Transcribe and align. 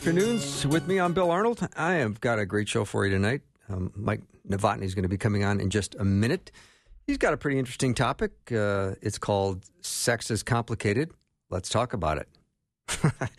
Afternoons 0.00 0.66
with 0.66 0.88
me. 0.88 0.98
I'm 0.98 1.12
Bill 1.12 1.30
Arnold. 1.30 1.60
I 1.76 1.96
have 1.96 2.22
got 2.22 2.38
a 2.38 2.46
great 2.46 2.70
show 2.70 2.86
for 2.86 3.04
you 3.04 3.12
tonight. 3.12 3.42
Um, 3.68 3.92
Mike 3.94 4.22
Novotny 4.48 4.84
is 4.84 4.94
going 4.94 5.02
to 5.02 5.10
be 5.10 5.18
coming 5.18 5.44
on 5.44 5.60
in 5.60 5.68
just 5.68 5.94
a 5.96 6.04
minute. 6.06 6.50
He's 7.06 7.18
got 7.18 7.34
a 7.34 7.36
pretty 7.36 7.58
interesting 7.58 7.92
topic. 7.92 8.32
Uh, 8.50 8.94
it's 9.02 9.18
called 9.18 9.66
Sex 9.82 10.30
is 10.30 10.42
Complicated. 10.42 11.10
Let's 11.50 11.68
talk 11.68 11.92
about 11.92 12.16
it. 12.16 12.28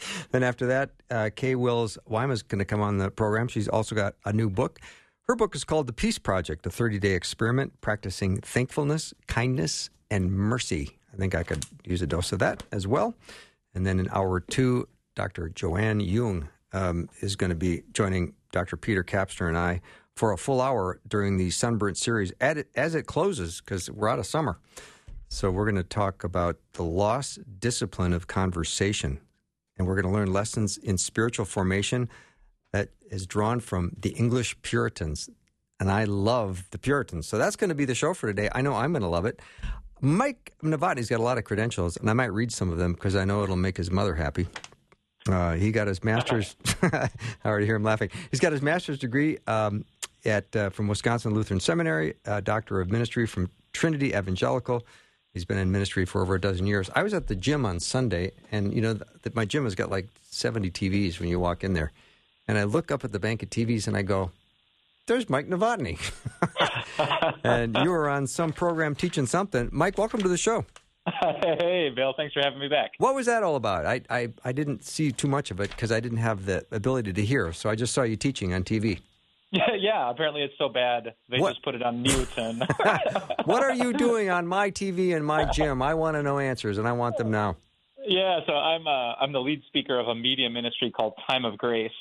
then 0.31 0.43
after 0.43 0.67
that, 0.67 0.91
uh, 1.09 1.31
Kay 1.35 1.55
Wills 1.55 1.97
Wyma 2.07 2.33
is 2.33 2.43
going 2.43 2.59
to 2.59 2.65
come 2.65 2.79
on 2.79 2.99
the 2.99 3.09
program. 3.09 3.47
She's 3.47 3.67
also 3.67 3.95
got 3.95 4.13
a 4.23 4.31
new 4.31 4.47
book. 4.47 4.79
Her 5.23 5.35
book 5.35 5.55
is 5.55 5.63
called 5.63 5.87
The 5.87 5.93
Peace 5.93 6.19
Project, 6.19 6.67
a 6.67 6.69
30 6.69 6.99
day 6.99 7.13
experiment 7.13 7.81
practicing 7.81 8.39
thankfulness, 8.39 9.15
kindness, 9.25 9.89
and 10.11 10.31
mercy. 10.31 10.99
I 11.11 11.17
think 11.17 11.33
I 11.33 11.41
could 11.41 11.65
use 11.85 12.03
a 12.03 12.07
dose 12.07 12.31
of 12.31 12.37
that 12.37 12.61
as 12.71 12.85
well. 12.85 13.15
And 13.73 13.83
then 13.83 13.99
in 13.99 14.09
hour 14.11 14.39
two, 14.39 14.87
Dr. 15.15 15.49
Joanne 15.49 15.99
Jung 15.99 16.49
um, 16.73 17.09
is 17.21 17.35
going 17.35 17.49
to 17.49 17.55
be 17.55 17.83
joining 17.93 18.33
Dr. 18.51 18.77
Peter 18.77 19.03
Kapsner 19.03 19.47
and 19.47 19.57
I 19.57 19.81
for 20.15 20.31
a 20.31 20.37
full 20.37 20.61
hour 20.61 20.99
during 21.07 21.37
the 21.37 21.49
Sunburnt 21.49 21.97
series 21.97 22.31
it, 22.39 22.69
as 22.75 22.95
it 22.95 23.07
closes 23.07 23.61
because 23.61 23.89
we're 23.89 24.09
out 24.09 24.19
of 24.19 24.25
summer. 24.25 24.59
So 25.29 25.49
we're 25.49 25.65
going 25.65 25.75
to 25.75 25.83
talk 25.83 26.23
about 26.23 26.57
the 26.73 26.83
lost 26.83 27.39
discipline 27.59 28.13
of 28.13 28.27
conversation. 28.27 29.21
And 29.77 29.87
we're 29.87 29.95
going 29.99 30.11
to 30.13 30.19
learn 30.19 30.33
lessons 30.33 30.77
in 30.77 30.97
spiritual 30.97 31.45
formation 31.45 32.09
that 32.73 32.89
is 33.09 33.25
drawn 33.25 33.59
from 33.59 33.93
the 33.97 34.09
English 34.09 34.61
Puritans. 34.61 35.29
And 35.79 35.89
I 35.89 36.03
love 36.03 36.67
the 36.71 36.77
Puritans. 36.77 37.27
So 37.27 37.37
that's 37.37 37.55
going 37.55 37.69
to 37.69 37.75
be 37.75 37.85
the 37.85 37.95
show 37.95 38.13
for 38.13 38.27
today. 38.27 38.49
I 38.51 38.61
know 38.61 38.75
I'm 38.75 38.91
going 38.91 39.01
to 39.01 39.07
love 39.07 39.25
it. 39.25 39.41
Mike 40.01 40.53
Novotny's 40.61 41.09
got 41.09 41.19
a 41.19 41.23
lot 41.23 41.37
of 41.37 41.43
credentials, 41.43 41.95
and 41.95 42.09
I 42.09 42.13
might 42.13 42.33
read 42.33 42.51
some 42.51 42.71
of 42.71 42.77
them 42.77 42.93
because 42.93 43.15
I 43.15 43.23
know 43.23 43.43
it'll 43.43 43.55
make 43.55 43.77
his 43.77 43.91
mother 43.91 44.15
happy. 44.15 44.47
Uh, 45.27 45.53
he 45.53 45.71
got 45.71 45.87
his 45.87 46.03
master's. 46.03 46.55
I 46.81 47.09
already 47.45 47.65
hear 47.65 47.75
him 47.75 47.83
laughing. 47.83 48.09
He's 48.29 48.39
got 48.39 48.51
his 48.51 48.61
master's 48.61 48.99
degree 48.99 49.37
um, 49.47 49.85
at 50.25 50.55
uh, 50.55 50.69
from 50.69 50.87
Wisconsin 50.87 51.33
Lutheran 51.33 51.59
Seminary, 51.59 52.15
doctor 52.43 52.81
of 52.81 52.91
ministry 52.91 53.25
from 53.25 53.49
Trinity 53.73 54.09
Evangelical. 54.09 54.85
He's 55.33 55.45
been 55.45 55.57
in 55.57 55.71
ministry 55.71 56.05
for 56.05 56.21
over 56.21 56.35
a 56.35 56.41
dozen 56.41 56.67
years. 56.67 56.89
I 56.93 57.03
was 57.03 57.13
at 57.13 57.27
the 57.27 57.35
gym 57.35 57.65
on 57.65 57.79
Sunday, 57.79 58.31
and 58.51 58.73
you 58.73 58.81
know 58.81 58.93
that 58.93 59.35
my 59.35 59.45
gym 59.45 59.63
has 59.63 59.75
got 59.75 59.89
like 59.89 60.07
seventy 60.29 60.69
TVs 60.69 61.19
when 61.19 61.29
you 61.29 61.39
walk 61.39 61.63
in 61.63 61.73
there, 61.73 61.91
and 62.47 62.57
I 62.57 62.63
look 62.63 62.91
up 62.91 63.05
at 63.05 63.13
the 63.13 63.19
bank 63.19 63.41
of 63.41 63.49
TVs 63.49 63.87
and 63.87 63.95
I 63.95 64.01
go, 64.01 64.31
"There's 65.07 65.29
Mike 65.29 65.47
Novotny," 65.47 65.97
and 67.45 67.77
you 67.81 67.91
were 67.91 68.09
on 68.09 68.27
some 68.27 68.51
program 68.51 68.93
teaching 68.93 69.25
something. 69.25 69.69
Mike, 69.71 69.97
welcome 69.97 70.21
to 70.21 70.27
the 70.27 70.37
show. 70.37 70.65
Hey, 71.41 71.89
Bill. 71.95 72.13
Thanks 72.15 72.33
for 72.33 72.41
having 72.41 72.59
me 72.59 72.67
back. 72.67 72.91
What 72.97 73.15
was 73.15 73.25
that 73.25 73.43
all 73.43 73.55
about? 73.55 73.85
I, 73.85 74.01
I, 74.09 74.29
I 74.45 74.51
didn't 74.51 74.83
see 74.85 75.11
too 75.11 75.27
much 75.27 75.51
of 75.51 75.59
it 75.59 75.69
because 75.71 75.91
I 75.91 75.99
didn't 75.99 76.19
have 76.19 76.45
the 76.45 76.65
ability 76.71 77.13
to 77.13 77.25
hear. 77.25 77.51
So 77.53 77.69
I 77.69 77.75
just 77.75 77.93
saw 77.93 78.03
you 78.03 78.15
teaching 78.15 78.53
on 78.53 78.63
TV. 78.63 78.99
Yeah, 79.51 79.73
yeah. 79.79 80.09
Apparently, 80.09 80.41
it's 80.43 80.53
so 80.57 80.69
bad 80.69 81.13
they 81.29 81.39
What? 81.39 81.51
just 81.53 81.63
put 81.63 81.75
it 81.75 81.81
on 81.83 82.01
mute. 82.01 82.29
And 82.37 82.63
what 83.45 83.63
are 83.63 83.73
you 83.73 83.93
doing 83.93 84.29
on 84.29 84.45
my 84.47 84.69
TV 84.71 85.15
and 85.15 85.25
my 85.25 85.45
gym? 85.45 85.81
I 85.81 85.93
want 85.93 86.15
to 86.17 86.23
know 86.23 86.39
answers, 86.39 86.77
and 86.77 86.87
I 86.87 86.91
want 86.91 87.17
them 87.17 87.31
now. 87.31 87.57
yeah, 88.05 88.39
so 88.47 88.53
I'm 88.53 88.87
uh, 88.87 89.13
I'm 89.19 89.31
the 89.31 89.41
lead 89.41 89.61
speaker 89.67 89.99
of 89.99 90.07
a 90.07 90.15
media 90.15 90.49
ministry 90.49 90.91
called 90.91 91.13
Time 91.29 91.45
of 91.45 91.57
Grace, 91.57 91.91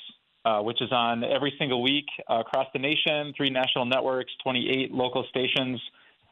uh, 0.45 0.61
which 0.61 0.81
is 0.83 0.93
on 0.93 1.25
every 1.25 1.53
single 1.59 1.83
week 1.83 2.07
uh, 2.31 2.41
across 2.41 2.67
the 2.73 2.79
nation. 2.79 3.33
Three 3.37 3.51
national 3.51 3.87
networks, 3.87 4.33
28 4.43 4.93
local 4.93 5.25
stations, 5.31 5.81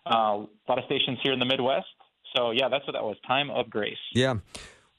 uh, 0.06 0.14
a 0.14 0.46
lot 0.68 0.78
of 0.78 0.84
stations 0.84 1.18
here 1.22 1.32
in 1.32 1.38
the 1.38 1.44
Midwest. 1.46 1.86
So 2.36 2.50
yeah, 2.50 2.68
that's 2.68 2.86
what 2.86 2.92
that 2.92 3.02
was. 3.02 3.16
Time 3.26 3.50
of 3.50 3.70
Grace. 3.70 3.98
Yeah. 4.12 4.36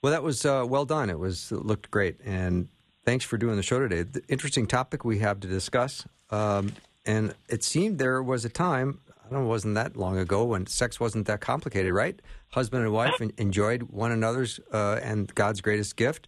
Well, 0.02 0.12
that 0.12 0.24
was 0.24 0.46
uh, 0.46 0.66
well 0.68 0.86
done. 0.86 1.10
It 1.10 1.20
was 1.20 1.52
it 1.52 1.66
looked 1.66 1.92
great, 1.92 2.20
and 2.24 2.70
thanks 3.06 3.26
for 3.26 3.38
doing 3.38 3.58
the 3.58 3.64
show 3.64 3.80
today. 3.80 4.04
The 4.04 4.24
interesting 4.30 4.66
topic 4.66 5.04
we 5.04 5.20
have 5.20 5.40
to 5.42 5.48
discuss, 5.48 6.06
um, 6.30 6.74
and 7.06 7.34
it 7.50 7.64
seemed 7.64 8.00
there 8.00 8.24
was 8.24 8.46
a 8.46 8.50
time. 8.50 9.02
I 9.10 9.32
don't 9.32 9.42
know, 9.42 9.46
it 9.46 9.50
wasn't 9.50 9.76
that 9.76 9.96
long 9.96 10.18
ago 10.18 10.44
when 10.46 10.66
sex 10.66 11.00
wasn't 11.00 11.28
that 11.28 11.40
complicated, 11.40 11.94
right? 11.94 12.20
Husband 12.52 12.84
and 12.84 12.92
wife 12.92 13.22
enjoyed 13.38 13.84
one 13.84 14.12
another's 14.12 14.60
uh, 14.74 15.00
and 15.04 15.34
God's 15.36 15.62
greatest 15.62 15.98
gift, 15.98 16.28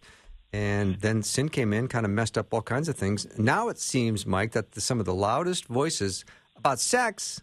and 0.52 1.00
then 1.00 1.22
sin 1.22 1.48
came 1.48 1.72
in, 1.72 1.88
kind 1.88 2.04
of 2.04 2.12
messed 2.12 2.38
up 2.38 2.52
all 2.52 2.62
kinds 2.62 2.88
of 2.88 2.94
things. 2.94 3.26
Now 3.38 3.70
it 3.70 3.78
seems, 3.78 4.24
Mike, 4.26 4.52
that 4.52 4.72
the, 4.72 4.80
some 4.80 5.00
of 5.00 5.06
the 5.06 5.14
loudest 5.14 5.66
voices 5.66 6.24
about 6.56 6.78
sex 6.78 7.42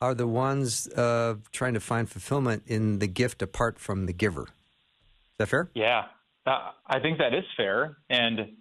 are 0.00 0.14
the 0.14 0.26
ones 0.26 0.88
uh, 0.88 1.36
trying 1.52 1.74
to 1.74 1.80
find 1.80 2.08
fulfillment 2.08 2.62
in 2.66 2.98
the 2.98 3.06
gift 3.06 3.42
apart 3.42 3.78
from 3.78 4.06
the 4.06 4.12
giver. 4.12 4.42
Is 4.42 5.38
that 5.38 5.48
fair? 5.48 5.70
Yeah, 5.74 6.04
uh, 6.46 6.70
I 6.86 7.00
think 7.00 7.18
that 7.18 7.34
is 7.34 7.44
fair, 7.56 7.96
and 8.10 8.56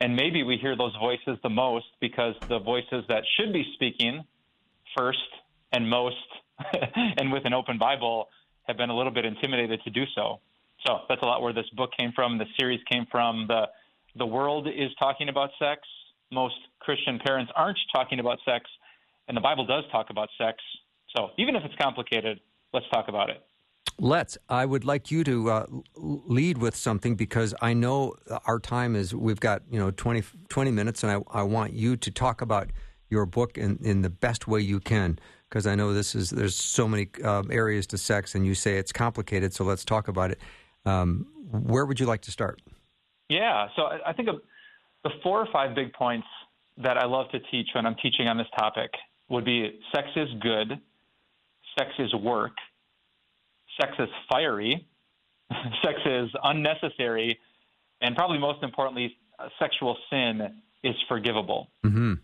and 0.00 0.14
maybe 0.14 0.42
we 0.42 0.56
hear 0.56 0.76
those 0.76 0.94
voices 1.00 1.38
the 1.42 1.48
most 1.50 1.86
because 2.00 2.34
the 2.48 2.60
voices 2.60 3.04
that 3.08 3.24
should 3.36 3.52
be 3.52 3.64
speaking 3.74 4.24
first 4.96 5.18
and 5.72 5.88
most, 5.88 6.16
and 7.16 7.32
with 7.32 7.44
an 7.44 7.52
open 7.52 7.78
Bible, 7.78 8.28
have 8.64 8.76
been 8.76 8.90
a 8.90 8.96
little 8.96 9.12
bit 9.12 9.24
intimidated 9.24 9.80
to 9.84 9.90
do 9.90 10.04
so. 10.14 10.40
So 10.86 11.00
that's 11.08 11.22
a 11.22 11.24
lot 11.24 11.42
where 11.42 11.52
this 11.52 11.68
book 11.76 11.90
came 11.98 12.12
from. 12.14 12.38
The 12.38 12.46
series 12.58 12.80
came 12.90 13.06
from. 13.10 13.46
the 13.48 13.66
The 14.16 14.26
world 14.26 14.68
is 14.68 14.90
talking 14.98 15.28
about 15.28 15.50
sex. 15.58 15.80
Most 16.30 16.54
Christian 16.80 17.18
parents 17.24 17.50
aren't 17.56 17.78
talking 17.92 18.20
about 18.20 18.38
sex, 18.44 18.64
and 19.28 19.36
the 19.36 19.40
Bible 19.40 19.64
does 19.66 19.84
talk 19.92 20.10
about 20.10 20.28
sex. 20.38 20.58
So 21.16 21.30
even 21.38 21.54
if 21.54 21.64
it's 21.64 21.74
complicated, 21.80 22.40
let's 22.72 22.86
talk 22.92 23.08
about 23.08 23.30
it. 23.30 23.42
Let's. 23.98 24.38
I 24.48 24.64
would 24.64 24.84
like 24.84 25.10
you 25.10 25.24
to 25.24 25.50
uh, 25.50 25.66
lead 25.96 26.58
with 26.58 26.76
something 26.76 27.16
because 27.16 27.54
I 27.60 27.74
know 27.74 28.14
our 28.46 28.58
time 28.58 28.94
is, 28.94 29.14
we've 29.14 29.40
got, 29.40 29.62
you 29.70 29.78
know, 29.78 29.90
20, 29.90 30.22
20 30.48 30.70
minutes, 30.70 31.02
and 31.02 31.12
I, 31.12 31.40
I 31.40 31.42
want 31.42 31.72
you 31.72 31.96
to 31.96 32.10
talk 32.10 32.40
about 32.40 32.70
your 33.10 33.26
book 33.26 33.56
in, 33.56 33.78
in 33.82 34.02
the 34.02 34.10
best 34.10 34.46
way 34.46 34.60
you 34.60 34.80
can 34.80 35.18
because 35.48 35.66
I 35.66 35.74
know 35.74 35.94
this 35.94 36.14
is, 36.14 36.30
there's 36.30 36.54
so 36.54 36.86
many 36.86 37.08
um, 37.24 37.50
areas 37.50 37.86
to 37.88 37.98
sex, 37.98 38.34
and 38.34 38.46
you 38.46 38.54
say 38.54 38.76
it's 38.76 38.92
complicated, 38.92 39.54
so 39.54 39.64
let's 39.64 39.84
talk 39.84 40.08
about 40.08 40.30
it. 40.30 40.38
Um, 40.84 41.26
where 41.50 41.86
would 41.86 41.98
you 41.98 42.06
like 42.06 42.20
to 42.22 42.30
start? 42.30 42.60
Yeah, 43.28 43.68
so 43.74 43.82
I 43.82 44.10
I 44.10 44.12
think 44.12 44.28
of 44.28 44.36
the 45.04 45.10
four 45.22 45.40
or 45.40 45.48
five 45.52 45.74
big 45.74 45.92
points 45.92 46.26
that 46.78 46.96
I 46.96 47.06
love 47.06 47.30
to 47.30 47.40
teach 47.50 47.68
when 47.74 47.86
I'm 47.86 47.96
teaching 47.96 48.28
on 48.28 48.36
this 48.38 48.46
topic 48.58 48.90
would 49.28 49.44
be 49.44 49.80
sex 49.94 50.08
is 50.16 50.28
good, 50.40 50.80
sex 51.78 51.90
is 51.98 52.14
work, 52.14 52.52
sex 53.80 53.92
is 53.98 54.08
fiery, 54.30 54.86
sex 55.84 55.98
is 56.06 56.30
unnecessary, 56.42 57.38
and 58.00 58.16
probably 58.16 58.38
most 58.38 58.62
importantly, 58.62 59.16
uh, 59.38 59.48
sexual 59.58 59.96
sin 60.10 60.60
is 60.82 60.94
forgivable. 61.08 61.68
Mm-hmm. 61.84 62.14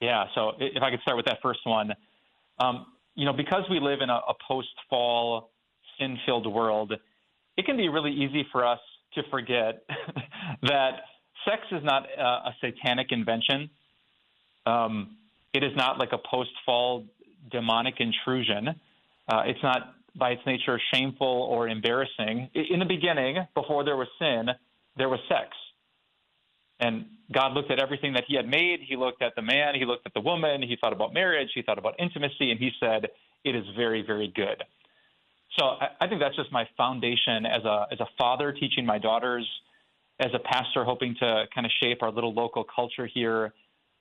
Yeah, 0.00 0.24
so 0.34 0.52
if 0.58 0.82
I 0.82 0.90
could 0.90 1.00
start 1.00 1.16
with 1.16 1.26
that 1.26 1.38
first 1.42 1.60
one, 1.64 1.92
um, 2.58 2.86
you 3.14 3.24
know, 3.24 3.32
because 3.32 3.64
we 3.70 3.80
live 3.80 4.00
in 4.02 4.10
a, 4.10 4.14
a 4.14 4.34
post-fall, 4.46 5.50
sin-filled 5.98 6.52
world, 6.52 6.92
it 7.56 7.64
can 7.64 7.76
be 7.76 7.88
really 7.88 8.12
easy 8.12 8.46
for 8.52 8.66
us 8.66 8.80
to 9.14 9.22
forget 9.30 9.84
that 10.62 11.00
sex 11.48 11.62
is 11.72 11.82
not 11.82 12.06
a, 12.18 12.22
a 12.22 12.56
satanic 12.60 13.08
invention. 13.10 13.70
Um, 14.66 15.16
it 15.52 15.64
is 15.64 15.72
not 15.76 15.98
like 15.98 16.12
a 16.12 16.18
post-fall 16.18 17.04
demonic 17.50 17.94
intrusion. 18.00 18.68
Uh, 19.28 19.42
it's 19.46 19.62
not 19.62 19.94
by 20.14 20.30
its 20.30 20.42
nature 20.46 20.80
shameful 20.92 21.26
or 21.26 21.68
embarrassing. 21.68 22.48
In 22.54 22.78
the 22.78 22.86
beginning, 22.86 23.46
before 23.54 23.84
there 23.84 23.96
was 23.96 24.08
sin, 24.18 24.48
there 24.96 25.08
was 25.08 25.20
sex. 25.28 25.48
And 26.80 27.06
God 27.32 27.52
looked 27.52 27.70
at 27.70 27.78
everything 27.78 28.12
that 28.14 28.24
He 28.26 28.36
had 28.36 28.48
made. 28.48 28.80
He 28.86 28.96
looked 28.96 29.22
at 29.22 29.34
the 29.34 29.42
man, 29.42 29.74
He 29.74 29.84
looked 29.84 30.06
at 30.06 30.14
the 30.14 30.20
woman, 30.20 30.62
He 30.62 30.76
thought 30.80 30.92
about 30.92 31.12
marriage, 31.12 31.50
He 31.54 31.62
thought 31.62 31.78
about 31.78 31.94
intimacy, 31.98 32.50
and 32.50 32.58
He 32.60 32.70
said, 32.80 33.08
It 33.44 33.54
is 33.54 33.64
very, 33.76 34.02
very 34.02 34.28
good. 34.34 34.62
So 35.58 35.64
I, 35.64 35.88
I 36.00 36.08
think 36.08 36.20
that's 36.20 36.36
just 36.36 36.52
my 36.52 36.68
foundation 36.76 37.46
as 37.46 37.64
a 37.64 37.86
as 37.90 38.00
a 38.00 38.06
father 38.18 38.52
teaching 38.52 38.84
my 38.84 38.98
daughters, 38.98 39.46
as 40.20 40.30
a 40.34 40.38
pastor 40.38 40.84
hoping 40.84 41.14
to 41.20 41.44
kind 41.54 41.66
of 41.66 41.72
shape 41.82 42.02
our 42.02 42.10
little 42.10 42.34
local 42.34 42.64
culture 42.64 43.06
here, 43.06 43.54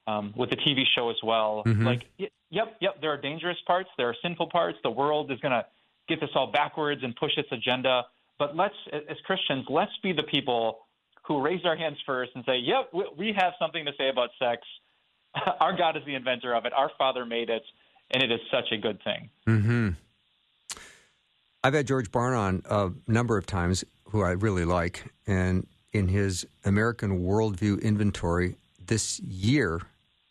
um, 0.08 0.34
with 0.36 0.50
the 0.50 0.56
TV 0.58 0.84
show 0.96 1.10
as 1.10 1.18
well. 1.24 1.64
Mhm. 1.66 1.84
Like, 1.86 2.06
y- 2.20 2.30
yep, 2.50 2.78
yep, 2.80 3.02
there 3.02 3.12
are 3.12 3.18
dangerous 3.18 3.58
parts, 3.66 3.90
there 3.98 4.08
are 4.10 4.16
sinful 4.22 4.48
parts. 4.50 4.78
The 4.84 4.92
world 4.92 5.32
is 5.32 5.40
going 5.40 5.52
to 5.54 5.66
get 6.08 6.20
this 6.20 6.30
all 6.36 6.48
backwards 6.52 7.04
and 7.04 7.16
push 7.16 7.32
its 7.38 7.52
agenda. 7.52 8.06
But 8.38 8.56
let's, 8.56 8.76
as 8.92 9.18
Christians, 9.26 9.66
let's 9.70 9.96
be 10.04 10.12
the 10.14 10.24
people 10.24 10.80
who 11.24 11.42
raise 11.42 11.66
our 11.66 11.76
hands 11.76 11.98
first 12.06 12.32
and 12.36 12.44
say, 12.46 12.58
"Yep, 12.58 12.94
we 13.18 13.34
have 13.34 13.54
something 13.58 13.86
to 13.86 13.94
say 13.98 14.10
about 14.10 14.30
sex. 14.38 14.62
Our 15.60 15.76
God 15.76 15.98
is 15.98 16.04
the 16.06 16.14
inventor 16.16 16.54
of 16.54 16.66
it. 16.66 16.74
Our 16.74 16.92
Father 16.98 17.26
made 17.26 17.50
it, 17.50 17.64
and 18.12 18.22
it 18.22 18.32
is 18.32 18.42
such 18.52 18.72
a 18.72 18.78
good 18.78 19.02
thing." 19.04 19.30
Mm-hmm. 19.48 19.90
I've 21.64 21.74
had 21.74 21.88
George 21.88 22.12
Barna 22.12 22.38
on 22.38 22.62
a 22.70 23.12
number 23.12 23.38
of 23.38 23.48
times, 23.48 23.84
who 24.12 24.22
I 24.22 24.32
really 24.32 24.66
like, 24.66 25.06
and 25.26 25.66
in 25.94 26.10
his 26.10 26.46
American 26.64 27.22
Worldview 27.24 27.82
Inventory 27.82 28.56
this 28.86 29.20
year, 29.22 29.82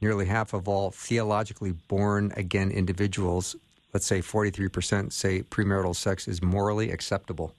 nearly 0.05 0.27
half 0.27 0.53
of 0.53 0.69
all 0.69 0.91
theologically 0.91 1.73
born 1.89 2.31
again 2.37 2.71
individuals, 2.71 3.57
let's 3.95 4.07
say 4.07 4.21
43%, 4.21 5.11
say 5.11 5.43
premarital 5.43 5.97
sex 5.97 6.29
is 6.29 6.43
morally 6.43 6.91
acceptable. 6.91 7.55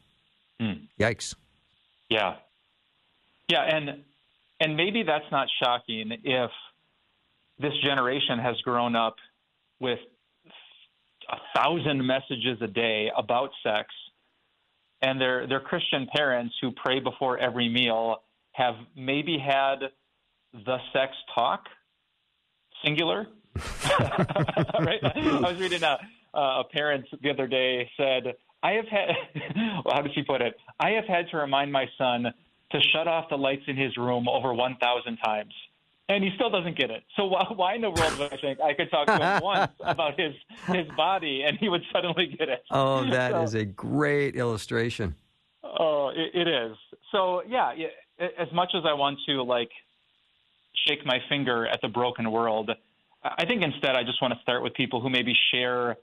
Mm. 0.61 0.87
Yikes. 0.99 1.33
Yeah. 2.09 2.35
Yeah, 3.49 3.63
and 3.63 4.03
and 4.59 4.77
maybe 4.77 5.03
that's 5.03 5.29
not 5.31 5.47
shocking 5.61 6.11
if 6.23 6.51
this 7.59 7.73
generation 7.83 8.39
has 8.39 8.55
grown 8.61 8.95
up 8.95 9.15
with 9.79 9.99
a 11.29 11.37
thousand 11.55 12.05
messages 12.05 12.57
a 12.61 12.67
day 12.67 13.11
about 13.17 13.49
sex 13.63 13.87
and 15.01 15.19
their 15.19 15.47
their 15.47 15.59
Christian 15.59 16.07
parents 16.15 16.55
who 16.61 16.71
pray 16.71 16.99
before 16.99 17.37
every 17.37 17.69
meal 17.69 18.17
have 18.53 18.75
maybe 18.95 19.37
had 19.37 19.77
the 20.53 20.77
sex 20.93 21.11
talk 21.33 21.65
singular 22.85 23.27
right 24.79 24.99
i 25.03 25.39
was 25.41 25.57
reading 25.59 25.83
a, 25.83 25.97
a 26.33 26.63
parent 26.71 27.05
the 27.21 27.29
other 27.29 27.47
day 27.47 27.89
said 27.97 28.33
i 28.63 28.71
have 28.71 28.87
had 28.87 29.09
well, 29.85 29.95
how 29.95 30.01
did 30.01 30.13
she 30.13 30.23
put 30.23 30.41
it 30.41 30.55
i 30.79 30.91
have 30.91 31.05
had 31.05 31.27
to 31.29 31.37
remind 31.37 31.71
my 31.71 31.85
son 31.97 32.25
to 32.71 32.79
shut 32.93 33.07
off 33.07 33.29
the 33.29 33.37
lights 33.37 33.63
in 33.67 33.77
his 33.77 33.95
room 33.97 34.27
over 34.27 34.53
1000 34.53 35.17
times 35.17 35.53
and 36.07 36.23
he 36.23 36.29
still 36.35 36.49
doesn't 36.49 36.77
get 36.77 36.91
it. 36.91 37.03
So 37.15 37.25
why, 37.25 37.45
why 37.55 37.75
in 37.75 37.81
the 37.81 37.89
world 37.89 38.17
would 38.19 38.33
I 38.33 38.37
think 38.37 38.59
I 38.61 38.73
could 38.73 38.91
talk 38.91 39.07
to 39.07 39.17
him 39.17 39.39
once 39.43 39.71
about 39.79 40.19
his 40.19 40.33
his 40.67 40.87
body 40.95 41.43
and 41.45 41.57
he 41.57 41.69
would 41.69 41.81
suddenly 41.91 42.27
get 42.37 42.49
it? 42.49 42.63
Oh, 42.71 43.09
that 43.09 43.31
so, 43.31 43.41
is 43.41 43.53
a 43.55 43.65
great 43.65 44.35
illustration. 44.35 45.15
Oh, 45.63 46.11
it, 46.15 46.39
it 46.39 46.47
is. 46.47 46.77
So 47.11 47.41
yeah, 47.47 47.73
as 48.19 48.51
much 48.53 48.71
as 48.75 48.83
I 48.85 48.93
want 48.93 49.19
to 49.27 49.41
like 49.43 49.71
shake 50.87 51.05
my 51.05 51.19
finger 51.29 51.67
at 51.67 51.81
the 51.81 51.87
broken 51.87 52.31
world, 52.31 52.71
I 53.23 53.45
think 53.45 53.63
instead 53.63 53.95
I 53.95 54.03
just 54.03 54.21
want 54.21 54.33
to 54.33 54.39
start 54.41 54.61
with 54.61 54.73
people 54.75 55.01
who 55.01 55.09
maybe 55.09 55.33
share 55.51 55.97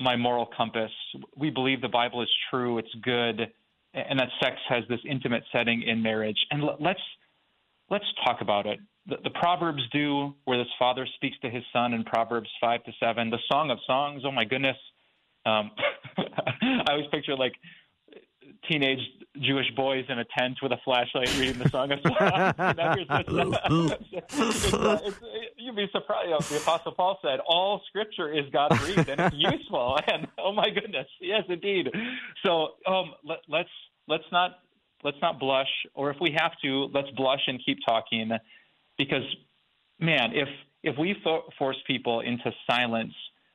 my 0.00 0.16
moral 0.16 0.48
compass. 0.56 0.90
We 1.36 1.50
believe 1.50 1.80
the 1.80 1.88
Bible 1.88 2.22
is 2.22 2.28
true, 2.50 2.78
it's 2.78 2.94
good, 3.02 3.52
and 3.94 4.18
that 4.18 4.28
sex 4.40 4.56
has 4.68 4.84
this 4.88 5.00
intimate 5.08 5.42
setting 5.52 5.82
in 5.82 6.02
marriage. 6.02 6.38
And 6.50 6.62
let's 6.80 7.00
let's 7.90 8.04
talk 8.24 8.40
about 8.40 8.66
it. 8.66 8.78
The, 9.06 9.16
the, 9.22 9.30
Proverbs 9.30 9.82
do, 9.92 10.34
where 10.46 10.58
this 10.58 10.66
father 10.78 11.06
speaks 11.14 11.38
to 11.40 11.48
his 11.48 11.62
son 11.72 11.94
in 11.94 12.02
Proverbs 12.04 12.48
five 12.60 12.82
to 12.84 12.92
seven. 12.98 13.30
The 13.30 13.38
Song 13.50 13.70
of 13.70 13.78
Songs. 13.86 14.22
Oh 14.24 14.32
my 14.32 14.44
goodness, 14.44 14.76
um, 15.44 15.70
I 16.18 16.90
always 16.90 17.06
picture 17.10 17.36
like 17.36 17.54
teenage 18.68 19.00
Jewish 19.40 19.70
boys 19.76 20.04
in 20.08 20.18
a 20.18 20.24
tent 20.38 20.58
with 20.62 20.72
a 20.72 20.78
flashlight 20.84 21.34
reading 21.38 21.58
the 21.58 21.68
Song 21.68 21.92
of 21.92 22.00
it's, 25.06 25.16
you'd 25.56 25.76
be 25.76 25.86
surprised. 25.92 26.26
You 26.26 26.32
know, 26.32 26.40
the 26.40 26.56
Apostle 26.56 26.92
Paul 26.92 27.18
said, 27.22 27.40
"All 27.46 27.82
Scripture 27.88 28.32
is 28.32 28.44
God 28.52 28.70
breathed 28.80 29.08
and 29.08 29.20
it's 29.20 29.36
useful." 29.36 29.98
And 30.06 30.26
oh 30.38 30.52
my 30.52 30.70
goodness, 30.70 31.06
yes, 31.20 31.42
indeed. 31.48 31.90
So 32.44 32.68
um, 32.86 33.12
let, 33.24 33.38
let's 33.48 33.68
let's 34.08 34.24
not 34.32 34.58
let's 35.02 35.18
not 35.20 35.38
blush, 35.38 35.70
or 35.94 36.10
if 36.10 36.16
we 36.20 36.34
have 36.36 36.52
to, 36.62 36.88
let's 36.92 37.10
blush 37.10 37.42
and 37.46 37.60
keep 37.64 37.78
talking, 37.86 38.30
because 38.96 39.24
man, 40.00 40.32
if 40.32 40.48
if 40.82 40.96
we 40.98 41.14
fo- 41.22 41.48
force 41.58 41.76
people 41.86 42.20
into 42.20 42.50
silence, 42.70 43.12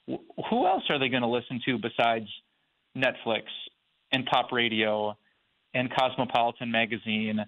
who 0.07 0.67
else 0.67 0.83
are 0.89 0.99
they 0.99 1.09
going 1.09 1.23
to 1.23 1.27
listen 1.27 1.59
to 1.65 1.77
besides 1.77 2.27
Netflix 2.95 3.43
and 4.11 4.25
pop 4.25 4.51
radio 4.51 5.15
and 5.73 5.89
Cosmopolitan 5.93 6.71
magazine 6.71 7.43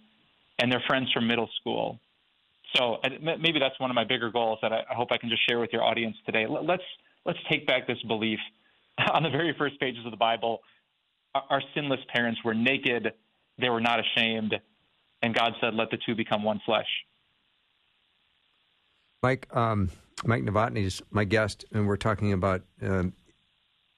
and 0.59 0.71
their 0.71 0.83
friends 0.87 1.11
from 1.11 1.27
middle 1.27 1.49
school? 1.59 1.99
So 2.75 2.97
maybe 3.21 3.59
that's 3.59 3.79
one 3.79 3.91
of 3.91 3.95
my 3.95 4.03
bigger 4.03 4.31
goals 4.31 4.59
that 4.61 4.71
I 4.71 4.83
hope 4.89 5.11
I 5.11 5.17
can 5.17 5.29
just 5.29 5.47
share 5.47 5.59
with 5.59 5.71
your 5.71 5.83
audience 5.83 6.15
today. 6.25 6.47
Let's 6.47 6.83
let's 7.25 7.39
take 7.49 7.67
back 7.67 7.87
this 7.87 8.01
belief. 8.07 8.39
On 9.13 9.23
the 9.23 9.29
very 9.29 9.55
first 9.57 9.79
pages 9.79 10.05
of 10.05 10.11
the 10.11 10.17
Bible, 10.17 10.59
our 11.35 11.61
sinless 11.73 11.99
parents 12.13 12.39
were 12.43 12.53
naked 12.53 13.13
they 13.57 13.69
were 13.69 13.81
not 13.81 13.99
ashamed, 13.99 14.55
and 15.21 15.33
God 15.33 15.53
said, 15.61 15.73
"Let 15.73 15.91
the 15.91 15.97
two 16.05 16.15
become 16.15 16.43
one 16.43 16.59
flesh." 16.65 16.87
Mike, 19.21 19.47
um, 19.55 19.89
Mike 20.25 20.43
Novotny 20.43 20.83
is 20.83 21.01
my 21.11 21.23
guest, 21.23 21.65
and 21.71 21.87
we're 21.87 21.97
talking 21.97 22.33
about. 22.33 22.63
Um, 22.81 23.13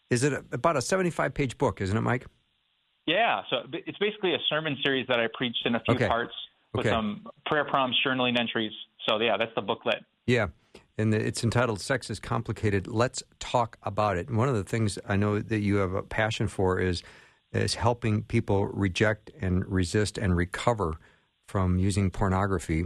is 0.09 0.23
it 0.23 0.33
a, 0.33 0.43
about 0.51 0.77
a 0.77 0.81
seventy-five 0.81 1.33
page 1.33 1.57
book? 1.57 1.81
Isn't 1.81 1.97
it, 1.97 2.01
Mike? 2.01 2.27
Yeah, 3.05 3.41
so 3.49 3.57
it's 3.71 3.97
basically 3.99 4.33
a 4.33 4.39
sermon 4.49 4.77
series 4.83 5.05
that 5.07 5.19
I 5.19 5.27
preached 5.33 5.65
in 5.65 5.75
a 5.75 5.79
few 5.81 5.95
okay. 5.95 6.07
parts 6.07 6.33
with 6.73 6.87
okay. 6.87 6.95
some 6.95 7.27
prayer 7.45 7.65
prompts, 7.65 7.97
journaling 8.05 8.39
entries. 8.39 8.71
So 9.07 9.19
yeah, 9.19 9.37
that's 9.37 9.53
the 9.55 9.61
booklet. 9.61 10.03
Yeah, 10.25 10.47
and 10.97 11.13
it's 11.13 11.43
entitled 11.43 11.79
"Sex 11.81 12.09
is 12.09 12.19
Complicated." 12.19 12.87
Let's 12.87 13.21
talk 13.39 13.77
about 13.83 14.17
it. 14.17 14.27
And 14.27 14.37
one 14.37 14.49
of 14.49 14.55
the 14.55 14.63
things 14.63 14.97
I 15.07 15.15
know 15.15 15.39
that 15.39 15.59
you 15.59 15.75
have 15.77 15.93
a 15.93 16.01
passion 16.01 16.47
for 16.47 16.79
is 16.79 17.03
is 17.51 17.75
helping 17.75 18.23
people 18.23 18.65
reject 18.67 19.31
and 19.39 19.65
resist 19.71 20.17
and 20.17 20.35
recover 20.35 20.97
from 21.47 21.77
using 21.77 22.09
pornography. 22.09 22.85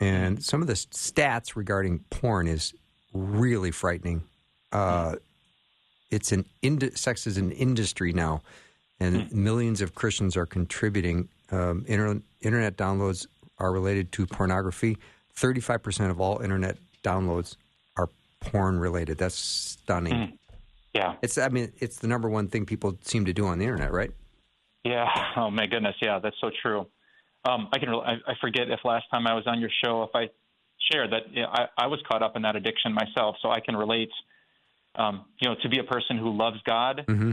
And 0.00 0.42
some 0.42 0.60
of 0.60 0.66
the 0.66 0.74
stats 0.74 1.54
regarding 1.54 2.00
porn 2.10 2.48
is 2.48 2.74
really 3.12 3.70
frightening. 3.70 4.24
Uh, 4.72 5.16
it's 6.10 6.32
an 6.32 6.44
ind- 6.62 6.98
sex 6.98 7.26
is 7.26 7.38
an 7.38 7.52
industry 7.52 8.12
now, 8.12 8.42
and 9.02 9.22
hmm. 9.28 9.44
millions 9.44 9.80
of 9.80 9.94
Christians 9.94 10.36
are 10.36 10.46
contributing. 10.46 11.28
Um, 11.50 11.84
inter- 11.88 12.22
internet 12.40 12.76
downloads 12.76 13.26
are 13.58 13.72
related 13.72 14.12
to 14.12 14.26
pornography. 14.26 14.96
Thirty-five 15.34 15.82
percent 15.82 16.10
of 16.10 16.20
all 16.20 16.40
internet 16.40 16.76
downloads 17.02 17.56
are 17.96 18.08
porn 18.40 18.78
related. 18.78 19.18
That's 19.18 19.34
stunning. 19.34 20.14
Mm. 20.14 20.38
Yeah. 20.94 21.14
It's 21.22 21.38
I 21.38 21.48
mean 21.48 21.72
it's 21.78 21.98
the 21.98 22.08
number 22.08 22.28
one 22.28 22.48
thing 22.48 22.66
people 22.66 22.96
seem 23.02 23.24
to 23.24 23.32
do 23.32 23.46
on 23.46 23.58
the 23.58 23.64
internet, 23.64 23.92
right? 23.92 24.10
Yeah. 24.84 25.08
Oh 25.36 25.50
my 25.50 25.66
goodness. 25.66 25.96
Yeah, 26.02 26.18
that's 26.18 26.36
so 26.40 26.50
true. 26.62 26.86
Um, 27.44 27.68
I 27.72 27.78
can 27.78 27.88
I, 27.88 28.14
I 28.26 28.34
forget 28.40 28.70
if 28.70 28.80
last 28.84 29.06
time 29.10 29.26
I 29.26 29.34
was 29.34 29.44
on 29.46 29.60
your 29.60 29.70
show 29.82 30.02
if 30.02 30.10
I 30.14 30.28
shared 30.90 31.12
that 31.12 31.30
you 31.32 31.42
know, 31.42 31.48
I, 31.50 31.66
I 31.78 31.86
was 31.86 32.00
caught 32.08 32.22
up 32.22 32.36
in 32.36 32.42
that 32.42 32.56
addiction 32.56 32.92
myself, 32.92 33.36
so 33.42 33.50
I 33.50 33.60
can 33.60 33.76
relate. 33.76 34.10
Um, 34.94 35.24
you 35.40 35.48
know, 35.48 35.56
to 35.62 35.70
be 35.70 35.78
a 35.78 35.84
person 35.84 36.18
who 36.18 36.36
loves 36.36 36.58
God 36.66 37.04
mm-hmm. 37.08 37.32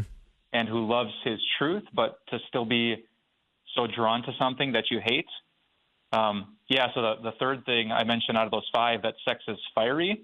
And 0.54 0.68
who 0.68 0.88
loves 0.88 1.12
His 1.24 1.40
truth, 1.58 1.84
but 1.94 2.20
to 2.30 2.40
still 2.48 2.66
be 2.66 3.04
so 3.76 3.88
drawn 3.88 4.24
to 4.24 4.32
something 4.40 4.72
that 4.74 4.86
you 4.90 5.00
hate. 5.04 5.28
Um, 6.12 6.56
yeah. 6.70 6.88
So 6.94 7.02
the 7.02 7.16
the 7.24 7.32
third 7.40 7.66
thing 7.66 7.92
I 7.92 8.04
mentioned 8.04 8.38
out 8.38 8.46
of 8.46 8.52
those 8.52 8.68
five 8.74 9.04
that 9.04 9.16
sex 9.28 9.44
is 9.48 9.58
fiery. 9.76 10.24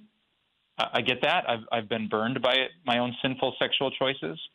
I 0.77 1.01
get 1.01 1.21
that. 1.21 1.49
I've 1.49 1.63
I've 1.71 1.89
been 1.89 2.07
burned 2.09 2.41
by 2.41 2.53
it, 2.53 2.71
my 2.85 2.99
own 2.99 3.15
sinful 3.21 3.55
sexual 3.59 3.91
choices. 3.91 4.39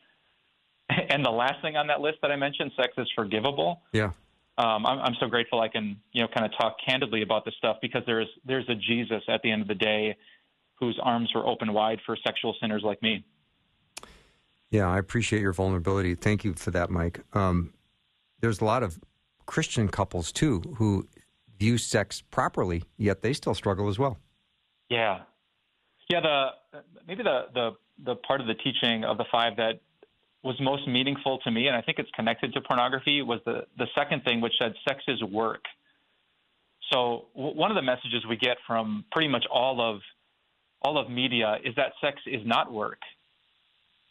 And 1.08 1.24
the 1.24 1.30
last 1.30 1.62
thing 1.62 1.76
on 1.76 1.86
that 1.86 2.00
list 2.00 2.18
that 2.22 2.32
I 2.32 2.36
mentioned, 2.36 2.72
sex 2.76 2.92
is 2.98 3.08
forgivable. 3.14 3.80
Yeah. 3.92 4.10
Um, 4.58 4.84
I'm, 4.84 4.98
I'm 4.98 5.14
so 5.20 5.28
grateful 5.28 5.60
I 5.60 5.68
can 5.68 5.96
you 6.10 6.22
know 6.22 6.28
kind 6.34 6.44
of 6.44 6.50
talk 6.60 6.78
candidly 6.84 7.22
about 7.22 7.44
this 7.44 7.54
stuff 7.58 7.76
because 7.80 8.02
there's 8.06 8.26
there's 8.44 8.68
a 8.68 8.74
Jesus 8.74 9.22
at 9.28 9.40
the 9.42 9.52
end 9.52 9.62
of 9.62 9.68
the 9.68 9.76
day 9.76 10.16
whose 10.80 10.98
arms 11.00 11.30
were 11.34 11.46
open 11.46 11.72
wide 11.72 12.00
for 12.04 12.16
sexual 12.24 12.56
sinners 12.60 12.82
like 12.84 13.00
me. 13.02 13.24
Yeah, 14.70 14.88
I 14.88 14.98
appreciate 14.98 15.42
your 15.42 15.52
vulnerability. 15.52 16.14
Thank 16.14 16.44
you 16.44 16.54
for 16.54 16.70
that, 16.70 16.90
Mike. 16.90 17.20
Um, 17.32 17.72
there's 18.40 18.60
a 18.60 18.64
lot 18.64 18.82
of 18.82 18.98
Christian 19.46 19.88
couples 19.88 20.30
too 20.32 20.60
who 20.76 21.08
view 21.58 21.76
sex 21.76 22.22
properly, 22.30 22.84
yet 22.96 23.22
they 23.22 23.32
still 23.32 23.54
struggle 23.54 23.88
as 23.88 23.98
well. 23.98 24.18
Yeah, 24.88 25.20
yeah, 26.08 26.20
the 26.20 26.48
maybe 27.06 27.22
the 27.22 27.46
the 27.54 27.70
the 28.04 28.14
part 28.16 28.40
of 28.40 28.46
the 28.46 28.54
teaching 28.54 29.04
of 29.04 29.18
the 29.18 29.24
five 29.30 29.56
that 29.56 29.80
was 30.42 30.56
most 30.60 30.88
meaningful 30.88 31.38
to 31.38 31.50
me, 31.50 31.66
and 31.66 31.76
I 31.76 31.82
think 31.82 31.98
it's 31.98 32.10
connected 32.12 32.52
to 32.54 32.60
pornography, 32.60 33.22
was 33.22 33.40
the 33.44 33.66
the 33.78 33.86
second 33.94 34.24
thing, 34.24 34.40
which 34.40 34.54
said 34.58 34.74
sex 34.88 35.02
is 35.06 35.22
work. 35.22 35.64
So 36.92 37.26
w- 37.36 37.56
one 37.56 37.70
of 37.70 37.76
the 37.76 37.82
messages 37.82 38.24
we 38.28 38.36
get 38.36 38.56
from 38.66 39.04
pretty 39.12 39.28
much 39.28 39.44
all 39.52 39.80
of 39.80 40.00
all 40.82 40.98
of 40.98 41.10
media 41.10 41.58
is 41.64 41.74
that 41.76 41.92
sex 42.00 42.20
is 42.26 42.40
not 42.44 42.72
work. 42.72 42.98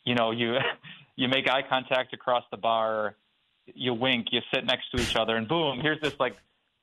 You 0.05 0.15
know, 0.15 0.31
you 0.31 0.57
you 1.15 1.27
make 1.27 1.49
eye 1.49 1.63
contact 1.67 2.13
across 2.13 2.43
the 2.51 2.57
bar, 2.57 3.15
you 3.65 3.93
wink, 3.93 4.27
you 4.31 4.41
sit 4.53 4.65
next 4.65 4.89
to 4.91 5.01
each 5.01 5.15
other, 5.15 5.35
and 5.35 5.47
boom, 5.47 5.79
here's 5.81 6.01
this 6.01 6.13
like 6.19 6.35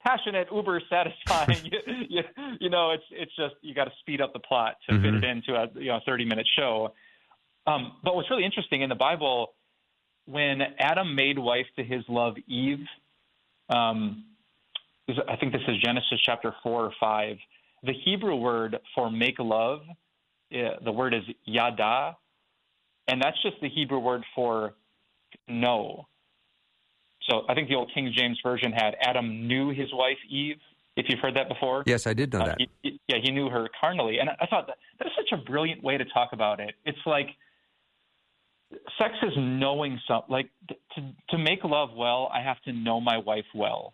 passionate, 0.06 0.48
uber 0.52 0.80
satisfying. 0.88 1.64
you, 1.64 1.78
you, 2.08 2.22
you, 2.60 2.70
know, 2.70 2.92
it's 2.92 3.04
it's 3.10 3.34
just 3.36 3.54
you 3.62 3.74
got 3.74 3.84
to 3.84 3.92
speed 4.00 4.20
up 4.20 4.32
the 4.32 4.38
plot 4.38 4.76
to 4.88 4.94
mm-hmm. 4.94 5.04
fit 5.04 5.14
it 5.14 5.24
into 5.24 5.54
a 5.54 5.68
you 5.74 5.88
know 5.88 6.00
30 6.06 6.24
minute 6.24 6.46
show. 6.56 6.92
Um, 7.66 7.92
but 8.04 8.14
what's 8.14 8.30
really 8.30 8.44
interesting 8.44 8.82
in 8.82 8.88
the 8.88 8.94
Bible, 8.94 9.54
when 10.26 10.60
Adam 10.78 11.14
made 11.16 11.38
wife 11.38 11.66
to 11.76 11.82
his 11.82 12.04
love 12.08 12.34
Eve, 12.46 12.86
um, 13.68 14.24
I 15.28 15.36
think 15.36 15.52
this 15.52 15.62
is 15.66 15.76
Genesis 15.82 16.20
chapter 16.24 16.54
4 16.62 16.84
or 16.84 16.92
5, 17.00 17.36
the 17.82 17.92
Hebrew 18.04 18.36
word 18.36 18.76
for 18.94 19.10
make 19.10 19.38
love, 19.38 19.80
uh, 20.52 20.78
the 20.84 20.92
word 20.92 21.14
is 21.14 21.22
yada, 21.44 22.16
and 23.08 23.20
that's 23.22 23.40
just 23.42 23.56
the 23.60 23.68
Hebrew 23.68 23.98
word 23.98 24.24
for 24.34 24.74
know. 25.48 26.06
So 27.28 27.42
I 27.48 27.54
think 27.54 27.68
the 27.68 27.74
old 27.74 27.90
King 27.94 28.12
James 28.16 28.38
Version 28.42 28.72
had 28.72 28.94
Adam 29.00 29.48
knew 29.48 29.70
his 29.70 29.92
wife 29.92 30.18
Eve, 30.28 30.56
if 30.96 31.06
you've 31.08 31.18
heard 31.20 31.36
that 31.36 31.48
before. 31.48 31.82
Yes, 31.86 32.06
I 32.06 32.14
did 32.14 32.32
know 32.32 32.40
uh, 32.40 32.44
that. 32.46 32.58
He, 32.82 33.00
yeah, 33.08 33.18
he 33.22 33.30
knew 33.32 33.48
her 33.48 33.68
carnally. 33.80 34.18
And 34.18 34.30
I 34.30 34.46
thought 34.46 34.66
that, 34.68 34.76
that 34.98 35.06
is 35.06 35.12
such 35.16 35.38
a 35.38 35.42
brilliant 35.42 35.82
way 35.82 35.98
to 35.98 36.04
talk 36.04 36.30
about 36.32 36.60
it. 36.60 36.74
It's 36.84 36.98
like 37.04 37.28
sex 38.98 39.14
is 39.22 39.32
knowing 39.36 40.00
something. 40.08 40.32
Like 40.32 40.50
to, 40.94 41.12
to 41.30 41.38
make 41.38 41.64
love 41.64 41.90
well, 41.96 42.30
I 42.32 42.42
have 42.42 42.60
to 42.62 42.72
know 42.72 43.00
my 43.00 43.18
wife 43.18 43.44
well. 43.54 43.92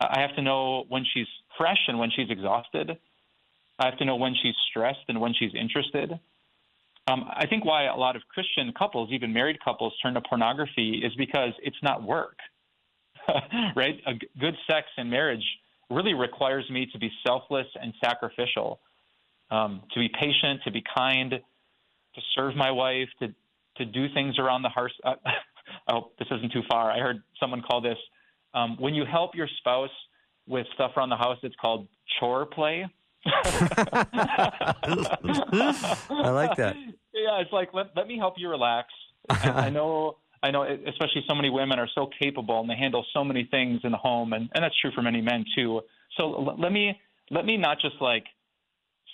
I 0.00 0.20
have 0.20 0.34
to 0.36 0.42
know 0.42 0.84
when 0.88 1.04
she's 1.14 1.26
fresh 1.56 1.78
and 1.88 1.98
when 1.98 2.10
she's 2.14 2.30
exhausted. 2.30 2.98
I 3.78 3.86
have 3.86 3.98
to 3.98 4.04
know 4.04 4.16
when 4.16 4.34
she's 4.40 4.54
stressed 4.70 5.04
and 5.08 5.20
when 5.20 5.34
she's 5.38 5.52
interested. 5.54 6.18
Um, 7.06 7.24
I 7.36 7.46
think 7.46 7.64
why 7.64 7.84
a 7.84 7.96
lot 7.96 8.16
of 8.16 8.22
Christian 8.32 8.72
couples, 8.78 9.10
even 9.12 9.32
married 9.32 9.58
couples, 9.62 9.92
turn 10.02 10.14
to 10.14 10.22
pornography 10.22 11.02
is 11.04 11.12
because 11.16 11.52
it's 11.62 11.76
not 11.82 12.02
work. 12.02 12.38
right? 13.76 14.00
A 14.06 14.14
g- 14.14 14.28
good 14.40 14.54
sex 14.70 14.86
in 14.96 15.10
marriage 15.10 15.44
really 15.90 16.14
requires 16.14 16.68
me 16.70 16.86
to 16.92 16.98
be 16.98 17.10
selfless 17.26 17.66
and 17.80 17.92
sacrificial, 18.02 18.80
um, 19.50 19.82
to 19.92 20.00
be 20.00 20.08
patient, 20.08 20.60
to 20.64 20.70
be 20.70 20.82
kind, 20.96 21.30
to 21.30 22.20
serve 22.34 22.56
my 22.56 22.70
wife, 22.70 23.08
to 23.20 23.28
to 23.76 23.84
do 23.84 24.06
things 24.14 24.38
around 24.38 24.62
the 24.62 24.68
house. 24.68 24.90
Uh, 25.02 25.14
hope 25.88 26.16
this 26.18 26.28
isn't 26.30 26.52
too 26.52 26.62
far. 26.70 26.90
I 26.90 27.00
heard 27.00 27.22
someone 27.40 27.60
call 27.60 27.80
this 27.80 27.98
um, 28.54 28.76
when 28.78 28.94
you 28.94 29.04
help 29.04 29.34
your 29.34 29.48
spouse 29.58 29.90
with 30.46 30.66
stuff 30.74 30.92
around 30.96 31.08
the 31.08 31.16
house. 31.16 31.38
It's 31.42 31.56
called 31.60 31.88
chore 32.20 32.46
play. 32.46 32.86
I 33.26 34.74
like 36.30 36.56
that. 36.56 36.76
Yeah, 37.14 37.40
it's 37.40 37.52
like 37.52 37.72
let 37.72 37.86
let 37.96 38.06
me 38.06 38.18
help 38.18 38.34
you 38.36 38.50
relax. 38.50 38.88
I 39.30 39.70
know 39.70 40.18
I 40.44 40.50
know, 40.50 40.62
especially 40.62 41.24
so 41.26 41.34
many 41.34 41.48
women 41.48 41.78
are 41.78 41.88
so 41.94 42.10
capable 42.20 42.60
and 42.60 42.68
they 42.68 42.76
handle 42.76 43.04
so 43.14 43.24
many 43.24 43.48
things 43.50 43.80
in 43.82 43.92
the 43.92 43.96
home, 43.96 44.34
and, 44.34 44.50
and 44.54 44.62
that's 44.62 44.78
true 44.78 44.90
for 44.94 45.00
many 45.00 45.22
men 45.22 45.46
too. 45.56 45.80
So 46.18 46.34
l- 46.34 46.56
let 46.58 46.70
me 46.70 47.00
let 47.30 47.46
me 47.46 47.56
not 47.56 47.80
just 47.80 47.94
like 48.00 48.24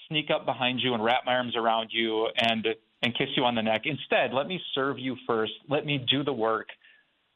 sneak 0.08 0.26
up 0.34 0.44
behind 0.44 0.80
you 0.82 0.94
and 0.94 1.04
wrap 1.04 1.20
my 1.24 1.34
arms 1.34 1.54
around 1.56 1.90
you 1.92 2.26
and 2.36 2.66
and 3.02 3.16
kiss 3.16 3.28
you 3.36 3.44
on 3.44 3.54
the 3.54 3.62
neck. 3.62 3.82
Instead, 3.84 4.32
let 4.32 4.48
me 4.48 4.60
serve 4.74 4.98
you 4.98 5.16
first. 5.26 5.52
Let 5.68 5.86
me 5.86 6.04
do 6.10 6.24
the 6.24 6.32
work 6.32 6.66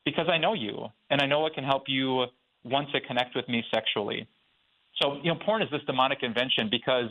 because 0.05 0.27
I 0.29 0.39
know 0.39 0.55
you 0.55 0.89
and 1.11 1.23
I 1.23 1.27
know 1.27 1.47
it 1.47 1.55
can 1.55 1.65
help 1.65 1.85
you 1.87 2.25
want 2.65 2.91
to 2.93 3.01
connect 3.01 3.37
with 3.37 3.49
me 3.49 3.63
sexually. 3.73 4.27
So, 5.01 5.17
you 5.23 5.33
know, 5.33 5.39
porn 5.45 5.63
is 5.63 5.71
this 5.71 5.83
demonic 5.87 6.19
invention 6.23 6.69
because 6.71 7.11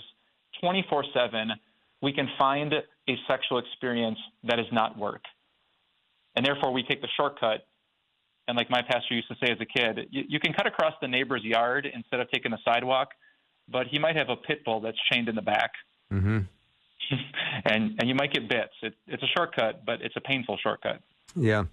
24 0.62 1.06
7, 1.13 1.52
we 2.02 2.13
can 2.13 2.28
find 2.38 2.74
a 2.74 3.16
sexual 3.28 3.60
experience 3.60 4.18
that 4.44 4.60
is 4.60 4.66
not 4.72 4.98
work. 4.98 5.22
And 6.36 6.46
therefore, 6.46 6.72
we 6.72 6.84
take 6.84 7.02
the 7.02 7.08
shortcut. 7.16 7.66
And 8.48 8.58
like 8.58 8.70
my 8.70 8.82
pastor 8.82 9.13
used 9.13 9.30
to 9.30 9.36
say 9.36 9.52
as 9.52 9.58
a 9.62 9.66
kid, 9.66 10.08
you, 10.12 10.24
you 10.28 10.40
can 10.40 10.54
cut 10.54 10.68
across 10.68 10.94
the 11.02 11.08
neighbor's 11.08 11.44
yard 11.44 11.88
instead 11.92 12.20
of 12.20 12.30
taking 12.30 12.52
the 12.52 12.58
sidewalk, 12.66 13.10
but 13.70 13.88
he 13.88 14.00
might 14.00 14.18
have 14.18 14.30
a 14.30 14.36
pit 14.36 14.66
bull 14.66 14.82
that's 14.82 14.98
chained 15.12 15.30
in 15.30 15.36
the 15.36 15.42
back. 15.42 15.72
Mm-hmm. 16.12 16.40
and 17.66 17.96
and 18.00 18.10
you 18.10 18.16
might 18.16 18.34
get 18.34 18.50
bits. 18.50 18.74
It, 18.82 18.94
it's 19.08 19.24
a 19.24 19.28
shortcut, 19.38 19.86
but 19.86 20.02
it's 20.02 20.16
a 20.18 20.22
painful 20.22 20.58
shortcut. 20.62 21.02
Yeah. 21.36 21.66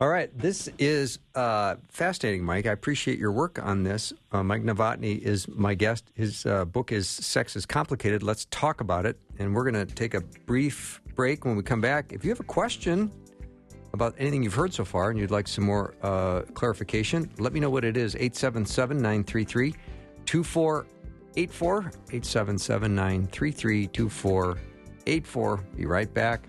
All 0.00 0.08
right, 0.08 0.36
this 0.36 0.68
is 0.78 1.20
uh, 1.36 1.76
fascinating, 1.88 2.44
Mike. 2.44 2.66
I 2.66 2.72
appreciate 2.72 3.16
your 3.16 3.30
work 3.30 3.64
on 3.64 3.84
this. 3.84 4.12
Uh, 4.32 4.42
Mike 4.42 4.64
Novotny 4.64 5.20
is 5.20 5.46
my 5.46 5.74
guest. 5.74 6.10
His 6.14 6.44
uh, 6.46 6.64
book 6.64 6.90
is 6.90 7.08
Sex 7.08 7.54
is 7.54 7.64
Complicated. 7.64 8.24
Let's 8.24 8.46
talk 8.50 8.80
about 8.80 9.06
it. 9.06 9.16
And 9.38 9.54
we're 9.54 9.70
going 9.70 9.86
to 9.86 9.94
take 9.94 10.14
a 10.14 10.20
brief 10.20 11.00
break 11.14 11.44
when 11.44 11.54
we 11.54 11.62
come 11.62 11.80
back. 11.80 12.12
If 12.12 12.24
you 12.24 12.30
have 12.30 12.40
a 12.40 12.44
question, 12.44 13.12
about 13.92 14.16
anything 14.18 14.42
you've 14.42 14.54
heard 14.54 14.74
so 14.74 14.84
far 14.84 15.10
and 15.10 15.18
you'd 15.18 15.30
like 15.30 15.46
some 15.46 15.64
more 15.64 15.94
uh, 16.02 16.42
clarification, 16.54 17.30
let 17.38 17.52
me 17.52 17.60
know 17.60 17.70
what 17.70 17.84
it 17.84 17.96
is. 17.96 18.16
877 18.16 18.96
933 18.96 19.74
2484. 20.26 21.78
877 21.78 22.94
933 22.94 23.86
2484. 23.86 25.56
Be 25.76 25.86
right 25.86 26.12
back. 26.12 26.48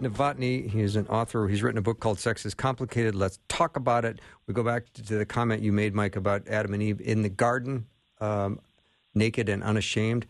Novotny. 0.00 0.68
He's 0.68 0.96
an 0.96 1.06
author. 1.08 1.48
He's 1.48 1.62
written 1.62 1.78
a 1.78 1.82
book 1.82 2.00
called 2.00 2.18
Sex 2.18 2.44
is 2.46 2.54
Complicated. 2.54 3.14
Let's 3.14 3.38
talk 3.48 3.76
about 3.76 4.04
it. 4.04 4.20
We 4.46 4.54
go 4.54 4.62
back 4.62 4.92
to 4.94 5.18
the 5.18 5.26
comment 5.26 5.62
you 5.62 5.72
made, 5.72 5.94
Mike, 5.94 6.16
about 6.16 6.48
Adam 6.48 6.74
and 6.74 6.82
Eve 6.82 7.00
in 7.00 7.22
the 7.22 7.28
garden, 7.28 7.86
um, 8.20 8.60
naked 9.14 9.48
and 9.48 9.62
unashamed. 9.62 10.26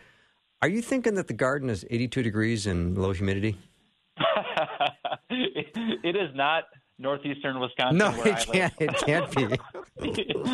Are 0.63 0.69
you 0.69 0.83
thinking 0.83 1.15
that 1.15 1.27
the 1.27 1.35
garden 1.35 1.71
is 1.71 1.87
82 1.89 2.23
degrees 2.23 2.67
and 2.67 2.99
low 2.99 3.13
humidity? 3.13 3.57
it 5.31 6.17
is 6.17 6.35
not 6.35 6.65
northeastern 6.99 7.59
Wisconsin. 7.61 7.97
No, 7.97 8.11
it 8.23 8.39
can't. 8.53 8.75
It 8.79 8.95
can't 8.99 9.35
be. 9.35 9.59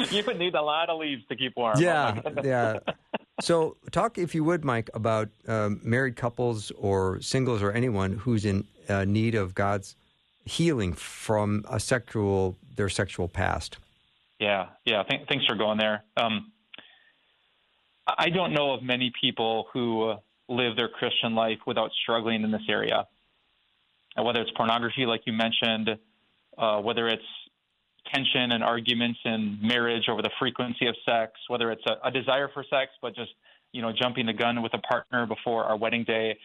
you 0.17 0.23
would 0.25 0.39
need 0.39 0.55
a 0.55 0.63
lot 0.63 0.89
of 0.89 1.01
leaves 1.01 1.25
to 1.29 1.37
keep 1.37 1.57
warm. 1.57 1.79
Yeah, 1.81 2.21
yeah. 2.43 2.79
So, 3.43 3.77
talk, 3.91 4.17
if 4.17 4.35
you 4.35 4.45
would, 4.45 4.65
Mike, 4.65 4.89
about 4.95 5.29
um, 5.47 5.79
married 5.85 6.17
couples 6.17 6.71
or 6.71 7.21
singles 7.21 7.63
or 7.63 7.71
anyone 7.71 8.13
who's 8.13 8.47
in 8.47 8.67
uh, 8.89 9.05
need 9.05 9.35
of 9.35 9.55
God's 9.55 9.97
healing 10.45 10.93
from 10.93 11.65
a 11.69 11.81
sexual 11.81 12.57
their 12.77 12.89
sexual 12.89 13.29
past. 13.29 13.79
Yeah, 14.39 14.67
yeah. 14.85 15.03
Th- 15.03 15.23
thanks 15.29 15.47
for 15.47 15.55
going 15.55 15.79
there. 15.79 16.05
Um, 16.17 16.53
I 18.07 18.29
don't 18.31 18.53
know 18.53 18.73
of 18.73 18.83
many 18.83 19.13
people 19.21 19.67
who 19.73 20.15
live 20.49 20.77
their 20.77 20.89
Christian 20.89 21.35
life 21.35 21.59
without 21.67 21.91
struggling 22.03 22.43
in 22.43 22.51
this 22.51 22.63
area. 22.69 23.07
And 24.17 24.25
whether 24.25 24.41
it's 24.41 24.51
pornography, 24.53 25.07
like 25.07 25.23
you 25.27 25.33
mentioned, 25.33 25.91
uh, 26.57 26.81
whether 26.81 27.09
it's 27.09 27.25
tension 28.15 28.53
and 28.53 28.63
arguments 28.63 29.19
in 29.25 29.59
marriage 29.61 30.09
over 30.09 30.23
the 30.23 30.31
frequency 30.39 30.87
of 30.87 30.95
sex, 31.05 31.33
whether 31.49 31.73
it's 31.73 31.83
a, 31.87 32.09
a 32.09 32.11
desire 32.11 32.49
for 32.53 32.65
sex, 32.71 32.93
but 33.03 33.15
just 33.15 33.33
you 33.73 33.83
know 33.83 33.93
jumping 33.93 34.27
the 34.27 34.33
gun 34.33 34.63
with 34.63 34.73
a 34.75 34.79
partner 34.79 35.27
before 35.27 35.65
our 35.65 35.77
wedding 35.77 36.05
day. 36.05 36.39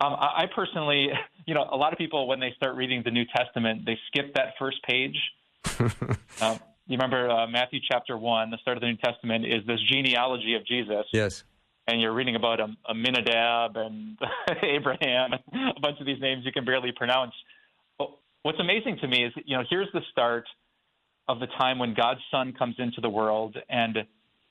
Um, 0.00 0.14
I, 0.14 0.42
I 0.42 0.44
personally, 0.54 1.08
you 1.46 1.54
know, 1.54 1.66
a 1.70 1.76
lot 1.76 1.92
of 1.92 1.98
people 1.98 2.26
when 2.26 2.40
they 2.40 2.52
start 2.56 2.76
reading 2.76 3.02
the 3.04 3.10
New 3.10 3.24
Testament, 3.36 3.84
they 3.86 3.98
skip 4.08 4.34
that 4.34 4.54
first 4.58 4.82
page. 4.84 5.16
um, 6.40 6.58
you 6.86 6.98
remember 6.98 7.30
uh, 7.30 7.46
Matthew 7.46 7.80
chapter 7.90 8.18
one, 8.18 8.50
the 8.50 8.58
start 8.58 8.76
of 8.76 8.82
the 8.82 8.88
New 8.88 8.96
Testament 8.96 9.46
is 9.46 9.66
this 9.66 9.80
genealogy 9.90 10.54
of 10.54 10.66
Jesus. 10.66 11.06
Yes. 11.12 11.44
And 11.86 12.00
you're 12.00 12.12
reading 12.12 12.36
about 12.36 12.60
a, 12.60 12.68
Aminadab 12.88 13.76
and 13.76 14.18
Abraham, 14.62 15.32
and 15.32 15.70
a 15.76 15.80
bunch 15.80 16.00
of 16.00 16.06
these 16.06 16.20
names 16.20 16.44
you 16.44 16.52
can 16.52 16.64
barely 16.64 16.92
pronounce. 16.92 17.32
But 17.98 18.10
what's 18.42 18.60
amazing 18.60 18.98
to 19.00 19.08
me 19.08 19.24
is, 19.24 19.32
you 19.44 19.56
know, 19.56 19.64
here's 19.68 19.88
the 19.92 20.00
start 20.10 20.44
of 21.28 21.40
the 21.40 21.46
time 21.58 21.78
when 21.78 21.94
God's 21.94 22.20
Son 22.30 22.52
comes 22.52 22.76
into 22.78 23.00
the 23.00 23.08
world, 23.08 23.56
and 23.68 23.96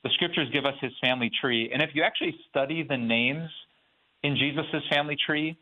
the 0.02 0.10
scriptures 0.14 0.48
give 0.52 0.64
us 0.64 0.74
his 0.80 0.92
family 1.00 1.30
tree. 1.40 1.70
And 1.72 1.82
if 1.82 1.90
you 1.94 2.02
actually 2.02 2.36
study 2.50 2.84
the 2.88 2.96
names 2.96 3.50
in 4.24 4.36
Jesus' 4.36 4.82
family 4.90 5.16
tree, 5.24 5.56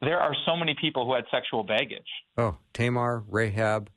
there 0.00 0.18
are 0.18 0.34
so 0.46 0.56
many 0.56 0.74
people 0.80 1.06
who 1.06 1.14
had 1.14 1.24
sexual 1.30 1.62
baggage. 1.62 2.08
Oh, 2.36 2.56
Tamar, 2.72 3.22
Rahab, 3.28 3.90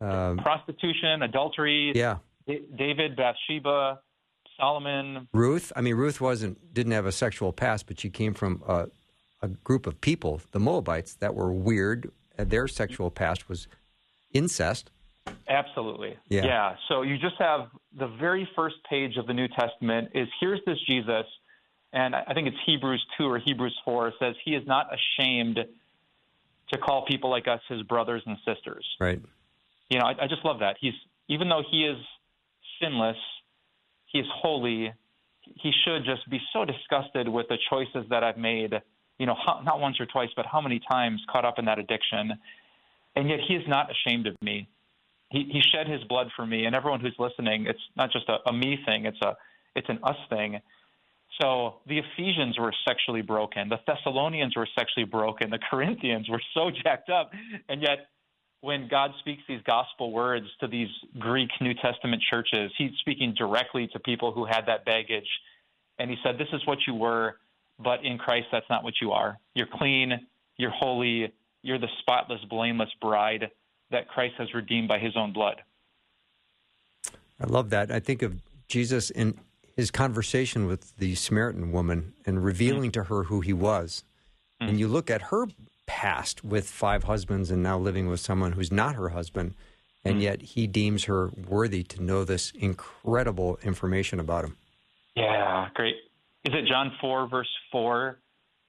um, 0.00 0.38
prostitution, 0.38 1.22
adultery. 1.22 1.92
Yeah, 1.94 2.16
David, 2.46 3.14
Bathsheba, 3.14 4.00
Solomon, 4.58 5.28
Ruth. 5.32 5.70
I 5.76 5.82
mean, 5.82 5.94
Ruth 5.94 6.20
wasn't 6.20 6.74
didn't 6.74 6.92
have 6.92 7.06
a 7.06 7.12
sexual 7.12 7.52
past, 7.52 7.86
but 7.86 8.00
she 8.00 8.10
came 8.10 8.34
from 8.34 8.62
a, 8.66 8.86
a 9.42 9.48
group 9.48 9.86
of 9.86 10.00
people, 10.00 10.40
the 10.52 10.60
Moabites, 10.60 11.14
that 11.16 11.34
were 11.34 11.52
weird. 11.52 12.10
Their 12.38 12.66
sexual 12.66 13.10
past 13.10 13.48
was 13.48 13.68
incest. 14.32 14.90
Absolutely. 15.48 16.16
Yeah. 16.28 16.44
yeah. 16.44 16.76
So 16.88 17.02
you 17.02 17.18
just 17.18 17.36
have 17.38 17.68
the 17.96 18.08
very 18.18 18.48
first 18.56 18.76
page 18.88 19.16
of 19.18 19.26
the 19.26 19.34
New 19.34 19.48
Testament 19.48 20.08
is 20.14 20.26
here's 20.40 20.60
this 20.66 20.78
Jesus, 20.88 21.24
and 21.92 22.14
I 22.14 22.32
think 22.34 22.48
it's 22.48 22.56
Hebrews 22.66 23.04
2 23.18 23.24
or 23.24 23.38
Hebrews 23.38 23.76
4 23.84 24.14
says 24.18 24.34
he 24.44 24.52
is 24.52 24.66
not 24.66 24.86
ashamed 24.92 25.58
to 26.72 26.78
call 26.78 27.04
people 27.04 27.30
like 27.30 27.46
us 27.46 27.60
his 27.68 27.82
brothers 27.82 28.22
and 28.26 28.36
sisters. 28.46 28.86
Right. 28.98 29.20
You 29.90 29.98
know, 29.98 30.06
I, 30.06 30.24
I 30.24 30.26
just 30.28 30.44
love 30.44 30.60
that. 30.60 30.76
He's 30.80 30.94
even 31.28 31.48
though 31.48 31.62
he 31.70 31.84
is 31.84 31.98
sinless, 32.80 33.16
he 34.06 34.18
is 34.18 34.26
holy. 34.34 34.92
He 35.42 35.72
should 35.84 36.04
just 36.04 36.28
be 36.30 36.40
so 36.52 36.64
disgusted 36.64 37.28
with 37.28 37.46
the 37.48 37.58
choices 37.68 38.08
that 38.10 38.24
I've 38.24 38.38
made. 38.38 38.72
You 39.18 39.26
know, 39.26 39.36
how, 39.46 39.60
not 39.64 39.80
once 39.80 40.00
or 40.00 40.06
twice, 40.06 40.30
but 40.34 40.46
how 40.46 40.60
many 40.60 40.80
times 40.90 41.20
caught 41.30 41.44
up 41.44 41.58
in 41.58 41.66
that 41.66 41.78
addiction. 41.78 42.32
And 43.14 43.28
yet 43.28 43.40
he 43.46 43.54
is 43.54 43.62
not 43.68 43.88
ashamed 43.90 44.26
of 44.26 44.34
me. 44.40 44.68
He, 45.30 45.48
he 45.50 45.60
shed 45.74 45.88
his 45.88 46.02
blood 46.04 46.28
for 46.36 46.46
me, 46.46 46.64
and 46.64 46.74
everyone 46.74 47.00
who's 47.00 47.14
listening, 47.18 47.66
it's 47.66 47.80
not 47.96 48.12
just 48.12 48.28
a, 48.28 48.48
a 48.48 48.52
me 48.52 48.78
thing; 48.86 49.06
it's 49.06 49.20
a 49.22 49.34
it's 49.74 49.88
an 49.88 49.98
us 50.02 50.16
thing. 50.28 50.60
So 51.40 51.76
the 51.86 51.98
Ephesians 51.98 52.58
were 52.58 52.72
sexually 52.86 53.22
broken. 53.22 53.68
The 53.68 53.78
Thessalonians 53.86 54.56
were 54.56 54.68
sexually 54.78 55.06
broken. 55.06 55.50
The 55.50 55.58
Corinthians 55.70 56.28
were 56.28 56.42
so 56.54 56.70
jacked 56.84 57.10
up. 57.10 57.30
And 57.68 57.82
yet, 57.82 58.08
when 58.60 58.86
God 58.88 59.10
speaks 59.20 59.42
these 59.48 59.62
gospel 59.66 60.12
words 60.12 60.46
to 60.60 60.68
these 60.68 60.88
Greek 61.18 61.50
New 61.60 61.74
Testament 61.74 62.22
churches, 62.30 62.70
he's 62.78 62.92
speaking 63.00 63.34
directly 63.36 63.88
to 63.92 63.98
people 63.98 64.32
who 64.32 64.44
had 64.44 64.66
that 64.66 64.84
baggage. 64.84 65.28
And 65.98 66.10
he 66.10 66.16
said, 66.22 66.38
This 66.38 66.48
is 66.52 66.60
what 66.66 66.78
you 66.86 66.94
were, 66.94 67.36
but 67.78 68.04
in 68.04 68.18
Christ, 68.18 68.46
that's 68.52 68.68
not 68.70 68.84
what 68.84 68.94
you 69.00 69.12
are. 69.12 69.38
You're 69.54 69.68
clean, 69.72 70.12
you're 70.58 70.70
holy, 70.70 71.32
you're 71.62 71.78
the 71.78 71.88
spotless, 72.00 72.40
blameless 72.48 72.90
bride 73.00 73.50
that 73.90 74.08
Christ 74.08 74.34
has 74.38 74.52
redeemed 74.54 74.88
by 74.88 74.98
his 74.98 75.16
own 75.16 75.32
blood. 75.32 75.62
I 77.40 77.46
love 77.46 77.70
that. 77.70 77.90
I 77.90 78.00
think 78.00 78.22
of 78.22 78.40
Jesus 78.68 79.10
in 79.10 79.38
his 79.82 79.90
conversation 79.90 80.66
with 80.66 80.96
the 80.98 81.16
Samaritan 81.16 81.72
woman 81.72 82.12
and 82.24 82.44
revealing 82.44 82.92
mm-hmm. 82.92 83.02
to 83.02 83.08
her 83.08 83.24
who 83.24 83.40
he 83.40 83.52
was. 83.52 84.04
Mm-hmm. 84.60 84.70
And 84.70 84.78
you 84.78 84.86
look 84.86 85.10
at 85.10 85.22
her 85.22 85.48
past 85.86 86.44
with 86.44 86.70
five 86.70 87.02
husbands 87.02 87.50
and 87.50 87.64
now 87.64 87.76
living 87.76 88.06
with 88.06 88.20
someone 88.20 88.52
who's 88.52 88.70
not 88.70 88.94
her 88.94 89.08
husband, 89.08 89.56
and 90.04 90.14
mm-hmm. 90.14 90.22
yet 90.22 90.42
he 90.42 90.68
deems 90.68 91.04
her 91.04 91.30
worthy 91.48 91.82
to 91.82 92.00
know 92.00 92.22
this 92.22 92.52
incredible 92.52 93.58
information 93.64 94.20
about 94.20 94.44
him. 94.44 94.56
Yeah, 95.16 95.68
great. 95.74 95.96
Is 96.44 96.54
it 96.54 96.66
John 96.68 96.92
4, 97.00 97.28
verse 97.28 97.50
4? 97.72 98.18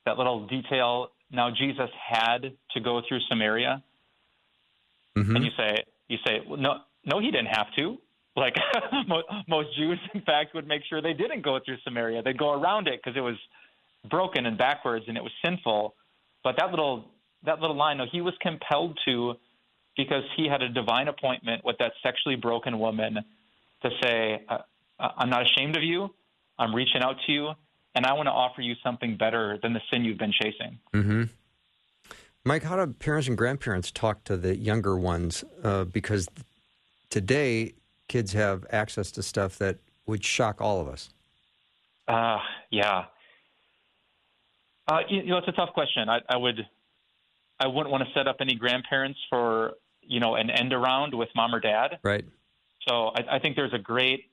That 0.07 0.17
little 0.17 0.47
detail. 0.47 1.09
Now, 1.31 1.51
Jesus 1.51 1.91
had 2.09 2.53
to 2.71 2.79
go 2.79 3.03
through 3.07 3.19
Samaria. 3.29 3.83
Mm-hmm. 5.15 5.35
And 5.35 5.45
you 5.45 5.51
say, 5.55 5.83
you 6.07 6.17
say, 6.25 6.41
well, 6.49 6.59
no, 6.59 6.79
no, 7.05 7.19
he 7.19 7.29
didn't 7.29 7.53
have 7.53 7.67
to. 7.77 7.99
Like 8.35 8.55
most 9.47 9.75
Jews, 9.77 9.99
in 10.13 10.21
fact, 10.21 10.55
would 10.55 10.67
make 10.67 10.81
sure 10.89 11.01
they 11.01 11.13
didn't 11.13 11.43
go 11.43 11.59
through 11.63 11.77
Samaria. 11.83 12.23
They'd 12.23 12.37
go 12.37 12.53
around 12.53 12.87
it 12.87 12.99
because 13.03 13.17
it 13.17 13.21
was 13.21 13.35
broken 14.09 14.45
and 14.45 14.57
backwards 14.57 15.05
and 15.07 15.17
it 15.17 15.23
was 15.23 15.31
sinful. 15.45 15.95
But 16.43 16.55
that 16.57 16.71
little 16.71 17.05
that 17.45 17.59
little 17.59 17.75
line, 17.75 17.97
no, 17.97 18.05
he 18.11 18.21
was 18.21 18.33
compelled 18.41 18.97
to 19.05 19.35
because 19.95 20.23
he 20.35 20.47
had 20.47 20.61
a 20.61 20.69
divine 20.69 21.07
appointment 21.07 21.63
with 21.63 21.77
that 21.79 21.91
sexually 22.01 22.35
broken 22.35 22.79
woman 22.79 23.19
to 23.83 23.89
say, 24.01 24.41
"I'm 24.99 25.29
not 25.29 25.43
ashamed 25.43 25.77
of 25.77 25.83
you. 25.83 26.13
I'm 26.57 26.73
reaching 26.73 27.01
out 27.01 27.17
to 27.25 27.31
you, 27.31 27.51
and 27.95 28.05
I 28.05 28.13
want 28.13 28.27
to 28.27 28.31
offer 28.31 28.61
you 28.61 28.75
something 28.83 29.17
better 29.17 29.59
than 29.61 29.73
the 29.73 29.81
sin 29.91 30.03
you've 30.03 30.17
been 30.17 30.33
chasing." 30.41 30.79
Mm-hmm. 30.93 31.23
Mike, 32.45 32.63
how 32.63 32.83
do 32.83 32.91
parents 32.93 33.27
and 33.27 33.37
grandparents 33.37 33.91
talk 33.91 34.23
to 34.25 34.35
the 34.35 34.57
younger 34.57 34.97
ones? 34.97 35.43
Uh, 35.63 35.85
because 35.85 36.27
today 37.09 37.73
kids 38.07 38.33
have 38.33 38.65
access 38.71 39.11
to 39.11 39.23
stuff 39.23 39.57
that 39.59 39.77
would 40.05 40.23
shock 40.23 40.61
all 40.61 40.81
of 40.81 40.87
us? 40.87 41.09
Uh, 42.07 42.37
yeah. 42.69 43.05
Uh, 44.87 44.99
you, 45.09 45.25
know, 45.25 45.37
it's 45.37 45.47
a 45.47 45.53
tough 45.53 45.73
question. 45.73 46.09
I, 46.09 46.19
I 46.29 46.37
would, 46.37 46.65
I 47.59 47.67
wouldn't 47.67 47.91
want 47.91 48.03
to 48.03 48.13
set 48.13 48.27
up 48.27 48.37
any 48.41 48.55
grandparents 48.55 49.19
for 49.29 49.73
you 50.01 50.19
know 50.19 50.35
an 50.35 50.49
end 50.49 50.73
around 50.73 51.13
with 51.13 51.29
mom 51.35 51.55
or 51.55 51.59
dad. 51.59 51.99
Right. 52.03 52.25
So 52.87 53.11
I, 53.15 53.35
I 53.35 53.39
think 53.39 53.55
there's 53.55 53.73
a 53.73 53.79
great. 53.79 54.25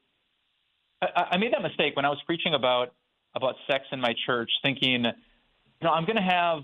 I, 1.00 1.28
I 1.32 1.36
made 1.36 1.52
that 1.52 1.62
mistake 1.62 1.96
when 1.96 2.04
I 2.04 2.08
was 2.08 2.18
preaching 2.26 2.54
about 2.54 2.92
about 3.34 3.54
sex 3.70 3.84
in 3.92 4.00
my 4.00 4.14
church, 4.26 4.50
thinking, 4.62 5.04
you 5.04 5.84
know, 5.84 5.90
I'm 5.90 6.04
going 6.04 6.16
to 6.16 6.22
have 6.22 6.60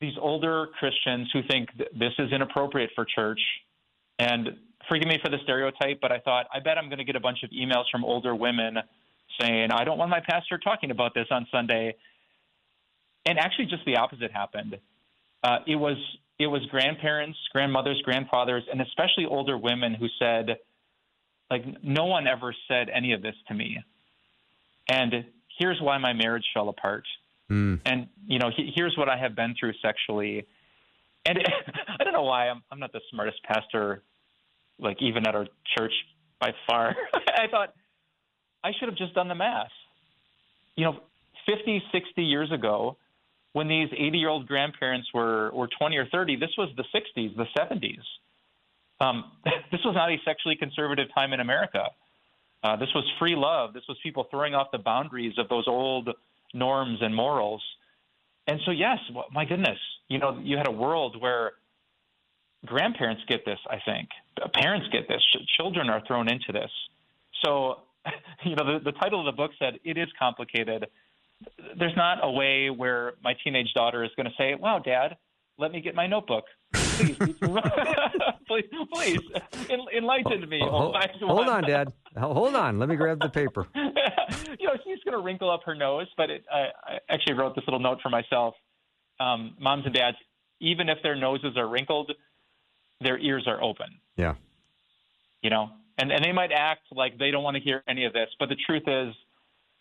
these 0.00 0.14
older 0.18 0.68
Christians 0.78 1.28
who 1.32 1.42
think 1.48 1.68
th- 1.76 1.90
this 1.98 2.12
is 2.18 2.32
inappropriate 2.32 2.90
for 2.94 3.04
church, 3.04 3.40
and 4.18 4.56
forgive 4.88 5.08
me 5.08 5.18
for 5.22 5.30
the 5.30 5.38
stereotype, 5.42 6.00
but 6.00 6.12
I 6.12 6.18
thought, 6.18 6.46
I 6.52 6.60
bet 6.60 6.78
I'm 6.78 6.88
going 6.88 6.98
to 6.98 7.04
get 7.04 7.16
a 7.16 7.20
bunch 7.20 7.42
of 7.42 7.50
emails 7.50 7.84
from 7.90 8.04
older 8.04 8.34
women 8.34 8.76
saying, 9.40 9.70
I 9.72 9.84
don't 9.84 9.98
want 9.98 10.10
my 10.10 10.20
pastor 10.20 10.58
talking 10.58 10.90
about 10.90 11.14
this 11.14 11.26
on 11.30 11.46
Sunday. 11.50 11.96
And 13.26 13.38
actually, 13.38 13.66
just 13.66 13.84
the 13.86 13.96
opposite 13.96 14.32
happened. 14.32 14.76
Uh, 15.42 15.58
it 15.66 15.76
was 15.76 15.96
it 16.38 16.46
was 16.46 16.62
grandparents, 16.70 17.38
grandmothers, 17.52 18.00
grandfathers, 18.04 18.64
and 18.70 18.80
especially 18.80 19.24
older 19.24 19.56
women 19.56 19.94
who 19.94 20.08
said, 20.18 20.56
like, 21.50 21.62
no 21.82 22.06
one 22.06 22.26
ever 22.26 22.54
said 22.66 22.88
any 22.92 23.12
of 23.12 23.22
this 23.22 23.36
to 23.48 23.54
me. 23.54 23.78
And 24.88 25.24
here's 25.58 25.80
why 25.80 25.98
my 25.98 26.12
marriage 26.12 26.44
fell 26.52 26.68
apart. 26.68 27.04
Mm. 27.50 27.80
And 27.84 28.08
you 28.26 28.38
know, 28.38 28.50
he, 28.54 28.72
here's 28.74 28.96
what 28.96 29.08
I 29.08 29.16
have 29.16 29.36
been 29.36 29.54
through 29.58 29.74
sexually. 29.82 30.46
And 31.26 31.38
I 32.00 32.04
don't 32.04 32.12
know 32.12 32.22
why 32.22 32.48
I'm 32.48 32.62
I'm 32.70 32.80
not 32.80 32.92
the 32.92 33.00
smartest 33.10 33.42
pastor 33.44 34.02
like 34.78 34.98
even 35.00 35.26
at 35.26 35.34
our 35.34 35.46
church 35.76 35.92
by 36.40 36.52
far. 36.66 36.94
I 37.14 37.48
thought 37.50 37.74
I 38.62 38.70
should 38.78 38.88
have 38.88 38.98
just 38.98 39.14
done 39.14 39.28
the 39.28 39.34
math. 39.34 39.68
You 40.76 40.84
know, 40.86 41.00
50, 41.46 41.82
60 41.92 42.22
years 42.22 42.50
ago, 42.52 42.96
when 43.52 43.68
these 43.68 43.88
80 43.92 44.18
year 44.18 44.28
old 44.28 44.46
grandparents 44.46 45.08
were, 45.14 45.50
were 45.52 45.68
20 45.78 45.96
or 45.96 46.06
30, 46.06 46.36
this 46.36 46.50
was 46.58 46.70
the 46.76 46.84
60s, 46.94 47.36
the 47.36 47.46
70s. 47.58 47.98
Um, 49.00 49.32
this 49.70 49.80
was 49.84 49.94
not 49.94 50.10
a 50.10 50.16
sexually 50.24 50.56
conservative 50.56 51.08
time 51.14 51.32
in 51.32 51.40
America. 51.40 51.84
Uh, 52.62 52.76
this 52.76 52.88
was 52.94 53.04
free 53.18 53.36
love. 53.36 53.74
This 53.74 53.84
was 53.88 53.98
people 54.02 54.26
throwing 54.30 54.54
off 54.54 54.68
the 54.72 54.78
boundaries 54.78 55.34
of 55.38 55.48
those 55.48 55.64
old 55.68 56.08
norms 56.54 56.98
and 57.02 57.14
morals. 57.14 57.62
And 58.46 58.58
so, 58.64 58.70
yes, 58.70 58.98
my 59.32 59.44
goodness, 59.44 59.78
you 60.08 60.18
know, 60.18 60.38
you 60.42 60.56
had 60.56 60.66
a 60.66 60.72
world 60.72 61.20
where 61.20 61.52
grandparents 62.66 63.22
get 63.28 63.44
this, 63.44 63.58
I 63.68 63.78
think. 63.84 64.08
Parents 64.52 64.86
get 64.92 65.08
this. 65.08 65.22
Children 65.56 65.88
are 65.90 66.02
thrown 66.06 66.28
into 66.28 66.52
this. 66.52 66.70
So, 67.44 67.80
you 68.44 68.56
know, 68.56 68.78
the, 68.78 68.84
the 68.84 68.92
title 68.92 69.20
of 69.20 69.26
the 69.26 69.36
book 69.36 69.52
said 69.58 69.78
it 69.84 69.98
is 69.98 70.08
complicated. 70.18 70.86
There's 71.78 71.96
not 71.96 72.18
a 72.22 72.30
way 72.30 72.70
where 72.70 73.14
my 73.22 73.34
teenage 73.42 73.72
daughter 73.74 74.04
is 74.04 74.10
going 74.16 74.26
to 74.26 74.32
say, 74.38 74.54
"Wow, 74.54 74.78
Dad, 74.78 75.16
let 75.58 75.72
me 75.72 75.80
get 75.80 75.94
my 75.94 76.06
notebook." 76.06 76.44
Please, 76.72 77.16
please, 78.46 78.64
please, 78.92 79.20
enlighten 79.96 80.48
me. 80.48 80.60
Hold, 80.62 80.96
hold 81.22 81.48
on, 81.48 81.64
Dad. 81.64 81.92
Hold 82.16 82.54
on. 82.54 82.78
Let 82.78 82.88
me 82.88 82.96
grab 82.96 83.20
the 83.20 83.28
paper. 83.28 83.66
you 83.74 84.66
know, 84.66 84.76
she's 84.84 85.02
going 85.04 85.16
to 85.16 85.18
wrinkle 85.18 85.50
up 85.50 85.62
her 85.64 85.74
nose, 85.74 86.06
but 86.16 86.30
it, 86.30 86.44
I, 86.52 86.68
I 86.84 86.98
actually 87.10 87.34
wrote 87.34 87.54
this 87.56 87.64
little 87.66 87.80
note 87.80 87.98
for 88.02 88.10
myself. 88.10 88.54
Um, 89.20 89.56
moms 89.60 89.84
and 89.86 89.94
dads, 89.94 90.16
even 90.60 90.88
if 90.88 90.98
their 91.02 91.16
noses 91.16 91.56
are 91.56 91.68
wrinkled, 91.68 92.12
their 93.00 93.18
ears 93.18 93.44
are 93.46 93.62
open. 93.62 93.86
Yeah. 94.16 94.34
You 95.42 95.50
know, 95.50 95.70
and, 95.98 96.10
and 96.10 96.24
they 96.24 96.32
might 96.32 96.50
act 96.52 96.82
like 96.92 97.18
they 97.18 97.30
don't 97.30 97.44
want 97.44 97.56
to 97.56 97.62
hear 97.62 97.82
any 97.88 98.04
of 98.04 98.12
this, 98.12 98.28
but 98.38 98.48
the 98.48 98.56
truth 98.66 98.84
is 98.86 99.14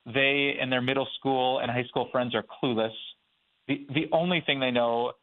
they 0.06 0.56
and 0.60 0.72
their 0.72 0.82
middle 0.82 1.08
school 1.20 1.60
and 1.60 1.72
high 1.72 1.86
school 1.86 2.10
friends 2.12 2.36
are 2.36 2.44
clueless. 2.44 2.94
The, 3.68 3.86
the 3.94 4.08
only 4.12 4.44
thing 4.46 4.60
they 4.60 4.72
know 4.72 5.14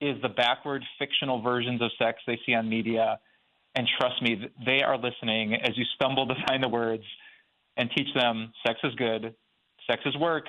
is 0.00 0.20
the 0.22 0.28
backward 0.28 0.82
fictional 0.98 1.40
versions 1.40 1.80
of 1.80 1.90
sex 1.98 2.18
they 2.26 2.38
see 2.44 2.54
on 2.54 2.68
media. 2.68 3.18
And 3.74 3.86
trust 3.98 4.22
me, 4.22 4.50
they 4.64 4.82
are 4.82 4.96
listening 4.96 5.54
as 5.54 5.76
you 5.76 5.84
stumble 5.94 6.26
to 6.26 6.34
find 6.48 6.62
the 6.62 6.68
words 6.68 7.04
and 7.76 7.90
teach 7.96 8.08
them 8.14 8.52
sex 8.66 8.78
is 8.84 8.94
good, 8.94 9.34
sex 9.90 10.02
is 10.06 10.16
work, 10.16 10.44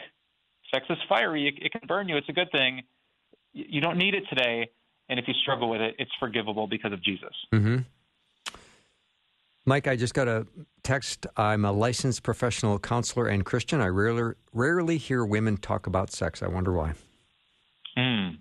sex 0.73 0.85
is 0.89 0.97
fiery, 1.09 1.47
it, 1.47 1.65
it 1.65 1.71
can 1.71 1.81
burn 1.87 2.07
you, 2.07 2.17
it's 2.17 2.29
a 2.29 2.33
good 2.33 2.51
thing. 2.51 2.83
You 3.53 3.81
don't 3.81 3.97
need 3.97 4.13
it 4.13 4.23
today. 4.29 4.69
And 5.09 5.19
if 5.19 5.27
you 5.27 5.33
struggle 5.35 5.69
with 5.69 5.81
it, 5.81 5.95
it's 5.99 6.11
forgivable 6.19 6.67
because 6.67 6.91
of 6.91 7.03
Jesus. 7.03 7.33
Mm-hmm. 7.53 7.77
Mike, 9.65 9.87
I 9.87 9.95
just 9.97 10.13
got 10.13 10.27
a 10.27 10.47
text. 10.83 11.27
I'm 11.35 11.65
a 11.65 11.71
licensed 11.71 12.23
professional 12.23 12.79
counselor 12.79 13.27
and 13.27 13.45
Christian. 13.45 13.81
I 13.81 13.87
rarely, 13.87 14.33
rarely 14.53 14.97
hear 14.97 15.25
women 15.25 15.57
talk 15.57 15.87
about 15.87 16.11
sex. 16.11 16.41
I 16.41 16.47
wonder 16.47 16.71
why. 16.71 16.93
Mm. 17.97 18.37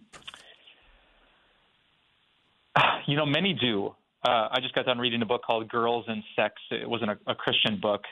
You 3.09 3.15
know, 3.15 3.25
many 3.25 3.55
do. 3.55 3.95
Uh, 4.25 4.49
I 4.51 4.59
just 4.61 4.75
got 4.75 4.85
done 4.85 4.99
reading 4.99 5.23
a 5.23 5.27
book 5.27 5.43
called 5.47 5.69
Girls 5.69 6.05
and 6.09 6.25
Sex. 6.35 6.55
It 6.73 6.91
wasn't 6.91 7.13
a, 7.13 7.19
a 7.29 7.35
Christian 7.37 7.79
book. 7.81 8.03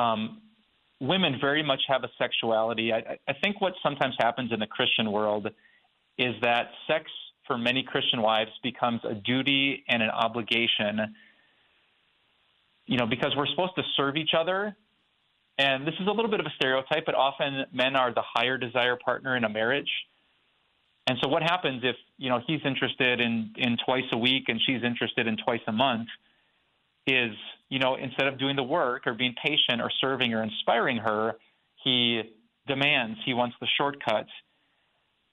Um, 0.00 0.42
women 1.00 1.38
very 1.40 1.62
much 1.62 1.82
have 1.86 2.02
a 2.02 2.08
sexuality. 2.18 2.92
I, 2.92 3.18
I 3.28 3.32
think 3.40 3.60
what 3.60 3.74
sometimes 3.84 4.16
happens 4.18 4.52
in 4.52 4.58
the 4.58 4.66
Christian 4.66 5.12
world 5.12 5.46
is 6.18 6.34
that 6.42 6.70
sex 6.88 7.04
for 7.46 7.58
many 7.58 7.82
Christian 7.82 8.22
wives 8.22 8.50
becomes 8.62 9.00
a 9.04 9.14
duty 9.14 9.84
and 9.88 10.02
an 10.02 10.10
obligation. 10.10 11.14
You 12.86 12.98
know, 12.98 13.06
because 13.06 13.34
we're 13.36 13.46
supposed 13.46 13.74
to 13.76 13.82
serve 13.96 14.16
each 14.16 14.34
other, 14.36 14.76
And 15.58 15.86
this 15.86 15.94
is 16.00 16.06
a 16.06 16.10
little 16.10 16.30
bit 16.30 16.40
of 16.40 16.46
a 16.46 16.52
stereotype, 16.56 17.06
but 17.06 17.14
often 17.14 17.64
men 17.72 17.96
are 17.96 18.12
the 18.12 18.22
higher 18.22 18.58
desire 18.58 18.96
partner 18.96 19.36
in 19.36 19.44
a 19.44 19.48
marriage. 19.48 19.90
And 21.06 21.18
so 21.22 21.28
what 21.28 21.42
happens 21.42 21.82
if, 21.84 21.96
you 22.18 22.28
know, 22.28 22.40
he's 22.46 22.60
interested 22.64 23.20
in, 23.20 23.52
in 23.56 23.76
twice 23.84 24.04
a 24.12 24.18
week 24.18 24.44
and 24.48 24.60
she's 24.66 24.82
interested 24.82 25.26
in 25.26 25.36
twice 25.36 25.60
a 25.66 25.72
month 25.72 26.08
is, 27.06 27.32
you 27.68 27.78
know, 27.78 27.94
instead 27.94 28.26
of 28.26 28.38
doing 28.38 28.56
the 28.56 28.62
work 28.62 29.06
or 29.06 29.14
being 29.14 29.34
patient 29.42 29.80
or 29.80 29.90
serving 30.00 30.34
or 30.34 30.42
inspiring 30.42 30.98
her, 30.98 31.36
he 31.84 32.22
demands, 32.66 33.18
he 33.24 33.32
wants 33.32 33.56
the 33.60 33.68
shortcuts. 33.78 34.30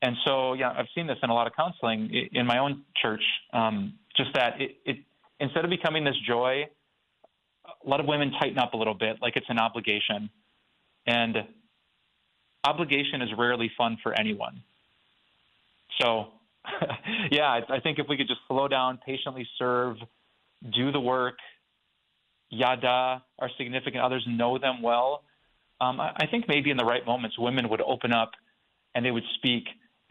And 0.04 0.18
so, 0.26 0.52
yeah, 0.52 0.74
I've 0.78 0.88
seen 0.94 1.08
this 1.08 1.18
in 1.24 1.30
a 1.30 1.34
lot 1.34 1.48
of 1.48 1.54
counseling 1.56 2.14
in 2.34 2.46
my 2.46 2.58
own 2.58 2.84
church. 3.02 3.24
Um, 3.54 3.94
just 4.18 4.32
that 4.36 4.60
it, 4.60 4.76
it 4.86 4.98
instead 5.40 5.64
of 5.64 5.70
becoming 5.70 6.04
this 6.04 6.18
joy, 6.28 6.66
a 7.66 7.90
lot 7.90 8.02
of 8.02 8.06
women 8.06 8.34
tighten 8.34 8.60
up 8.60 8.74
a 8.74 8.78
little 8.78 8.94
bit, 8.94 9.22
like 9.22 9.38
it's 9.38 9.46
an 9.48 9.60
obligation. 9.60 10.30
And 11.08 11.38
obligation 12.66 13.22
is 13.22 13.30
rarely 13.38 13.72
fun 13.78 13.98
for 14.04 14.14
anyone. 14.14 14.62
So, 16.02 16.28
yeah, 17.32 17.62
I 17.70 17.80
think 17.80 17.98
if 17.98 18.08
we 18.10 18.18
could 18.18 18.28
just 18.28 18.42
slow 18.50 18.68
down, 18.68 19.00
patiently 19.06 19.48
serve, 19.58 19.96
do 20.76 20.92
the 20.92 21.00
work, 21.00 21.38
yada, 22.50 23.24
our 23.40 23.50
significant 23.58 24.04
others 24.04 24.26
know 24.28 24.58
them 24.58 24.82
well, 24.82 25.24
um, 25.80 26.02
I 26.02 26.28
think 26.30 26.50
maybe 26.50 26.72
in 26.72 26.78
the 26.78 26.86
right 26.86 27.06
moments, 27.06 27.40
women 27.40 27.70
would 27.70 27.82
open 27.82 28.12
up 28.12 28.32
and 28.96 29.06
they 29.06 29.12
would 29.12 29.24
speak 29.36 29.64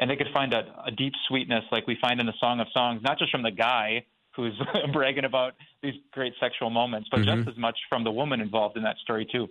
and 0.02 0.10
they 0.10 0.16
could 0.16 0.32
find 0.34 0.52
a, 0.52 0.64
a 0.84 0.90
deep 0.90 1.12
sweetness 1.28 1.62
like 1.70 1.86
we 1.86 1.96
find 2.00 2.18
in 2.18 2.26
the 2.26 2.34
Song 2.40 2.58
of 2.58 2.66
Songs, 2.72 3.00
not 3.04 3.20
just 3.20 3.30
from 3.30 3.44
the 3.44 3.52
guy 3.52 4.04
who's 4.34 4.60
bragging 4.92 5.24
about 5.24 5.54
these 5.80 5.94
great 6.10 6.32
sexual 6.40 6.70
moments, 6.70 7.08
but 7.08 7.20
mm-hmm. 7.20 7.36
just 7.36 7.48
as 7.50 7.56
much 7.56 7.78
from 7.88 8.02
the 8.02 8.10
woman 8.10 8.40
involved 8.40 8.76
in 8.76 8.82
that 8.82 8.96
story 8.98 9.24
too. 9.30 9.48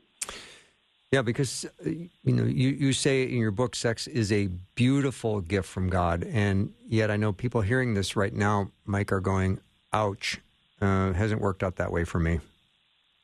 Yeah, 1.10 1.22
because 1.22 1.66
uh, 1.86 1.90
you 1.90 2.34
know 2.34 2.44
you, 2.44 2.70
you 2.70 2.92
say 2.92 3.24
in 3.24 3.38
your 3.38 3.52
book, 3.52 3.78
sex 3.78 4.08
is 4.08 4.30
a 4.34 4.48
beautiful 4.76 5.40
gift 5.40 5.70
from 5.70 5.90
God, 5.90 6.26
and 6.26 6.74
yet 6.86 7.10
I 7.10 7.16
know 7.16 7.32
people 7.32 7.62
hearing 7.62 7.94
this 7.94 8.18
right 8.18 8.34
now, 8.34 8.72
Mike, 8.86 9.14
are 9.14 9.22
going, 9.22 9.60
"Ouch, 9.94 10.40
uh, 10.82 11.14
hasn't 11.14 11.40
worked 11.40 11.64
out 11.64 11.78
that 11.78 11.94
way 11.94 12.04
for 12.04 12.20
me." 12.20 12.40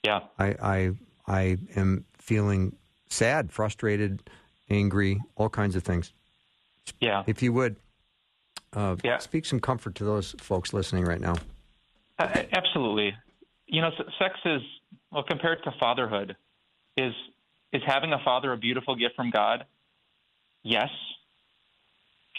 Yeah, 0.03 0.21
I 0.39 0.47
I 0.61 0.91
I 1.27 1.57
am 1.75 2.05
feeling 2.17 2.75
sad, 3.09 3.51
frustrated, 3.51 4.29
angry, 4.69 5.21
all 5.35 5.49
kinds 5.49 5.75
of 5.75 5.83
things. 5.83 6.11
Yeah, 6.99 7.23
if 7.27 7.41
you 7.41 7.53
would, 7.53 7.75
uh, 8.73 8.95
yeah. 9.03 9.17
speak 9.19 9.45
some 9.45 9.59
comfort 9.59 9.95
to 9.95 10.03
those 10.03 10.35
folks 10.39 10.73
listening 10.73 11.05
right 11.05 11.21
now. 11.21 11.35
Uh, 12.19 12.43
absolutely, 12.51 13.13
you 13.67 13.81
know, 13.81 13.91
sex 14.19 14.35
is 14.45 14.61
well 15.11 15.23
compared 15.23 15.63
to 15.63 15.71
fatherhood 15.79 16.35
is 16.97 17.13
is 17.73 17.81
having 17.85 18.11
a 18.13 18.19
father 18.23 18.51
a 18.51 18.57
beautiful 18.57 18.95
gift 18.95 19.15
from 19.15 19.29
God? 19.29 19.65
Yes. 20.63 20.89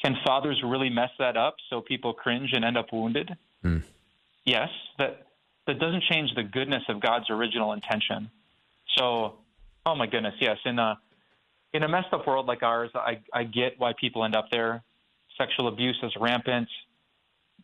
Can 0.02 0.16
fathers 0.24 0.60
really 0.64 0.90
mess 0.90 1.10
that 1.18 1.36
up 1.36 1.56
so 1.70 1.80
people 1.80 2.12
cringe 2.12 2.50
and 2.52 2.64
end 2.64 2.76
up 2.76 2.92
wounded? 2.92 3.30
Mm. 3.64 3.82
Yes. 4.44 4.68
That 4.98 5.26
that 5.66 5.78
doesn't 5.78 6.04
change 6.10 6.34
the 6.34 6.42
goodness 6.42 6.82
of 6.88 7.00
God's 7.00 7.30
original 7.30 7.72
intention. 7.72 8.30
So, 8.96 9.34
oh 9.86 9.94
my 9.94 10.06
goodness, 10.06 10.34
yes. 10.40 10.56
In 10.64 10.78
a 10.78 10.98
in 11.74 11.82
a 11.82 11.88
messed 11.88 12.12
up 12.12 12.26
world 12.26 12.46
like 12.46 12.62
ours, 12.62 12.90
I, 12.94 13.20
I 13.32 13.44
get 13.44 13.74
why 13.78 13.92
people 14.00 14.24
end 14.24 14.36
up 14.36 14.46
there. 14.50 14.82
Sexual 15.36 15.68
abuse 15.68 15.98
is 16.02 16.12
rampant. 16.20 16.68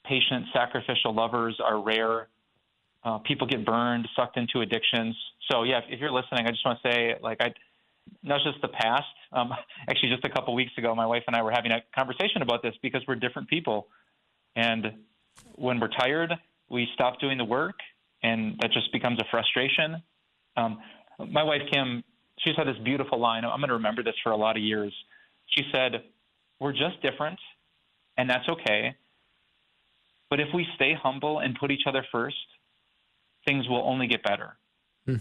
Patient, 0.04 0.46
sacrificial 0.52 1.14
lovers 1.14 1.58
are 1.64 1.80
rare. 1.82 2.28
Uh, 3.02 3.18
people 3.18 3.46
get 3.46 3.64
burned, 3.64 4.06
sucked 4.16 4.36
into 4.36 4.60
addictions. 4.60 5.16
So 5.50 5.62
yeah, 5.62 5.78
if, 5.78 5.84
if 5.88 6.00
you're 6.00 6.12
listening, 6.12 6.46
I 6.46 6.50
just 6.50 6.64
want 6.64 6.78
to 6.82 6.88
say, 6.90 7.14
like, 7.22 7.38
I 7.40 7.52
not 8.22 8.40
just 8.44 8.60
the 8.62 8.68
past. 8.68 9.04
Um, 9.32 9.50
actually, 9.88 10.10
just 10.10 10.24
a 10.24 10.30
couple 10.30 10.54
weeks 10.54 10.72
ago, 10.76 10.94
my 10.94 11.06
wife 11.06 11.22
and 11.26 11.36
I 11.36 11.42
were 11.42 11.52
having 11.52 11.72
a 11.72 11.82
conversation 11.94 12.42
about 12.42 12.62
this 12.62 12.74
because 12.82 13.02
we're 13.08 13.16
different 13.16 13.48
people, 13.48 13.88
and 14.56 14.86
when 15.56 15.80
we're 15.80 15.88
tired, 15.88 16.32
we 16.70 16.86
stop 16.94 17.20
doing 17.20 17.38
the 17.38 17.44
work, 17.44 17.76
and 18.22 18.58
that 18.60 18.72
just 18.72 18.92
becomes 18.92 19.18
a 19.20 19.24
frustration. 19.30 20.02
Um, 20.56 20.78
my 21.30 21.42
wife 21.42 21.62
Kim, 21.72 22.02
she 22.38 22.52
said 22.56 22.66
this 22.66 22.76
beautiful 22.84 23.18
line. 23.18 23.44
I'm 23.44 23.60
going 23.60 23.68
to 23.68 23.74
remember 23.74 24.02
this 24.02 24.14
for 24.22 24.32
a 24.32 24.36
lot 24.36 24.56
of 24.56 24.62
years. 24.62 24.92
She 25.46 25.62
said, 25.72 26.02
"We're 26.60 26.72
just 26.72 27.00
different, 27.02 27.38
and 28.16 28.28
that's 28.28 28.48
okay. 28.48 28.96
But 30.30 30.40
if 30.40 30.48
we 30.54 30.66
stay 30.74 30.94
humble 31.00 31.38
and 31.38 31.56
put 31.58 31.70
each 31.70 31.86
other 31.86 32.04
first, 32.10 32.36
things 33.46 33.68
will 33.68 33.82
only 33.86 34.06
get 34.06 34.22
better." 34.22 34.56
Hmm. 35.06 35.16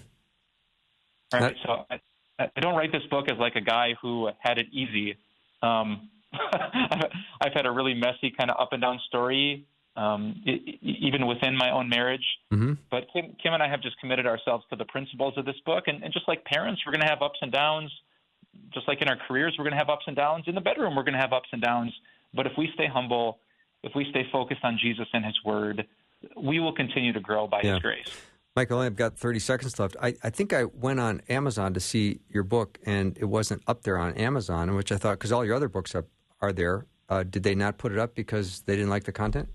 Right. 1.33 1.55
So 1.65 1.85
I, 1.89 1.99
I 2.39 2.59
don't 2.59 2.75
write 2.75 2.91
this 2.91 3.03
book 3.09 3.25
as 3.29 3.37
like 3.37 3.55
a 3.55 3.61
guy 3.61 3.95
who 4.01 4.29
had 4.39 4.57
it 4.57 4.67
easy. 4.71 5.15
Um, 5.61 6.09
I've 6.33 7.53
had 7.53 7.65
a 7.65 7.71
really 7.71 7.93
messy 7.93 8.33
kind 8.37 8.49
of 8.49 8.57
up 8.59 8.73
and 8.73 8.81
down 8.81 8.99
story, 9.07 9.65
um, 9.95 10.41
it, 10.45 10.79
even 10.81 11.27
within 11.27 11.55
my 11.55 11.71
own 11.71 11.89
marriage. 11.89 12.25
Mm-hmm. 12.51 12.73
But 12.89 13.05
Kim, 13.13 13.35
Kim, 13.41 13.53
and 13.53 13.61
I 13.61 13.69
have 13.69 13.81
just 13.81 13.99
committed 13.99 14.25
ourselves 14.25 14.65
to 14.69 14.75
the 14.75 14.85
principles 14.85 15.33
of 15.37 15.45
this 15.45 15.55
book, 15.65 15.85
and, 15.87 16.03
and 16.03 16.11
just 16.13 16.27
like 16.27 16.43
parents, 16.45 16.81
we're 16.85 16.91
going 16.91 17.01
to 17.01 17.09
have 17.09 17.21
ups 17.21 17.39
and 17.41 17.51
downs. 17.51 17.91
Just 18.73 18.87
like 18.87 19.01
in 19.01 19.07
our 19.07 19.17
careers, 19.27 19.55
we're 19.57 19.63
going 19.63 19.73
to 19.73 19.79
have 19.79 19.89
ups 19.89 20.05
and 20.07 20.15
downs. 20.15 20.45
In 20.47 20.55
the 20.55 20.61
bedroom, 20.61 20.95
we're 20.95 21.03
going 21.03 21.13
to 21.13 21.19
have 21.19 21.33
ups 21.33 21.49
and 21.51 21.61
downs. 21.61 21.91
But 22.35 22.47
if 22.47 22.53
we 22.57 22.69
stay 22.73 22.87
humble, 22.87 23.39
if 23.83 23.93
we 23.95 24.05
stay 24.09 24.25
focused 24.31 24.63
on 24.63 24.77
Jesus 24.81 25.07
and 25.13 25.25
His 25.25 25.37
Word, 25.43 25.85
we 26.37 26.59
will 26.59 26.73
continue 26.73 27.13
to 27.13 27.19
grow 27.19 27.47
by 27.47 27.61
yeah. 27.63 27.73
His 27.73 27.79
grace. 27.79 28.21
Michael, 28.55 28.79
I've 28.79 28.95
got 28.95 29.17
30 29.17 29.39
seconds 29.39 29.79
left. 29.79 29.95
I, 29.99 30.15
I 30.23 30.29
think 30.29 30.53
I 30.53 30.65
went 30.65 30.99
on 30.99 31.21
Amazon 31.27 31.73
to 31.73 31.79
see 31.79 32.19
your 32.29 32.43
book, 32.43 32.77
and 32.85 33.17
it 33.17 33.25
wasn't 33.25 33.63
up 33.65 33.81
there 33.81 33.97
on 33.97 34.13
Amazon, 34.13 34.75
which 34.75 34.91
I 34.91 34.97
thought, 34.97 35.17
because 35.17 35.31
all 35.31 35.43
your 35.43 35.55
other 35.55 35.69
books 35.69 35.95
are, 35.95 36.05
are 36.39 36.53
there. 36.53 36.85
Uh, 37.09 37.23
did 37.23 37.41
they 37.41 37.55
not 37.55 37.79
put 37.79 37.91
it 37.91 37.97
up 37.97 38.13
because 38.13 38.61
they 38.61 38.75
didn't 38.75 38.91
like 38.91 39.05
the 39.05 39.11
content? 39.11 39.49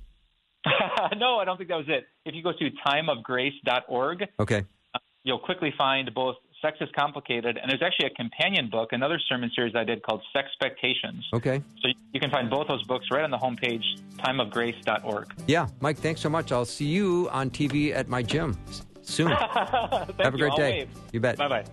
no, 1.16 1.38
I 1.38 1.44
don't 1.44 1.56
think 1.56 1.68
that 1.70 1.76
was 1.76 1.88
it. 1.88 2.06
If 2.24 2.34
you 2.34 2.42
go 2.42 2.52
to 2.52 2.70
timeofgrace.org, 2.86 4.24
okay. 4.40 4.64
Uh, 4.94 4.98
you'll 5.22 5.38
quickly 5.38 5.72
find 5.76 6.12
both 6.14 6.36
Sex 6.62 6.78
is 6.80 6.88
Complicated, 6.96 7.56
and 7.56 7.70
there's 7.70 7.82
actually 7.82 8.06
a 8.06 8.14
companion 8.14 8.68
book, 8.68 8.88
another 8.92 9.20
sermon 9.28 9.50
series 9.54 9.74
I 9.76 9.84
did 9.84 10.02
called 10.02 10.22
Sex 10.32 10.48
Expectations. 10.48 11.24
Okay. 11.32 11.62
So 11.82 11.88
you 12.12 12.20
can 12.20 12.30
find 12.30 12.50
both 12.50 12.66
those 12.66 12.82
books 12.84 13.06
right 13.12 13.22
on 13.22 13.30
the 13.30 13.38
homepage, 13.38 13.84
timeofgrace.org. 14.18 15.34
Yeah, 15.46 15.68
Mike, 15.80 15.98
thanks 15.98 16.20
so 16.20 16.28
much. 16.28 16.50
I'll 16.50 16.64
see 16.64 16.86
you 16.86 17.28
on 17.30 17.50
TV 17.50 17.94
at 17.94 18.08
my 18.08 18.22
gym 18.22 18.56
soon. 19.02 19.28
Have 19.30 20.10
a 20.18 20.30
great 20.30 20.52
you. 20.52 20.56
day. 20.56 20.88
You 21.12 21.20
bet. 21.20 21.36
Bye 21.36 21.48
bye. 21.48 21.64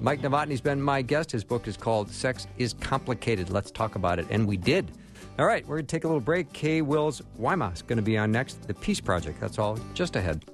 Mike 0.00 0.20
Novotny's 0.20 0.60
been 0.60 0.80
my 0.80 1.00
guest. 1.00 1.32
His 1.32 1.42
book 1.42 1.66
is 1.66 1.76
called 1.76 2.10
Sex 2.10 2.46
is 2.58 2.74
Complicated. 2.74 3.50
Let's 3.50 3.70
talk 3.70 3.96
about 3.96 4.18
it. 4.18 4.26
And 4.30 4.46
we 4.46 4.56
did. 4.56 4.90
All 5.38 5.46
right, 5.46 5.66
we're 5.66 5.76
going 5.76 5.86
to 5.86 5.90
take 5.90 6.04
a 6.04 6.06
little 6.06 6.20
break. 6.20 6.52
Kay 6.52 6.80
Wills 6.80 7.22
Wyma 7.40 7.72
is 7.72 7.82
going 7.82 7.96
to 7.96 8.02
be 8.02 8.16
on 8.16 8.30
next. 8.30 8.66
The 8.68 8.74
Peace 8.74 9.00
Project. 9.00 9.40
That's 9.40 9.58
all 9.58 9.78
just 9.94 10.16
ahead. 10.16 10.44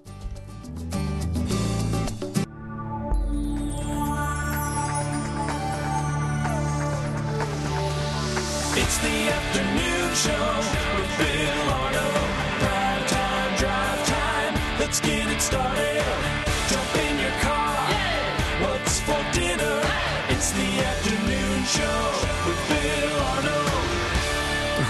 It's 8.72 8.98
the 8.98 9.28
afternoon 9.28 10.14
show 10.14 10.56
with 10.96 11.18
Bill 11.18 11.70
Arnold. 11.70 13.08
Time, 13.08 13.56
drive 13.58 14.06
time. 14.06 14.78
Let's 14.80 15.00
get 15.00 15.28
it 15.30 15.40
started. 15.40 16.29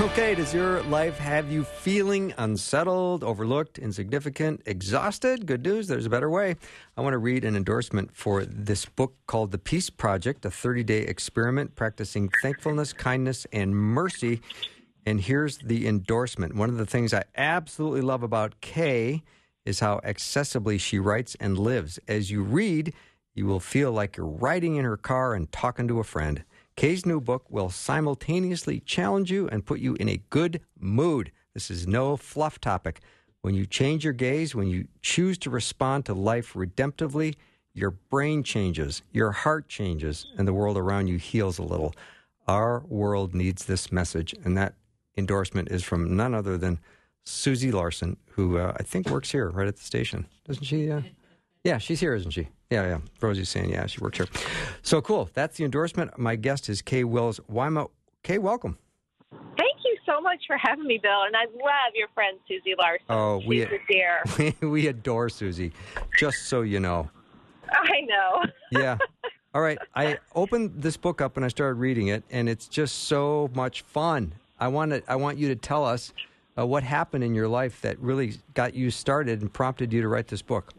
Okay, 0.01 0.35
does 0.35 0.55
your 0.55 0.83
life 0.85 1.19
have 1.19 1.53
you 1.53 1.63
feeling 1.63 2.33
unsettled, 2.39 3.23
overlooked, 3.23 3.79
insignificant, 3.79 4.63
exhausted? 4.65 5.45
Good 5.45 5.63
news, 5.63 5.89
there's 5.89 6.07
a 6.07 6.11
better 6.11 6.31
way. 6.31 6.57
I 6.97 7.03
want 7.03 7.13
to 7.13 7.19
read 7.19 7.45
an 7.45 7.55
endorsement 7.55 8.17
for 8.17 8.47
this 8.47 8.87
book 8.87 9.15
called 9.27 9.51
The 9.51 9.59
Peace 9.59 9.91
Project, 9.91 10.47
a 10.47 10.51
30 10.51 10.85
day 10.85 11.03
experiment 11.03 11.77
practicing 11.77 12.31
thankfulness, 12.41 12.95
kindness, 12.95 13.47
and 13.53 13.77
mercy. 13.77 14.41
And 15.05 15.21
here's 15.21 15.59
the 15.59 15.87
endorsement. 15.87 16.57
One 16.57 16.71
of 16.71 16.79
the 16.79 16.87
things 16.87 17.13
I 17.13 17.25
absolutely 17.37 18.01
love 18.01 18.23
about 18.23 18.59
Kay 18.63 19.23
is 19.67 19.81
how 19.81 20.01
accessibly 20.03 20.81
she 20.81 20.99
writes 20.99 21.37
and 21.39 21.59
lives. 21.59 21.99
As 22.09 22.31
you 22.31 22.43
read, 22.43 22.95
you 23.35 23.45
will 23.45 23.61
feel 23.61 23.93
like 23.93 24.17
you're 24.17 24.25
riding 24.25 24.77
in 24.77 24.87
her 24.87 24.97
car 24.97 25.35
and 25.35 25.53
talking 25.53 25.87
to 25.89 26.01
a 26.01 26.05
friend. 26.05 26.43
Kay's 26.77 27.05
new 27.05 27.21
book 27.21 27.45
will 27.51 27.71
simultaneously 27.71 28.81
challenge 28.81 29.31
you 29.31 29.49
and 29.49 29.67
put 29.67 29.81
you 29.81 29.95
in 29.97 30.09
a 30.09 30.23
good 30.31 30.61
mood. 30.79 31.31
This 31.55 31.71
is 31.71 31.87
no 31.87 32.17
fluff 32.17 32.61
topic. 32.61 33.01
When 33.43 33.55
you 33.55 33.67
change 33.67 34.05
your 34.05 34.13
gaze, 34.13 34.55
when 34.55 34.69
you 34.69 34.87
choose 35.03 35.39
to 35.39 35.51
respond 35.51 36.07
to 36.07 36.15
life 36.15 36.55
redemptively, 36.55 37.37
your 37.73 37.91
brain 37.91 38.43
changes, 38.43 39.03
your 39.13 39.31
heart 39.31 39.69
changes, 39.69 40.27
and 40.37 40.47
the 40.47 40.53
world 40.53 40.77
around 40.77 41.07
you 41.07 41.17
heals 41.17 41.59
a 41.59 41.63
little. 41.63 41.95
Our 42.49 42.81
world 42.81 43.35
needs 43.35 43.65
this 43.65 43.93
message, 43.93 44.35
and 44.45 44.57
that 44.59 44.75
endorsement 45.17 45.71
is 45.71 45.85
from 45.85 46.17
none 46.17 46.35
other 46.35 46.59
than 46.59 46.81
Susie 47.25 47.71
Larson, 47.71 48.17
who 48.31 48.59
uh, 48.59 48.75
I 48.79 48.83
think 48.83 49.09
works 49.09 49.31
here 49.31 49.51
right 49.51 49.69
at 49.69 49.77
the 49.77 49.85
station, 49.85 50.27
doesn't 50.47 50.65
she? 50.65 50.91
Uh, 50.91 51.03
Yeah, 51.65 51.79
she's 51.79 52.01
here, 52.01 52.15
isn't 52.15 52.31
she? 52.31 52.49
Yeah, 52.71 52.87
yeah. 52.87 52.99
Rosie's 53.21 53.49
saying, 53.49 53.71
yeah, 53.71 53.87
she 53.87 54.01
works 54.01 54.17
here. 54.19 54.29
So 54.83 55.03
cool. 55.03 55.29
That's 55.35 55.57
the 55.59 55.65
endorsement. 55.65 56.19
My 56.19 56.37
guest 56.37 56.69
is 56.69 56.81
Kay 56.81 57.05
Wills 57.05 57.39
Wyma. 57.53 57.89
Kay, 58.23 58.39
welcome. 58.39 58.79
Thank 59.59 59.77
you 59.85 59.97
so 60.07 60.21
much 60.21 60.41
for 60.47 60.57
having 60.57 60.87
me, 60.87 60.99
Bill. 61.03 61.23
And 61.27 61.37
I 61.37 61.45
love 61.45 61.93
your 61.95 62.09
friend 62.15 62.39
Susie 62.49 62.75
Larson. 62.79 63.05
Oh, 63.11 63.41
She's 63.41 63.49
we 63.49 63.63
a 63.63 63.79
dear. 63.89 64.23
we 64.69 64.87
adore 64.87 65.29
Susie. 65.29 65.73
Just 66.19 66.47
so 66.47 66.63
you 66.63 66.81
know. 66.81 67.11
I 67.71 68.01
know. 68.03 68.43
Yeah. 68.73 68.99
All 69.53 69.61
right. 69.63 69.79
I 69.97 70.19
opened 70.37 70.81
this 70.81 70.97
book 70.97 71.21
up 71.21 71.37
and 71.37 71.45
I 71.45 71.49
started 71.49 71.75
reading 71.81 72.07
it, 72.07 72.23
and 72.31 72.49
it's 72.49 72.69
just 72.69 73.09
so 73.09 73.51
much 73.53 73.83
fun. 73.83 74.33
I 74.61 74.69
want 74.69 74.93
to, 74.93 75.03
I 75.11 75.17
want 75.17 75.39
you 75.39 75.49
to 75.49 75.57
tell 75.57 75.85
us 75.85 76.13
uh, 76.57 76.65
what 76.65 76.85
happened 76.85 77.25
in 77.25 77.35
your 77.35 77.49
life 77.49 77.81
that 77.81 77.99
really 77.99 78.35
got 78.55 78.75
you 78.75 78.93
started 78.93 79.41
and 79.41 79.53
prompted 79.53 79.93
you 79.93 80.03
to 80.03 80.09
write 80.09 80.29
this 80.29 80.41
book. 80.41 80.73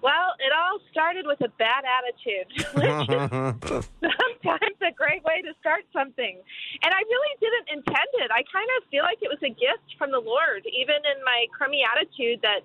Well, 0.00 0.38
it 0.38 0.52
all 0.54 0.78
started 0.90 1.26
with 1.26 1.40
a 1.42 1.50
bad 1.58 1.82
attitude, 1.82 2.48
which 2.78 2.86
is 2.86 3.86
sometimes 4.14 4.78
a 4.78 4.94
great 4.94 5.24
way 5.24 5.42
to 5.42 5.52
start 5.58 5.82
something. 5.92 6.38
And 6.82 6.90
I 6.94 7.02
really 7.02 7.34
didn't 7.42 7.68
intend 7.82 8.12
it. 8.22 8.30
I 8.30 8.46
kind 8.46 8.68
of 8.78 8.86
feel 8.90 9.02
like 9.02 9.18
it 9.22 9.30
was 9.30 9.42
a 9.42 9.50
gift 9.50 9.98
from 9.98 10.10
the 10.14 10.22
Lord, 10.22 10.62
even 10.70 11.02
in 11.02 11.18
my 11.26 11.46
crummy 11.50 11.82
attitude 11.82 12.38
that 12.42 12.62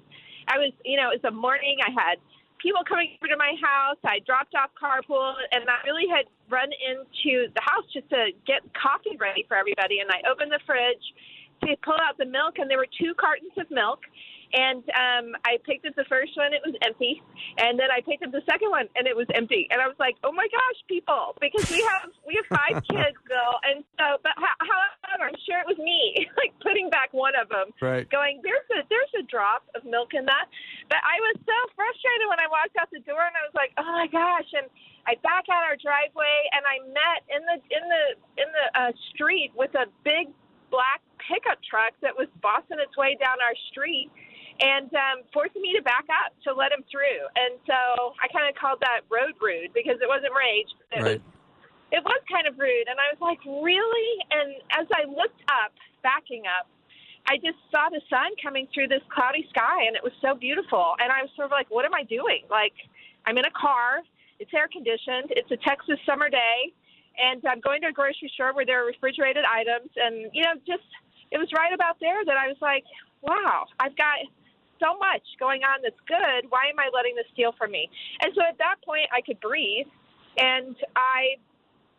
I 0.48 0.58
was, 0.58 0.72
you 0.86 0.98
know, 0.98 1.10
it 1.10 1.24
was 1.24 1.26
a 1.26 1.34
morning 1.34 1.82
I 1.82 1.89
had 1.89 2.22
people 2.63 2.82
coming 2.88 3.17
over 3.19 3.28
to 3.28 3.38
my 3.38 3.54
house. 3.60 4.00
I 4.06 4.19
dropped 4.24 4.56
off 4.56 4.72
carpool, 4.78 5.36
and 5.52 5.67
I 5.67 5.84
really 5.84 6.08
had 6.08 6.26
run 6.50 6.69
into 6.72 7.52
the 7.52 7.62
house 7.62 7.84
just 7.91 8.10
to 8.10 8.32
get 8.48 8.62
coffee 8.78 9.17
ready 9.19 9.43
for 9.48 9.58
everybody. 9.58 10.00
And 10.00 10.10
I 10.10 10.24
opened 10.30 10.52
the 10.52 10.63
fridge 10.65 11.04
to 11.67 11.76
pull 11.84 12.00
out 12.00 12.17
the 12.17 12.26
milk, 12.26 12.58
and 12.58 12.72
there 12.72 12.78
were 12.78 12.89
two 13.00 13.13
cartons 13.19 13.54
of 13.60 13.69
milk. 13.69 14.00
And 14.53 14.85
um, 14.93 15.33
I 15.49 15.57
picked 15.65 15.85
up 15.89 15.95
the 15.97 16.05
first 16.05 16.37
one; 16.37 16.53
it 16.53 16.61
was 16.61 16.77
empty, 16.85 17.21
and 17.57 17.73
then 17.73 17.89
I 17.89 18.05
picked 18.05 18.21
up 18.21 18.29
the 18.31 18.45
second 18.45 18.69
one, 18.69 18.85
and 18.95 19.09
it 19.09 19.17
was 19.17 19.25
empty. 19.33 19.65
And 19.73 19.81
I 19.81 19.89
was 19.89 19.97
like, 19.97 20.13
"Oh 20.23 20.31
my 20.31 20.45
gosh, 20.45 20.79
people!" 20.87 21.33
Because 21.41 21.65
we 21.73 21.81
have 21.89 22.13
we 22.21 22.37
have 22.37 22.45
five 22.53 22.77
kids, 22.89 23.17
Bill, 23.25 23.53
and 23.65 23.81
so 23.97 24.21
but 24.21 24.37
however, 24.37 25.25
I'm 25.25 25.39
sure 25.41 25.57
it 25.57 25.65
was 25.65 25.81
me, 25.81 26.29
like 26.41 26.53
putting 26.61 26.93
back 26.93 27.09
one 27.17 27.33
of 27.33 27.49
them, 27.49 27.73
Right. 27.81 28.05
going, 28.13 28.45
"There's 28.45 28.67
a 28.77 28.85
there's 28.93 29.13
a 29.17 29.25
drop 29.25 29.65
of 29.73 29.81
milk 29.89 30.13
in 30.13 30.25
that." 30.29 30.45
But 30.85 31.01
I 31.01 31.17
was 31.33 31.41
so 31.41 31.57
frustrated 31.73 32.29
when 32.29 32.37
I 32.37 32.45
walked 32.45 32.77
out 32.77 32.93
the 32.93 33.01
door, 33.09 33.25
and 33.25 33.33
I 33.33 33.41
was 33.49 33.57
like, 33.57 33.73
"Oh 33.81 33.89
my 33.89 34.05
gosh!" 34.05 34.53
And 34.53 34.69
I 35.09 35.17
back 35.25 35.49
out 35.49 35.65
our 35.65 35.81
driveway, 35.81 36.37
and 36.53 36.61
I 36.61 36.77
met 36.93 37.25
in 37.25 37.41
the 37.49 37.57
in 37.73 37.83
the 37.89 38.05
in 38.37 38.47
the 38.53 38.65
uh, 38.77 38.91
street 39.09 39.49
with 39.57 39.73
a 39.73 39.89
big 40.05 40.29
black 40.69 41.01
pickup 41.25 41.57
truck 41.65 41.93
that 42.05 42.13
was 42.13 42.29
bossing 42.41 42.77
its 42.77 42.93
way 42.97 43.17
down 43.17 43.41
our 43.41 43.57
street 43.73 44.09
and 44.59 44.89
um, 44.93 45.25
forcing 45.33 45.61
me 45.61 45.73
to 45.73 45.81
back 45.81 46.05
up 46.09 46.33
to 46.45 46.53
let 46.53 46.71
him 46.71 46.83
through. 46.91 47.21
And 47.35 47.57
so 47.65 48.13
I 48.21 48.27
kind 48.29 48.45
of 48.49 48.53
called 48.59 48.79
that 48.81 49.01
road 49.09 49.33
rude 49.41 49.73
because 49.73 49.97
it 50.01 50.07
wasn't 50.07 50.33
rage. 50.35 50.69
It 50.91 51.01
Right. 51.01 51.21
was 51.21 51.21
it 51.93 52.01
was 52.01 52.21
kind 52.25 52.49
of 52.49 52.57
rude. 52.57 52.89
And 52.89 52.97
I 52.97 53.13
was 53.13 53.21
like, 53.21 53.37
really? 53.45 54.09
And 54.33 54.57
as 54.73 54.89
I 54.97 55.05
looked 55.05 55.41
up, 55.45 55.77
backing 56.01 56.49
up, 56.49 56.65
I 57.29 57.37
just 57.37 57.61
saw 57.69 57.87
the 57.93 58.01
sun 58.09 58.33
coming 58.41 58.67
through 58.73 58.89
this 58.89 59.05
cloudy 59.13 59.45
sky, 59.53 59.85
and 59.85 59.95
it 59.95 60.01
was 60.03 60.11
so 60.19 60.33
beautiful. 60.33 60.97
And 60.97 61.13
I 61.13 61.21
was 61.21 61.29
sort 61.37 61.45
of 61.45 61.51
like, 61.53 61.69
what 61.69 61.85
am 61.85 61.93
I 61.93 62.01
doing? 62.03 62.49
Like, 62.49 62.73
I'm 63.29 63.37
in 63.37 63.45
a 63.45 63.53
car. 63.53 64.01
It's 64.41 64.49
air 64.57 64.67
conditioned. 64.67 65.31
It's 65.37 65.49
a 65.53 65.57
Texas 65.61 66.01
summer 66.03 66.27
day, 66.33 66.73
and 67.15 67.45
I'm 67.45 67.61
going 67.61 67.79
to 67.85 67.93
a 67.93 67.95
grocery 67.95 68.31
store 68.33 68.57
where 68.57 68.65
there 68.65 68.83
are 68.83 68.87
refrigerated 68.89 69.45
items. 69.45 69.93
And 69.95 70.33
you 70.33 70.41
know, 70.43 70.57
just 70.65 70.83
it 71.31 71.37
was 71.37 71.47
right 71.55 71.71
about 71.73 72.01
there 72.01 72.25
that 72.25 72.35
I 72.35 72.49
was 72.49 72.57
like, 72.59 72.83
wow, 73.21 73.69
I've 73.79 73.95
got 73.95 74.17
so 74.84 75.00
much 75.00 75.24
going 75.39 75.63
on 75.63 75.80
that's 75.82 76.00
good. 76.04 76.52
Why 76.52 76.67
am 76.67 76.78
I 76.78 76.91
letting 76.91 77.15
this 77.15 77.26
steal 77.32 77.56
from 77.56 77.72
me? 77.72 77.88
And 78.19 78.36
so 78.36 78.43
at 78.43 78.58
that 78.60 78.84
point, 78.84 79.08
I 79.15 79.24
could 79.24 79.39
breathe, 79.39 79.88
and 80.38 80.76
I, 80.96 81.39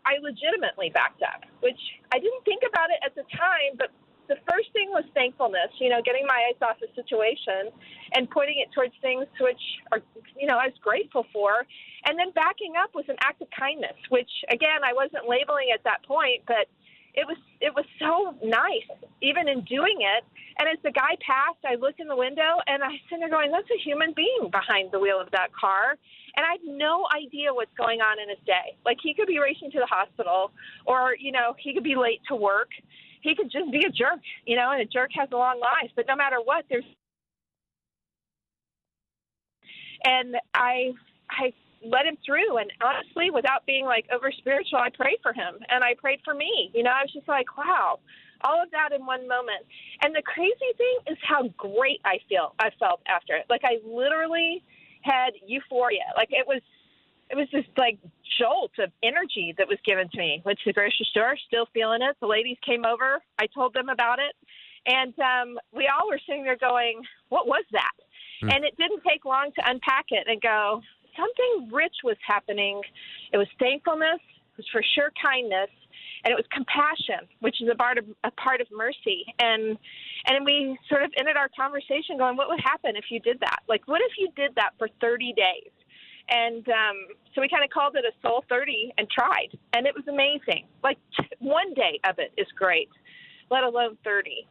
I 0.04 0.20
legitimately 0.20 0.92
backed 0.92 1.24
up, 1.24 1.48
which 1.64 1.80
I 2.12 2.20
didn't 2.20 2.44
think 2.44 2.62
about 2.68 2.92
it 2.92 3.00
at 3.00 3.14
the 3.16 3.24
time, 3.32 3.80
but 3.80 3.88
the 4.28 4.36
first 4.48 4.72
thing 4.72 4.88
was 4.88 5.04
thankfulness. 5.12 5.72
You 5.80 5.90
know, 5.90 6.00
getting 6.04 6.26
my 6.26 6.48
eyes 6.48 6.60
off 6.60 6.76
the 6.80 6.88
situation 6.96 7.72
and 8.12 8.28
pointing 8.30 8.60
it 8.60 8.72
towards 8.72 8.92
things 9.00 9.26
which 9.40 9.60
are, 9.92 10.00
you 10.36 10.46
know, 10.46 10.56
I 10.56 10.68
was 10.68 10.78
grateful 10.80 11.26
for, 11.32 11.64
and 12.06 12.18
then 12.18 12.32
backing 12.32 12.74
up 12.76 12.94
was 12.94 13.04
an 13.08 13.16
act 13.20 13.40
of 13.42 13.48
kindness, 13.52 13.96
which 14.08 14.30
again 14.48 14.80
I 14.84 14.92
wasn't 14.92 15.28
labeling 15.28 15.72
at 15.72 15.84
that 15.84 16.04
point, 16.04 16.42
but 16.46 16.68
it 17.14 17.26
was 17.26 17.36
it 17.60 17.74
was 17.74 17.84
so 17.98 18.34
nice 18.42 18.90
even 19.22 19.48
in 19.48 19.62
doing 19.62 19.98
it. 20.00 20.24
And 20.58 20.68
as 20.68 20.78
the 20.82 20.90
guy 20.90 21.18
passed, 21.22 21.62
I 21.66 21.74
looked 21.74 22.00
in 22.00 22.06
the 22.06 22.16
window 22.16 22.60
and 22.66 22.82
I 22.82 22.90
sitting 23.08 23.20
there 23.20 23.30
going, 23.30 23.50
"That's 23.50 23.70
a 23.70 23.80
human 23.82 24.12
being 24.14 24.50
behind 24.50 24.90
the 24.92 24.98
wheel 24.98 25.20
of 25.20 25.30
that 25.30 25.52
car." 25.52 25.96
And 26.36 26.44
I 26.44 26.52
had 26.58 26.64
no 26.64 27.06
idea 27.14 27.54
what's 27.54 27.74
going 27.78 28.00
on 28.00 28.18
in 28.18 28.28
his 28.28 28.38
day. 28.46 28.76
Like 28.84 28.98
he 29.02 29.14
could 29.14 29.26
be 29.26 29.38
racing 29.38 29.70
to 29.72 29.78
the 29.78 29.86
hospital, 29.86 30.50
or 30.86 31.14
you 31.18 31.32
know, 31.32 31.54
he 31.58 31.72
could 31.74 31.84
be 31.84 31.96
late 31.96 32.20
to 32.28 32.36
work. 32.36 32.70
He 33.22 33.34
could 33.34 33.50
just 33.50 33.70
be 33.70 33.86
a 33.86 33.90
jerk, 33.90 34.20
you 34.44 34.56
know, 34.56 34.70
and 34.72 34.82
a 34.82 34.84
jerk 34.84 35.10
has 35.14 35.28
a 35.32 35.36
long 35.36 35.58
life. 35.60 35.90
But 35.96 36.06
no 36.06 36.16
matter 36.16 36.36
what, 36.42 36.66
there's 36.68 36.84
and 40.04 40.36
I 40.52 40.92
I 41.30 41.52
let 41.84 42.06
him 42.06 42.16
through 42.24 42.58
and 42.58 42.70
honestly 42.82 43.30
without 43.30 43.66
being 43.66 43.84
like 43.84 44.06
over 44.14 44.32
spiritual 44.32 44.78
I 44.78 44.90
prayed 44.90 45.18
for 45.22 45.32
him 45.32 45.54
and 45.68 45.84
I 45.84 45.94
prayed 45.94 46.20
for 46.24 46.34
me. 46.34 46.70
You 46.74 46.82
know, 46.82 46.90
I 46.90 47.02
was 47.02 47.12
just 47.12 47.28
like, 47.28 47.56
wow, 47.56 48.00
all 48.42 48.62
of 48.62 48.70
that 48.70 48.92
in 48.92 49.06
one 49.06 49.28
moment. 49.28 49.64
And 50.02 50.14
the 50.14 50.22
crazy 50.22 50.72
thing 50.76 50.98
is 51.12 51.18
how 51.22 51.48
great 51.56 52.00
I 52.04 52.18
feel 52.28 52.54
I 52.58 52.70
felt 52.78 53.00
after 53.08 53.34
it. 53.36 53.46
Like 53.48 53.62
I 53.64 53.78
literally 53.84 54.62
had 55.02 55.32
euphoria. 55.46 56.12
Like 56.16 56.28
it 56.30 56.46
was 56.46 56.62
it 57.30 57.36
was 57.36 57.48
this 57.52 57.64
like 57.76 57.98
jolt 58.38 58.72
of 58.78 58.92
energy 59.02 59.54
that 59.58 59.68
was 59.68 59.78
given 59.84 60.08
to 60.10 60.18
me. 60.18 60.42
Went 60.44 60.58
to 60.58 60.70
the 60.70 60.72
grocery 60.72 61.06
store, 61.10 61.36
still 61.46 61.66
feeling 61.72 62.02
it. 62.02 62.16
The 62.20 62.26
ladies 62.26 62.58
came 62.64 62.84
over. 62.84 63.22
I 63.38 63.46
told 63.46 63.74
them 63.74 63.88
about 63.88 64.18
it. 64.18 64.34
And 64.86 65.14
um, 65.18 65.58
we 65.72 65.88
all 65.88 66.08
were 66.08 66.20
sitting 66.26 66.44
there 66.44 66.56
going, 66.56 67.02
What 67.28 67.46
was 67.46 67.64
that? 67.72 67.92
And 68.42 68.64
it 68.64 68.76
didn't 68.76 69.02
take 69.08 69.24
long 69.24 69.50
to 69.56 69.70
unpack 69.70 70.06
it 70.10 70.26
and 70.26 70.40
go, 70.40 70.82
something 71.16 71.72
rich 71.72 71.96
was 72.02 72.16
happening. 72.26 72.80
It 73.32 73.36
was 73.36 73.48
thankfulness, 73.58 74.20
it 74.20 74.58
was 74.58 74.66
for 74.70 74.82
sure 74.94 75.12
kindness, 75.22 75.70
and 76.24 76.32
it 76.32 76.36
was 76.36 76.46
compassion, 76.50 77.28
which 77.40 77.60
is 77.60 77.68
a 77.70 77.74
part 77.74 77.98
of 77.98 78.04
a 78.24 78.30
part 78.32 78.60
of 78.60 78.66
mercy. 78.72 79.24
And 79.38 79.76
and 80.26 80.44
we 80.44 80.78
sort 80.88 81.02
of 81.02 81.12
ended 81.16 81.36
our 81.36 81.48
conversation 81.56 82.16
going, 82.18 82.36
what 82.36 82.48
would 82.48 82.60
happen 82.60 82.96
if 82.96 83.04
you 83.10 83.20
did 83.20 83.40
that? 83.40 83.60
Like, 83.68 83.86
what 83.86 84.00
if 84.00 84.12
you 84.18 84.28
did 84.34 84.54
that 84.56 84.70
for 84.78 84.88
30 85.00 85.34
days? 85.34 85.70
And 86.30 86.66
um, 86.68 86.96
so 87.34 87.42
we 87.42 87.48
kind 87.48 87.62
of 87.62 87.70
called 87.70 87.96
it 87.96 88.04
a 88.06 88.12
Soul 88.26 88.44
30 88.48 88.94
and 88.96 89.08
tried, 89.10 89.58
and 89.74 89.86
it 89.86 89.94
was 89.94 90.08
amazing. 90.08 90.66
Like 90.82 90.98
one 91.38 91.74
day 91.74 92.00
of 92.08 92.18
it 92.18 92.32
is 92.38 92.46
great, 92.56 92.88
let 93.50 93.62
alone 93.62 93.98
30. 94.04 94.46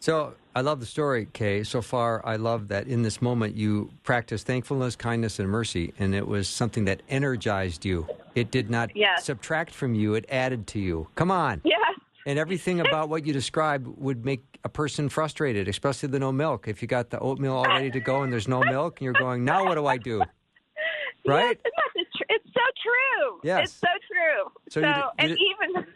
So 0.00 0.34
I 0.54 0.60
love 0.60 0.80
the 0.80 0.86
story, 0.86 1.28
Kay. 1.32 1.62
So 1.62 1.80
far, 1.80 2.24
I 2.26 2.36
love 2.36 2.68
that 2.68 2.86
in 2.86 3.02
this 3.02 3.22
moment 3.22 3.56
you 3.56 3.90
practiced 4.02 4.46
thankfulness, 4.46 4.96
kindness, 4.96 5.38
and 5.38 5.48
mercy, 5.48 5.94
and 5.98 6.14
it 6.14 6.26
was 6.26 6.46
something 6.48 6.84
that 6.84 7.02
energized 7.08 7.84
you. 7.86 8.06
It 8.34 8.50
did 8.50 8.68
not 8.70 8.94
Yes. 8.94 9.24
subtract 9.24 9.74
from 9.74 9.94
you; 9.94 10.14
it 10.14 10.26
added 10.28 10.66
to 10.68 10.78
you. 10.78 11.08
Come 11.14 11.30
on. 11.30 11.62
Yeah. 11.64 11.76
And 12.26 12.38
everything 12.38 12.80
about 12.86 13.08
what 13.08 13.26
you 13.26 13.32
described 13.32 13.86
would 13.98 14.24
make 14.26 14.42
a 14.64 14.68
person 14.68 15.08
frustrated, 15.08 15.68
especially 15.68 16.10
the 16.10 16.18
no 16.18 16.30
milk. 16.32 16.68
If 16.68 16.82
you 16.82 16.88
got 16.88 17.08
the 17.10 17.18
oatmeal 17.18 17.54
all 17.56 17.64
ready 17.66 17.90
to 17.90 18.00
go 18.00 18.22
and 18.22 18.32
there's 18.32 18.46
no 18.48 18.62
milk, 18.62 19.00
and 19.00 19.04
you're 19.06 19.14
going, 19.14 19.44
now 19.44 19.64
what 19.64 19.74
do 19.76 19.86
I 19.86 19.96
do? 19.96 20.22
Right? 21.26 21.58
Yes, 21.64 21.72
isn't 21.72 21.72
that 21.76 21.92
the 21.94 22.04
tr- 22.18 22.24
it's 22.28 22.46
so 22.52 22.60
true. 22.82 23.40
Yes. 23.42 23.64
It's 23.64 23.72
so 23.74 23.86
true. 24.10 24.52
So 24.68 24.80
So, 24.80 24.86
you 24.88 24.94
you 24.94 25.02
and 25.18 25.30
even 25.30 25.86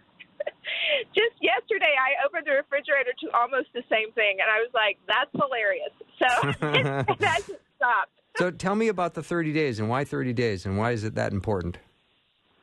just 1.14 1.36
yesterday, 1.40 1.94
I 1.94 2.24
opened 2.26 2.46
the 2.46 2.52
refrigerator 2.52 3.12
to 3.20 3.26
almost 3.36 3.68
the 3.74 3.82
same 3.90 4.12
thing, 4.12 4.38
and 4.40 4.48
I 4.50 4.60
was 4.60 4.70
like, 4.74 4.98
"That's 5.06 5.30
hilarious." 5.32 5.94
So 6.18 6.28
it 7.14 7.22
hasn't 7.22 7.60
stopped. 7.76 8.12
So 8.36 8.50
tell 8.50 8.74
me 8.74 8.88
about 8.88 9.14
the 9.14 9.22
30 9.22 9.52
days 9.52 9.80
and 9.80 9.88
why 9.88 10.04
30 10.04 10.32
days 10.34 10.66
and 10.66 10.76
why 10.76 10.92
is 10.92 11.04
it 11.04 11.14
that 11.14 11.32
important? 11.32 11.78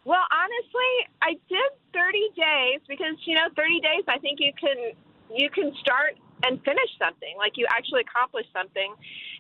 Well, 0.06 0.22
honestly, 0.30 0.92
I 1.22 1.34
did 1.50 1.72
30 1.94 2.20
days 2.36 2.82
because 2.88 3.16
you 3.26 3.36
know, 3.36 3.48
30 3.56 3.80
days. 3.80 4.04
I 4.08 4.20
think 4.20 4.40
you 4.40 4.52
can 4.60 4.94
you 5.36 5.50
can 5.50 5.74
start 5.80 6.16
and 6.44 6.60
finish 6.64 6.92
something, 7.00 7.36
like 7.40 7.56
you 7.56 7.66
actually 7.72 8.04
accomplish 8.04 8.46
something. 8.52 8.94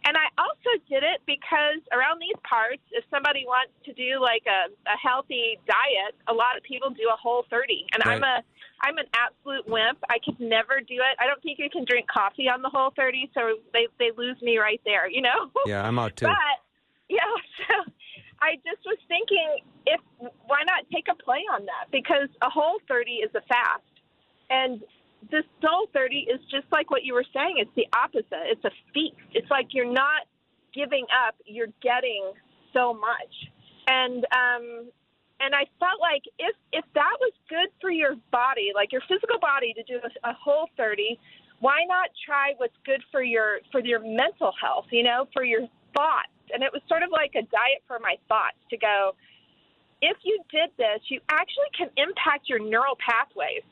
And 0.07 0.15
I 0.15 0.31
also 0.39 0.71
did 0.87 1.03
it 1.03 1.19
because 1.27 1.83
around 1.91 2.23
these 2.23 2.39
parts, 2.47 2.81
if 2.91 3.03
somebody 3.11 3.43
wants 3.43 3.75
to 3.85 3.91
do 3.93 4.23
like 4.23 4.47
a, 4.47 4.71
a 4.87 4.95
healthy 4.95 5.59
diet, 5.67 6.15
a 6.27 6.33
lot 6.33 6.55
of 6.55 6.63
people 6.63 6.89
do 6.89 7.11
a 7.11 7.19
whole 7.19 7.45
30. 7.51 7.91
And 7.93 8.03
I'm 8.03 8.23
a 8.23 8.43
I'm 8.83 8.97
an 8.97 9.07
absolute 9.15 9.63
wimp. 9.67 9.99
I 10.09 10.19
could 10.19 10.39
never 10.39 10.83
do 10.83 10.99
it. 10.99 11.15
I 11.19 11.27
don't 11.27 11.41
think 11.41 11.57
you 11.57 11.69
can 11.71 11.85
drink 11.87 12.07
coffee 12.11 12.51
on 12.51 12.61
the 12.61 12.69
whole 12.69 12.91
30, 12.95 13.31
so 13.33 13.59
they 13.71 13.87
they 13.99 14.11
lose 14.15 14.41
me 14.41 14.57
right 14.57 14.81
there. 14.83 15.09
You 15.09 15.21
know. 15.21 15.51
Yeah, 15.65 15.87
I'm 15.87 15.97
out 15.99 16.15
too. 16.17 16.25
But 16.27 16.59
yeah, 17.07 17.19
so 17.67 17.91
I 18.41 18.55
just 18.67 18.83
was 18.85 18.99
thinking, 19.07 19.63
if 19.87 20.01
why 20.19 20.63
not 20.67 20.83
take 20.91 21.07
a 21.07 21.15
play 21.15 21.43
on 21.51 21.65
that? 21.65 21.91
Because 21.91 22.27
a 22.41 22.49
whole 22.49 22.79
thirty 22.87 23.23
is 23.23 23.31
a 23.35 23.41
fast, 23.47 23.87
and 24.49 24.83
this 25.31 25.45
soul 25.61 25.87
thirty 25.93 26.27
is 26.29 26.39
just 26.51 26.65
like 26.71 26.91
what 26.91 27.03
you 27.03 27.13
were 27.13 27.25
saying. 27.33 27.55
It's 27.57 27.71
the 27.75 27.87
opposite. 27.97 28.47
It's 28.51 28.63
a 28.65 28.71
feast. 28.93 29.15
It's 29.33 29.49
like 29.49 29.67
you're 29.71 29.91
not 29.91 30.27
giving 30.73 31.05
up, 31.25 31.35
you're 31.45 31.71
getting 31.81 32.33
so 32.73 32.93
much. 32.93 33.33
And 33.87 34.25
um, 34.33 34.89
and 35.39 35.53
I 35.53 35.65
felt 35.79 35.99
like 36.01 36.23
if 36.39 36.55
if 36.71 36.85
that 36.95 37.15
was 37.19 37.33
good 37.49 37.69
for 37.81 37.91
your 37.91 38.15
body, 38.31 38.71
like 38.73 38.91
your 38.91 39.01
physical 39.07 39.39
body, 39.39 39.73
to 39.73 39.83
do 39.83 39.99
a, 39.99 40.29
a 40.29 40.33
whole 40.33 40.69
30, 40.77 41.19
why 41.59 41.83
not 41.87 42.09
try 42.25 42.53
what's 42.57 42.77
good 42.85 43.01
for 43.11 43.21
your 43.23 43.59
for 43.71 43.79
your 43.79 43.99
mental 43.99 44.51
health? 44.59 44.85
You 44.91 45.03
know, 45.03 45.27
for 45.33 45.43
your 45.43 45.61
thoughts. 45.93 46.31
And 46.53 46.63
it 46.63 46.71
was 46.71 46.81
sort 46.87 47.03
of 47.03 47.11
like 47.11 47.31
a 47.35 47.43
diet 47.43 47.83
for 47.87 47.99
my 47.99 48.15
thoughts 48.27 48.59
to 48.69 48.77
go. 48.77 49.15
If 50.01 50.17
you 50.23 50.43
did 50.51 50.69
this, 50.77 50.99
you 51.07 51.21
actually 51.31 51.71
can 51.77 51.87
impact 51.95 52.49
your 52.49 52.59
neural 52.59 52.97
pathways, 52.99 53.63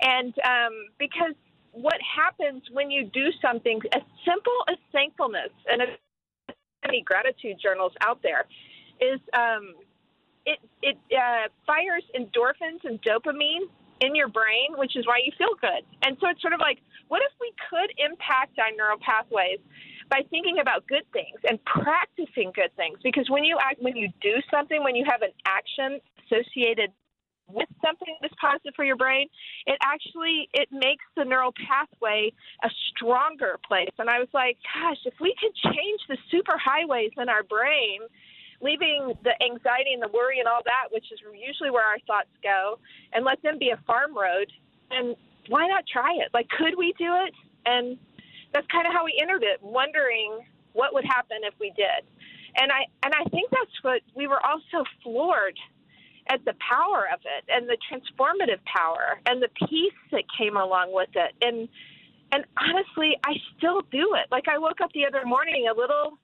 and 0.00 0.34
um, 0.44 0.72
because 0.98 1.34
what 1.72 1.98
happens 2.02 2.62
when 2.72 2.90
you 2.90 3.04
do 3.04 3.28
something 3.40 3.80
as 3.94 4.02
simple 4.24 4.58
as 4.68 4.76
thankfulness 4.92 5.50
and 5.70 5.82
many 6.86 7.02
gratitude 7.02 7.56
journals 7.62 7.92
out 8.00 8.20
there 8.22 8.46
is 9.00 9.20
um, 9.34 9.74
it 10.46 10.58
it 10.82 10.96
uh, 11.14 11.48
fires 11.66 12.04
endorphins 12.16 12.82
and 12.84 13.00
dopamine 13.02 13.68
in 14.00 14.14
your 14.14 14.28
brain, 14.28 14.72
which 14.76 14.96
is 14.96 15.06
why 15.06 15.20
you 15.24 15.32
feel 15.36 15.54
good. 15.60 15.84
And 16.02 16.16
so 16.20 16.28
it's 16.28 16.40
sort 16.40 16.54
of 16.54 16.60
like, 16.60 16.78
what 17.08 17.20
if 17.22 17.32
we 17.40 17.52
could 17.68 17.92
impact 18.00 18.58
our 18.58 18.72
neural 18.76 18.98
pathways 18.98 19.58
by 20.08 20.22
thinking 20.30 20.58
about 20.60 20.86
good 20.86 21.04
things 21.12 21.38
and 21.48 21.62
practicing 21.64 22.50
good 22.54 22.74
things? 22.76 22.98
Because 23.04 23.28
when 23.28 23.44
you 23.44 23.58
act, 23.60 23.76
when 23.80 23.96
you 23.96 24.08
do 24.20 24.40
something, 24.50 24.82
when 24.82 24.96
you 24.96 25.04
have 25.04 25.22
an 25.22 25.32
action 25.44 26.00
associated 26.24 26.90
with 27.52 27.68
something 27.84 28.16
that's 28.20 28.34
positive 28.40 28.74
for 28.74 28.84
your 28.84 28.96
brain, 28.96 29.28
it 29.66 29.78
actually 29.82 30.48
it 30.54 30.68
makes 30.72 31.04
the 31.16 31.24
neural 31.24 31.52
pathway 31.66 32.32
a 32.64 32.70
stronger 32.90 33.58
place. 33.66 33.92
And 33.98 34.08
I 34.08 34.18
was 34.18 34.28
like, 34.32 34.58
gosh, 34.74 34.98
if 35.04 35.14
we 35.20 35.34
could 35.40 35.54
change 35.72 36.00
the 36.08 36.16
super 36.30 36.56
highways 36.56 37.12
in 37.16 37.28
our 37.28 37.42
brain, 37.42 38.00
leaving 38.60 39.14
the 39.24 39.34
anxiety 39.42 39.92
and 39.92 40.02
the 40.02 40.12
worry 40.12 40.38
and 40.38 40.48
all 40.48 40.62
that, 40.64 40.92
which 40.92 41.10
is 41.12 41.18
usually 41.34 41.70
where 41.70 41.86
our 41.86 41.98
thoughts 42.06 42.32
go, 42.42 42.78
and 43.12 43.24
let 43.24 43.42
them 43.42 43.58
be 43.58 43.70
a 43.70 43.80
farm 43.86 44.16
road, 44.16 44.52
and 44.90 45.16
why 45.48 45.66
not 45.66 45.84
try 45.86 46.12
it? 46.20 46.28
Like, 46.32 46.48
could 46.48 46.76
we 46.76 46.92
do 46.98 47.10
it? 47.26 47.34
And 47.66 47.98
that's 48.52 48.66
kind 48.68 48.86
of 48.86 48.92
how 48.92 49.04
we 49.04 49.18
entered 49.20 49.42
it, 49.42 49.62
wondering 49.62 50.40
what 50.72 50.94
would 50.94 51.04
happen 51.04 51.38
if 51.42 51.54
we 51.60 51.72
did. 51.76 52.04
And 52.56 52.70
I 52.72 52.86
and 53.04 53.14
I 53.14 53.24
think 53.30 53.50
that's 53.50 53.76
what 53.82 54.02
we 54.14 54.26
were 54.26 54.44
all 54.44 54.60
so 54.70 54.84
floored 55.02 55.58
at 56.28 56.44
the 56.44 56.54
power 56.60 57.08
of 57.12 57.20
it 57.24 57.44
and 57.48 57.68
the 57.68 57.76
transformative 57.90 58.60
power 58.64 59.20
and 59.26 59.42
the 59.42 59.48
peace 59.68 59.92
that 60.12 60.24
came 60.38 60.56
along 60.56 60.92
with 60.92 61.10
it. 61.14 61.34
And 61.42 61.68
and 62.32 62.44
honestly, 62.56 63.16
I 63.24 63.34
still 63.56 63.82
do 63.90 64.14
it. 64.14 64.26
Like 64.30 64.46
I 64.46 64.58
woke 64.58 64.80
up 64.80 64.92
the 64.92 65.04
other 65.04 65.24
morning 65.24 65.66
a 65.68 65.76
little 65.76 66.18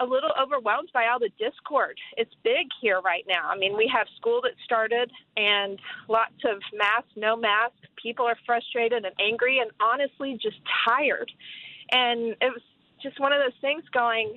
a 0.00 0.04
little 0.04 0.32
overwhelmed 0.40 0.90
by 0.92 1.06
all 1.06 1.18
the 1.18 1.30
discord. 1.38 1.96
It's 2.16 2.34
big 2.42 2.66
here 2.80 3.00
right 3.00 3.24
now. 3.28 3.48
I 3.48 3.56
mean, 3.56 3.76
we 3.76 3.90
have 3.94 4.06
school 4.16 4.40
that 4.42 4.52
started 4.64 5.10
and 5.36 5.78
lots 6.08 6.34
of 6.44 6.60
masks, 6.76 7.12
no 7.16 7.36
masks. 7.36 7.78
People 8.02 8.26
are 8.26 8.36
frustrated 8.44 9.04
and 9.04 9.14
angry 9.20 9.60
and 9.60 9.70
honestly 9.80 10.36
just 10.42 10.58
tired. 10.86 11.30
And 11.92 12.34
it 12.40 12.52
was 12.52 12.62
just 13.02 13.20
one 13.20 13.32
of 13.32 13.38
those 13.38 13.58
things 13.60 13.84
going, 13.92 14.34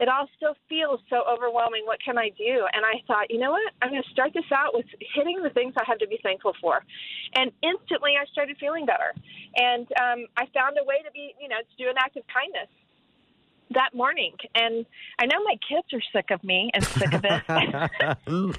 it 0.00 0.08
all 0.08 0.26
still 0.36 0.56
feels 0.68 0.98
so 1.10 1.22
overwhelming. 1.28 1.84
What 1.84 2.00
can 2.02 2.16
I 2.16 2.30
do? 2.30 2.64
And 2.72 2.84
I 2.84 3.04
thought, 3.06 3.30
you 3.30 3.38
know 3.38 3.52
what? 3.52 3.72
I'm 3.82 3.90
going 3.90 4.02
to 4.02 4.10
start 4.10 4.32
this 4.32 4.48
out 4.50 4.74
with 4.74 4.86
hitting 5.14 5.42
the 5.42 5.50
things 5.50 5.74
I 5.76 5.84
have 5.86 5.98
to 5.98 6.08
be 6.08 6.18
thankful 6.22 6.54
for. 6.60 6.82
And 7.34 7.52
instantly 7.62 8.12
I 8.16 8.24
started 8.32 8.56
feeling 8.58 8.86
better. 8.86 9.12
And 9.56 9.86
um, 10.00 10.26
I 10.40 10.48
found 10.56 10.80
a 10.80 10.84
way 10.88 11.04
to 11.04 11.10
be, 11.12 11.34
you 11.38 11.48
know, 11.48 11.60
to 11.60 11.74
do 11.76 11.90
an 11.90 11.96
act 11.98 12.16
of 12.16 12.24
kindness 12.32 12.72
that 13.76 13.92
morning. 13.92 14.32
And 14.54 14.86
I 15.18 15.26
know 15.26 15.44
my 15.44 15.56
kids 15.68 15.86
are 15.92 16.02
sick 16.16 16.30
of 16.30 16.42
me 16.42 16.70
and 16.72 16.82
sick 16.82 17.12
of 17.12 17.22
it. 17.22 17.44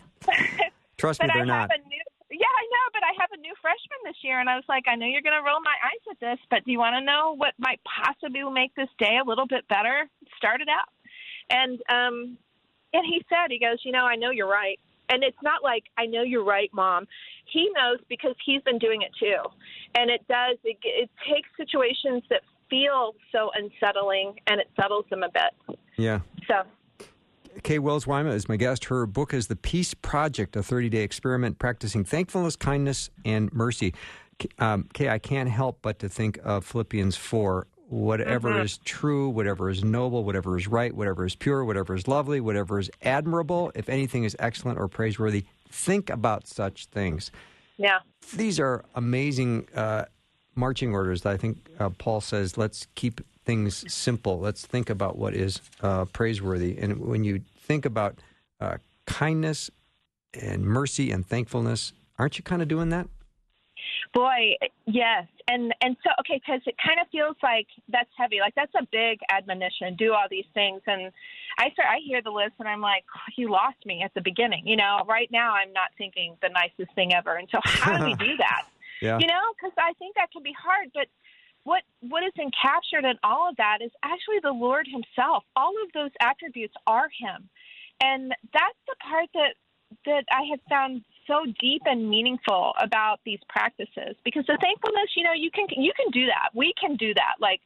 Trust 0.97 1.21
me, 1.21 1.27
they're 1.33 1.45
not. 1.45 1.71
New, 1.89 2.05
yeah, 2.29 2.53
I 2.53 2.65
know, 2.69 2.85
but 2.93 3.01
I 3.03 3.11
have 3.19 3.31
a 3.33 3.41
new 3.41 3.53
freshman 3.61 3.99
this 4.05 4.15
year, 4.21 4.39
and 4.39 4.47
I 4.47 4.55
was 4.55 4.63
like, 4.69 4.85
I 4.87 4.95
know 4.95 5.05
you're 5.05 5.25
going 5.25 5.35
to 5.35 5.43
roll 5.43 5.59
my 5.59 5.75
eyes 5.83 6.05
at 6.11 6.19
this, 6.21 6.39
but 6.49 6.63
do 6.63 6.71
you 6.71 6.79
want 6.79 6.95
to 6.95 7.03
know 7.03 7.33
what 7.35 7.57
might 7.57 7.81
possibly 7.83 8.45
make 8.53 8.73
this 8.75 8.87
day 8.99 9.17
a 9.17 9.27
little 9.27 9.47
bit 9.47 9.67
better? 9.67 10.07
Start 10.37 10.61
it 10.61 10.69
out. 10.69 10.87
And 11.51 11.79
um, 11.89 12.37
and 12.93 13.05
he 13.05 13.23
said, 13.29 13.49
he 13.49 13.59
goes, 13.59 13.79
you 13.83 13.91
know, 13.91 14.05
I 14.05 14.15
know 14.15 14.31
you're 14.31 14.49
right. 14.49 14.79
And 15.09 15.23
it's 15.23 15.37
not 15.43 15.63
like 15.63 15.83
I 15.97 16.05
know 16.05 16.23
you're 16.23 16.43
right, 16.43 16.69
mom. 16.73 17.05
He 17.51 17.69
knows 17.75 17.99
because 18.09 18.35
he's 18.45 18.61
been 18.63 18.79
doing 18.79 19.01
it 19.01 19.11
too. 19.19 19.37
And 19.95 20.09
it 20.09 20.25
does. 20.27 20.57
It, 20.63 20.77
it 20.83 21.09
takes 21.29 21.49
situations 21.57 22.23
that 22.29 22.41
feel 22.69 23.13
so 23.31 23.51
unsettling 23.55 24.35
and 24.47 24.59
it 24.61 24.69
settles 24.79 25.05
them 25.09 25.23
a 25.23 25.29
bit. 25.29 25.77
Yeah. 25.97 26.21
So. 26.47 26.63
Kay 27.63 27.79
Wills 27.79 28.05
Wyma 28.05 28.33
is 28.33 28.47
my 28.47 28.55
guest. 28.55 28.85
Her 28.85 29.05
book 29.05 29.33
is 29.33 29.47
The 29.47 29.57
Peace 29.57 29.93
Project, 29.93 30.55
a 30.55 30.63
30 30.63 30.87
day 30.87 31.03
experiment 31.03 31.59
practicing 31.59 32.05
thankfulness, 32.05 32.55
kindness, 32.55 33.09
and 33.25 33.51
mercy. 33.51 33.93
Um, 34.57 34.87
Kay, 34.93 35.09
I 35.09 35.19
can't 35.19 35.49
help 35.49 35.79
but 35.81 35.99
to 35.99 36.09
think 36.09 36.39
of 36.43 36.65
Philippians 36.65 37.17
4 37.17 37.67
whatever 37.91 38.51
mm-hmm. 38.51 38.61
is 38.61 38.77
true, 38.79 39.27
whatever 39.29 39.69
is 39.69 39.83
noble, 39.83 40.23
whatever 40.23 40.57
is 40.57 40.65
right, 40.65 40.95
whatever 40.95 41.25
is 41.25 41.35
pure, 41.35 41.65
whatever 41.65 41.93
is 41.93 42.07
lovely, 42.07 42.39
whatever 42.39 42.79
is 42.79 42.89
admirable, 43.01 43.69
if 43.75 43.89
anything 43.89 44.23
is 44.23 44.33
excellent 44.39 44.79
or 44.79 44.87
praiseworthy, 44.87 45.43
think 45.69 46.09
about 46.09 46.47
such 46.47 46.85
things. 46.85 47.31
Yeah. 47.75 47.99
These 48.33 48.61
are 48.61 48.85
amazing 48.95 49.67
uh, 49.75 50.05
marching 50.55 50.93
orders 50.93 51.23
that 51.23 51.33
I 51.33 51.37
think 51.37 51.57
uh, 51.79 51.89
Paul 51.89 52.21
says, 52.21 52.57
let's 52.57 52.87
keep 52.95 53.19
things 53.43 53.83
simple. 53.93 54.39
Let's 54.39 54.65
think 54.65 54.89
about 54.89 55.17
what 55.17 55.33
is 55.33 55.59
uh, 55.81 56.05
praiseworthy. 56.05 56.77
And 56.77 56.97
when 56.99 57.25
you 57.25 57.41
think 57.59 57.85
about 57.85 58.19
uh, 58.61 58.77
kindness 59.05 59.69
and 60.33 60.63
mercy 60.63 61.11
and 61.11 61.25
thankfulness, 61.25 61.91
aren't 62.17 62.37
you 62.37 62.43
kind 62.43 62.61
of 62.61 62.69
doing 62.69 62.87
that? 62.89 63.07
Boy, 64.13 64.55
yes, 64.85 65.25
and 65.47 65.73
and 65.81 65.95
so 66.03 66.09
okay, 66.19 66.41
because 66.45 66.59
it 66.65 66.75
kind 66.85 66.99
of 66.99 67.07
feels 67.11 67.37
like 67.41 67.67
that's 67.87 68.09
heavy. 68.17 68.39
Like 68.41 68.53
that's 68.55 68.73
a 68.75 68.85
big 68.91 69.19
admonition. 69.31 69.95
Do 69.95 70.11
all 70.11 70.27
these 70.29 70.49
things, 70.53 70.81
and 70.85 71.13
I 71.57 71.71
start. 71.71 71.87
I 71.89 71.99
hear 72.05 72.21
the 72.21 72.31
list, 72.31 72.53
and 72.59 72.67
I'm 72.67 72.81
like, 72.81 73.05
oh, 73.15 73.31
you 73.37 73.49
lost 73.49 73.77
me 73.85 74.01
at 74.03 74.13
the 74.13 74.19
beginning. 74.19 74.67
You 74.67 74.75
know, 74.75 75.05
right 75.07 75.29
now 75.31 75.53
I'm 75.53 75.71
not 75.71 75.91
thinking 75.97 76.35
the 76.41 76.49
nicest 76.49 76.93
thing 76.93 77.13
ever. 77.13 77.35
And 77.35 77.47
so, 77.51 77.59
how 77.63 77.97
do 77.97 78.05
we 78.05 78.15
do 78.15 78.35
that? 78.37 78.67
Yeah. 79.01 79.17
You 79.17 79.27
know, 79.27 79.41
because 79.55 79.73
I 79.77 79.93
think 79.93 80.15
that 80.15 80.29
can 80.31 80.43
be 80.43 80.53
hard, 80.59 80.89
but 80.93 81.07
what 81.63 81.83
what 82.01 82.23
is 82.23 82.33
encaptured 82.37 83.05
in 83.05 83.17
all 83.23 83.49
of 83.49 83.55
that 83.57 83.79
is 83.81 83.91
actually 84.03 84.39
the 84.43 84.51
Lord 84.51 84.87
Himself. 84.91 85.45
All 85.55 85.73
of 85.83 85.91
those 85.93 86.11
attributes 86.19 86.73
are 86.85 87.07
Him, 87.17 87.47
and 88.03 88.35
that's 88.51 88.81
the 88.87 88.95
part 89.07 89.29
that 89.35 89.55
that 90.05 90.25
I 90.31 90.43
have 90.51 90.59
found 90.69 91.03
so 91.31 91.45
deep 91.59 91.81
and 91.85 92.09
meaningful 92.09 92.73
about 92.81 93.19
these 93.25 93.39
practices. 93.47 94.15
Because 94.25 94.45
the 94.47 94.57
thankfulness, 94.61 95.15
you 95.15 95.23
know, 95.23 95.33
you 95.33 95.49
can 95.51 95.65
you 95.69 95.93
can 95.95 96.11
do 96.11 96.25
that. 96.25 96.49
We 96.53 96.73
can 96.79 96.97
do 96.97 97.13
that. 97.13 97.35
Like 97.39 97.61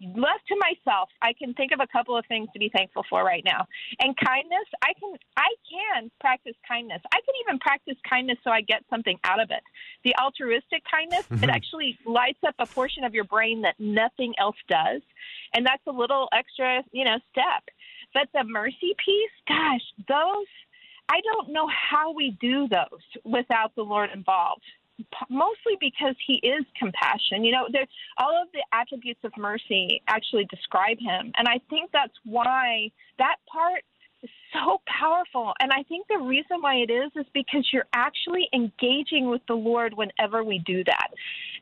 left 0.00 0.46
to 0.48 0.56
myself, 0.58 1.08
I 1.22 1.32
can 1.32 1.54
think 1.54 1.72
of 1.72 1.80
a 1.80 1.86
couple 1.86 2.16
of 2.18 2.26
things 2.26 2.48
to 2.52 2.58
be 2.58 2.68
thankful 2.74 3.04
for 3.08 3.22
right 3.24 3.44
now. 3.44 3.66
And 4.00 4.16
kindness, 4.16 4.66
I 4.82 4.92
can 4.98 5.14
I 5.36 5.50
can 5.70 6.10
practice 6.20 6.56
kindness. 6.66 7.00
I 7.12 7.20
can 7.20 7.34
even 7.46 7.58
practice 7.60 7.96
kindness 8.08 8.38
so 8.42 8.50
I 8.50 8.60
get 8.60 8.82
something 8.90 9.18
out 9.24 9.40
of 9.40 9.50
it. 9.50 9.62
The 10.04 10.14
altruistic 10.20 10.82
kindness, 10.90 11.24
mm-hmm. 11.30 11.44
it 11.44 11.50
actually 11.50 11.98
lights 12.04 12.40
up 12.46 12.56
a 12.58 12.66
portion 12.66 13.04
of 13.04 13.14
your 13.14 13.24
brain 13.24 13.62
that 13.62 13.76
nothing 13.78 14.34
else 14.38 14.58
does. 14.68 15.02
And 15.54 15.64
that's 15.64 15.86
a 15.86 15.92
little 15.92 16.28
extra, 16.32 16.82
you 16.90 17.04
know, 17.04 17.18
step. 17.30 17.62
But 18.12 18.28
the 18.32 18.44
mercy 18.44 18.94
piece, 19.04 19.36
gosh, 19.48 19.82
those 20.08 20.46
I 21.08 21.20
don't 21.20 21.52
know 21.52 21.68
how 21.68 22.12
we 22.12 22.36
do 22.40 22.68
those 22.68 23.02
without 23.24 23.74
the 23.74 23.82
Lord 23.82 24.10
involved 24.14 24.62
mostly 25.28 25.76
because 25.80 26.14
he 26.26 26.34
is 26.34 26.64
compassion. 26.78 27.44
You 27.44 27.52
know, 27.52 27.66
there, 27.70 27.86
all 28.18 28.40
of 28.40 28.48
the 28.52 28.62
attributes 28.72 29.20
of 29.24 29.32
mercy 29.36 30.02
actually 30.08 30.46
describe 30.50 30.98
him. 30.98 31.32
And 31.36 31.48
I 31.48 31.60
think 31.70 31.90
that's 31.92 32.12
why 32.24 32.90
that 33.18 33.36
part 33.50 33.82
is 34.22 34.30
so 34.52 34.80
powerful. 34.86 35.52
And 35.60 35.72
I 35.72 35.82
think 35.84 36.06
the 36.08 36.18
reason 36.18 36.60
why 36.60 36.76
it 36.76 36.90
is 36.90 37.10
is 37.16 37.26
because 37.34 37.68
you're 37.72 37.88
actually 37.92 38.48
engaging 38.52 39.28
with 39.28 39.42
the 39.48 39.54
Lord 39.54 39.94
whenever 39.94 40.44
we 40.44 40.60
do 40.60 40.84
that. 40.84 41.08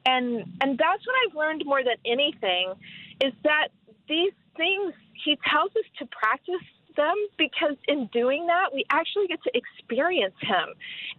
And 0.05 0.45
and 0.61 0.79
that's 0.79 1.07
what 1.07 1.17
I've 1.27 1.35
learned 1.35 1.63
more 1.65 1.83
than 1.83 1.97
anything 2.05 2.75
is 3.21 3.33
that 3.45 3.69
these 4.09 4.33
things 4.57 4.93
he 5.25 5.39
tells 5.49 5.71
us 5.71 5.85
to 5.99 6.07
practice 6.07 6.67
them 6.97 7.15
because 7.39 7.77
in 7.89 8.07
doing 8.13 8.47
that, 8.47 8.73
we 8.73 8.85
actually 8.91 9.27
get 9.27 9.43
to 9.45 9.51
experience 9.55 10.35
Him 10.41 10.75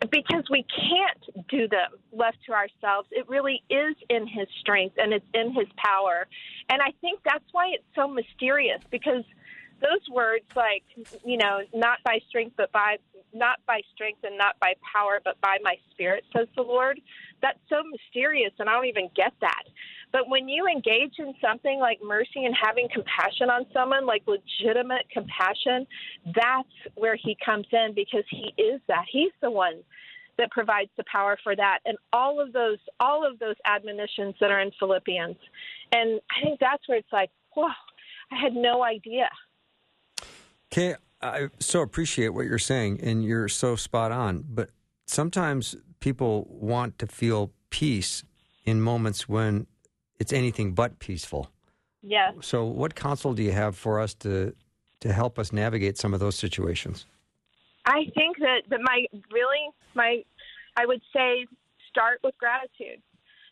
because 0.09 0.43
we 0.49 0.65
can't 0.69 1.47
do 1.49 1.67
them 1.67 1.91
left 2.11 2.37
to 2.47 2.53
ourselves. 2.53 3.07
It 3.11 3.27
really 3.29 3.63
is 3.69 3.95
in 4.09 4.27
His 4.27 4.47
strength 4.59 4.95
and 4.97 5.13
it's 5.13 5.25
in 5.33 5.53
His 5.53 5.67
power. 5.77 6.27
And 6.69 6.81
I 6.81 6.93
think 7.01 7.19
that's 7.23 7.45
why 7.51 7.71
it's 7.73 7.83
so 7.95 8.07
mysterious 8.07 8.81
because 8.89 9.23
those 9.81 10.07
words, 10.09 10.45
like, 10.55 10.83
you 11.25 11.37
know, 11.37 11.59
not 11.73 11.99
by 12.05 12.19
strength, 12.29 12.55
but 12.57 12.71
by 12.71 12.97
not 13.33 13.59
by 13.67 13.81
strength 13.93 14.23
and 14.23 14.37
not 14.37 14.59
by 14.59 14.73
power, 14.93 15.19
but 15.23 15.39
by 15.41 15.57
my 15.63 15.75
spirit, 15.91 16.23
says 16.35 16.47
the 16.55 16.61
Lord. 16.61 17.01
That's 17.41 17.59
so 17.67 17.83
mysterious, 17.83 18.53
and 18.59 18.69
I 18.69 18.73
don't 18.73 18.85
even 18.85 19.09
get 19.15 19.33
that. 19.41 19.63
But 20.13 20.29
when 20.29 20.47
you 20.47 20.67
engage 20.67 21.15
in 21.17 21.33
something 21.41 21.79
like 21.79 21.99
mercy 22.01 22.45
and 22.45 22.55
having 22.55 22.87
compassion 22.93 23.49
on 23.49 23.65
someone, 23.73 24.05
like 24.05 24.21
legitimate 24.27 25.09
compassion, 25.11 25.87
that's 26.35 26.69
where 26.95 27.15
he 27.15 27.35
comes 27.43 27.65
in 27.71 27.93
because 27.95 28.23
he 28.29 28.53
is 28.61 28.79
that. 28.87 29.05
He's 29.11 29.31
the 29.41 29.49
one 29.49 29.81
that 30.37 30.51
provides 30.51 30.91
the 30.97 31.03
power 31.11 31.37
for 31.43 31.55
that 31.55 31.79
and 31.85 31.97
all 32.11 32.39
of 32.39 32.53
those 32.53 32.79
all 32.99 33.27
of 33.27 33.37
those 33.39 33.55
admonitions 33.65 34.35
that 34.39 34.51
are 34.51 34.61
in 34.61 34.71
Philippians. 34.79 35.35
And 35.91 36.21
I 36.31 36.43
think 36.43 36.59
that's 36.59 36.87
where 36.87 36.99
it's 36.99 37.11
like, 37.11 37.31
whoa, 37.55 37.67
I 38.31 38.39
had 38.39 38.53
no 38.53 38.83
idea. 38.83 39.29
Okay, 40.71 40.95
I 41.21 41.49
so 41.59 41.81
appreciate 41.81 42.29
what 42.29 42.45
you're 42.45 42.59
saying 42.59 42.99
and 43.01 43.23
you're 43.23 43.47
so 43.47 43.75
spot 43.75 44.11
on, 44.11 44.45
but 44.47 44.69
sometimes 45.05 45.75
people 45.99 46.47
want 46.49 46.99
to 46.99 47.07
feel 47.07 47.51
peace 47.69 48.23
in 48.65 48.81
moments 48.81 49.27
when 49.27 49.67
it's 50.19 50.33
anything 50.33 50.73
but 50.73 50.99
peaceful. 50.99 51.49
Yes. 52.01 52.33
So 52.41 52.65
what 52.65 52.95
counsel 52.95 53.33
do 53.33 53.43
you 53.43 53.51
have 53.51 53.75
for 53.77 53.99
us 53.99 54.13
to 54.15 54.53
to 54.99 55.11
help 55.11 55.37
us 55.37 55.51
navigate 55.51 55.97
some 55.97 56.13
of 56.13 56.19
those 56.19 56.35
situations? 56.35 57.05
I 57.85 58.05
think 58.15 58.37
that, 58.39 58.61
that 58.69 58.79
my 58.81 59.05
really 59.31 59.69
my 59.95 60.23
I 60.77 60.85
would 60.85 61.01
say 61.13 61.45
start 61.89 62.19
with 62.23 62.37
gratitude. 62.37 63.01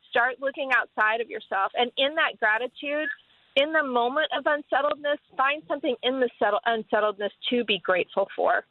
Start 0.09 0.35
looking 0.41 0.71
outside 0.75 1.21
of 1.21 1.29
yourself, 1.29 1.71
and 1.75 1.89
in 1.97 2.15
that 2.15 2.37
gratitude, 2.37 3.07
in 3.55 3.71
the 3.71 3.83
moment 3.83 4.27
of 4.37 4.43
unsettledness, 4.45 5.19
find 5.37 5.63
something 5.67 5.95
in 6.03 6.19
the 6.19 6.29
settle, 6.37 6.59
unsettledness 6.65 7.31
to 7.49 7.63
be 7.63 7.79
grateful 7.79 8.27
for. 8.35 8.65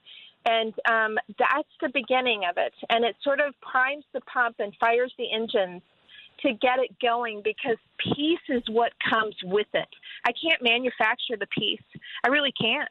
And 0.46 0.74
um, 0.90 1.18
that's 1.38 1.68
the 1.80 1.90
beginning 1.92 2.42
of 2.48 2.56
it. 2.56 2.72
And 2.88 3.04
it 3.04 3.16
sort 3.22 3.40
of 3.40 3.54
primes 3.60 4.04
the 4.12 4.20
pump 4.22 4.56
and 4.58 4.74
fires 4.80 5.12
the 5.18 5.32
engines 5.32 5.82
to 6.42 6.52
get 6.52 6.78
it 6.78 6.90
going 7.00 7.42
because 7.42 7.76
peace 8.14 8.38
is 8.48 8.62
what 8.68 8.92
comes 9.08 9.34
with 9.44 9.68
it. 9.74 9.88
I 10.24 10.32
can't 10.32 10.62
manufacture 10.62 11.36
the 11.38 11.46
peace. 11.46 11.82
I 12.24 12.28
really 12.28 12.52
can't. 12.60 12.88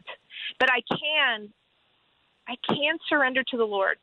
But 0.59 0.69
I 0.71 0.81
can 0.89 1.49
I 2.47 2.55
can 2.67 2.97
surrender 3.07 3.43
to 3.43 3.57
the 3.57 3.63
Lord. 3.63 3.97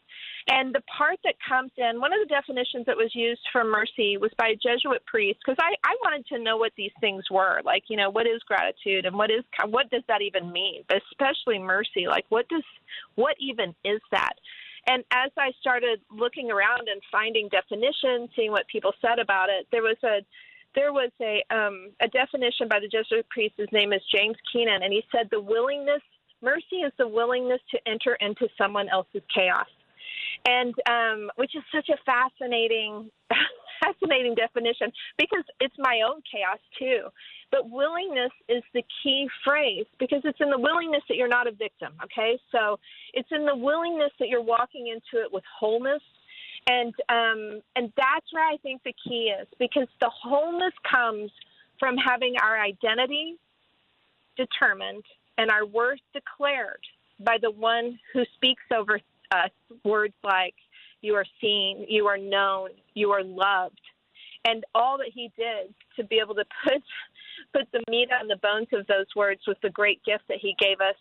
And 0.49 0.73
the 0.73 0.83
part 0.83 1.19
that 1.25 1.35
comes 1.47 1.73
in, 1.77 2.01
one 2.01 2.13
of 2.13 2.21
the 2.21 2.33
definitions 2.33 2.87
that 2.87 2.97
was 2.97 3.11
used 3.13 3.41
for 3.51 3.65
mercy 3.65 4.17
was 4.17 4.31
by 4.39 4.51
a 4.51 4.55
Jesuit 4.55 5.05
priest, 5.05 5.41
because 5.45 5.59
I, 5.61 5.75
I 5.83 5.97
wanted 6.05 6.25
to 6.29 6.39
know 6.39 6.57
what 6.57 6.71
these 6.77 6.93
things 7.01 7.25
were. 7.29 7.61
Like, 7.65 7.83
you 7.89 7.97
know, 7.97 8.11
what 8.11 8.29
is 8.29 8.41
gratitude 8.47 9.07
and 9.07 9.17
what 9.17 9.33
is 9.33 9.43
what 9.69 9.91
does 9.91 10.05
that 10.07 10.23
even 10.23 10.53
mean? 10.53 10.85
But 10.89 11.03
especially 11.11 11.59
mercy. 11.59 12.07
Like, 12.07 12.27
what 12.29 12.49
does 12.49 12.63
what 13.17 13.35
even 13.41 13.75
is 13.85 14.01
that? 14.13 14.35
And 14.87 15.05
as 15.11 15.31
I 15.37 15.53
started 15.61 16.01
looking 16.11 16.51
around 16.51 16.89
and 16.89 17.03
finding 17.11 17.49
definitions, 17.49 18.31
seeing 18.37 18.53
what 18.53 18.69
people 18.69 18.93
said 19.01 19.19
about 19.19 19.49
it, 19.49 19.67
there 19.73 19.83
was 19.83 19.97
a 20.05 20.25
there 20.75 20.93
was 20.93 21.11
a 21.21 21.43
um, 21.51 21.91
a 22.01 22.09
definition 22.09 22.69
by 22.69 22.79
the 22.79 22.89
Jesuit 22.89 23.29
priest. 23.29 23.55
His 23.57 23.69
name 23.73 23.93
is 23.93 24.03
James 24.15 24.37
Keenan, 24.53 24.83
and 24.83 24.93
he 24.93 25.03
said 25.11 25.29
the 25.31 25.41
willingness 25.41 26.03
Mercy 26.43 26.85
is 26.85 26.93
the 26.99 27.09
willingness 27.09 27.61
to 27.71 27.79
enter 27.89 28.15
into 28.21 28.49
someone 28.59 28.89
else's 28.89 29.23
chaos, 29.35 29.67
and 30.47 30.75
um, 30.89 31.31
which 31.37 31.57
is 31.57 31.63
such 31.75 31.89
a 31.89 31.97
fascinating, 32.05 33.11
fascinating 33.83 34.35
definition 34.35 34.93
because 35.19 35.45
it's 35.61 35.75
my 35.79 36.03
own 36.07 36.23
chaos 36.31 36.59
too. 36.79 37.09
But 37.51 37.71
willingness 37.71 38.33
is 38.49 38.63
the 38.75 38.83
key 39.03 39.29
phrase 39.45 39.87
because 39.99 40.23
it's 40.25 40.41
in 40.41 40.51
the 40.51 40.59
willingness 40.59 41.03
that 41.09 41.17
you're 41.17 41.29
not 41.29 41.47
a 41.47 41.53
victim. 41.53 41.93
Okay, 42.05 42.39
so 42.53 42.79
it's 43.15 43.29
in 43.31 43.47
the 43.47 43.57
willingness 43.57 44.13
that 44.19 44.29
you're 44.29 44.43
walking 44.43 44.89
into 44.89 45.23
it 45.25 45.33
with 45.33 45.45
wholeness 45.59 46.03
and 46.69 46.95
um, 47.09 47.61
and 47.77 47.93
that's 47.97 48.33
where 48.33 48.47
I 48.47 48.57
think 48.63 48.83
the 48.83 48.95
key 49.05 49.33
is 49.41 49.47
because 49.59 49.89
the 50.01 50.11
wholeness 50.11 50.73
comes 50.91 51.31
from 51.79 51.97
having 51.97 52.35
our 52.43 52.61
identity 52.61 53.37
determined 54.37 55.05
and 55.39 55.51
our 55.51 55.65
worth 55.65 56.01
declared 56.13 56.81
by 57.21 57.39
the 57.41 57.51
one 57.51 57.99
who 58.13 58.25
speaks 58.35 58.63
over 58.75 59.01
us 59.31 59.51
words 59.85 60.15
like 60.23 60.55
you 61.01 61.15
are 61.15 61.27
seen, 61.41 61.87
you 61.89 62.07
are 62.07 62.19
known, 62.19 62.71
you 62.95 63.11
are 63.11 63.23
loved. 63.23 63.81
And 64.45 64.65
all 64.75 64.99
that 64.99 65.11
he 65.13 65.31
did 65.37 65.75
to 65.97 66.05
be 66.05 66.21
able 66.23 66.35
to 66.37 66.45
put 66.65 66.83
put 67.53 67.71
the 67.73 67.83
meat 67.91 68.09
on 68.19 68.29
the 68.29 68.37
bones 68.37 68.69
of 68.73 68.87
those 68.87 69.07
words 69.15 69.41
was 69.47 69.57
the 69.63 69.71
great 69.71 70.03
gift 70.05 70.25
that 70.29 70.39
he 70.41 70.55
gave 70.59 70.81
us 70.81 70.97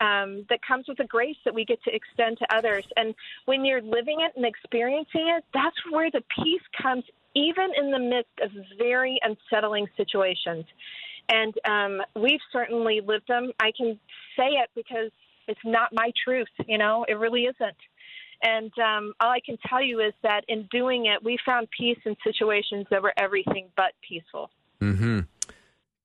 um, 0.00 0.44
that 0.48 0.60
comes 0.66 0.86
with 0.88 0.98
the 0.98 1.04
grace 1.04 1.36
that 1.44 1.54
we 1.54 1.64
get 1.64 1.82
to 1.84 1.94
extend 1.94 2.38
to 2.38 2.56
others. 2.56 2.84
And 2.96 3.14
when 3.46 3.64
you're 3.64 3.82
living 3.82 4.18
it 4.20 4.32
and 4.36 4.44
experiencing 4.44 5.32
it, 5.36 5.44
that's 5.52 5.76
where 5.90 6.10
the 6.10 6.22
peace 6.36 6.62
comes, 6.80 7.04
even 7.34 7.70
in 7.78 7.90
the 7.90 7.98
midst 7.98 8.32
of 8.42 8.50
very 8.78 9.20
unsettling 9.22 9.86
situations. 9.96 10.64
And 11.28 11.54
um, 11.64 12.02
we've 12.20 12.40
certainly 12.52 13.00
lived 13.04 13.28
them. 13.28 13.50
I 13.60 13.72
can 13.76 13.98
say 14.36 14.48
it 14.62 14.70
because 14.74 15.10
it's 15.48 15.60
not 15.64 15.90
my 15.92 16.10
truth, 16.24 16.48
you 16.66 16.78
know, 16.78 17.04
it 17.08 17.14
really 17.14 17.42
isn't. 17.42 17.76
And 18.42 18.72
um, 18.78 19.12
all 19.20 19.30
I 19.30 19.40
can 19.44 19.56
tell 19.66 19.82
you 19.82 20.00
is 20.00 20.12
that 20.22 20.44
in 20.48 20.68
doing 20.70 21.06
it, 21.06 21.22
we 21.22 21.38
found 21.44 21.68
peace 21.76 21.98
in 22.04 22.16
situations 22.24 22.86
that 22.90 23.02
were 23.02 23.14
everything 23.16 23.68
but 23.76 23.92
peaceful. 24.06 24.50
Mm-hmm. 24.80 25.20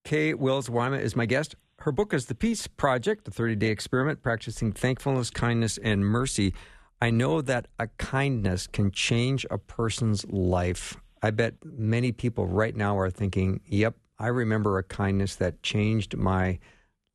Kay 0.04 0.34
Wills 0.34 0.70
Wyma 0.70 1.00
is 1.00 1.16
my 1.16 1.26
guest. 1.26 1.56
Her 1.80 1.92
book 1.92 2.14
is 2.14 2.26
The 2.26 2.36
Peace 2.36 2.68
Project, 2.68 3.26
the 3.26 3.32
30 3.32 3.56
day 3.56 3.68
experiment 3.68 4.22
practicing 4.22 4.72
thankfulness, 4.72 5.30
kindness, 5.30 5.78
and 5.78 6.06
mercy. 6.06 6.54
I 7.02 7.10
know 7.10 7.42
that 7.42 7.68
a 7.80 7.88
kindness 7.98 8.68
can 8.68 8.92
change 8.92 9.46
a 9.50 9.58
person's 9.58 10.26
life. 10.28 10.98
I 11.22 11.32
bet 11.32 11.56
many 11.64 12.12
people 12.12 12.48
right 12.48 12.76
now 12.76 12.98
are 12.98 13.10
thinking, 13.10 13.62
yep, 13.66 13.96
I 14.18 14.28
remember 14.28 14.78
a 14.78 14.84
kindness 14.84 15.36
that 15.38 15.64
changed 15.64 16.18
my 16.18 16.60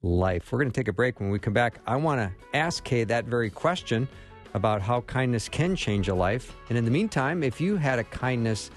life. 0.03 0.51
We're 0.51 0.59
going 0.61 0.71
to 0.71 0.75
take 0.81 0.89
a 0.89 0.93
break. 0.93 1.21
When 1.21 1.31
we 1.31 1.39
come 1.39 1.53
back, 1.53 1.81
I 1.87 1.97
want 1.97 2.21
to 2.21 2.57
ask 2.57 2.83
Kay 2.85 3.05
that 3.05 3.27
very 3.27 3.51
question 3.51 4.09
about 4.55 4.81
how 4.81 5.03
kindness 5.03 5.49
can 5.49 5.77
change 5.77 6.09
a 6.09 6.15
life. 6.15 6.57
And 6.69 6.79
in 6.79 6.85
the 6.85 6.91
meantime, 6.91 7.43
if 7.43 7.61
you 7.61 7.77
had 7.77 7.99
a 7.99 8.05
kindness 8.05 8.71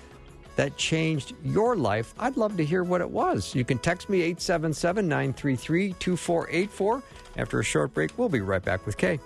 that 0.56 0.76
changed 0.76 1.34
your 1.44 1.76
life, 1.76 2.14
I'd 2.20 2.36
love 2.36 2.58
to 2.58 2.66
hear 2.66 2.84
what 2.84 3.00
it 3.00 3.10
was. 3.10 3.56
You 3.56 3.64
can 3.64 3.78
text 3.78 4.10
me 4.10 4.18
877 4.22 5.08
933 5.08 5.94
2484. 5.94 7.04
After 7.38 7.60
a 7.60 7.64
short 7.64 7.94
break, 7.94 8.12
we'll 8.18 8.30
be 8.30 8.42
right 8.42 8.64
back 8.64 8.86
with 8.86 8.98
Kay. 8.98 9.20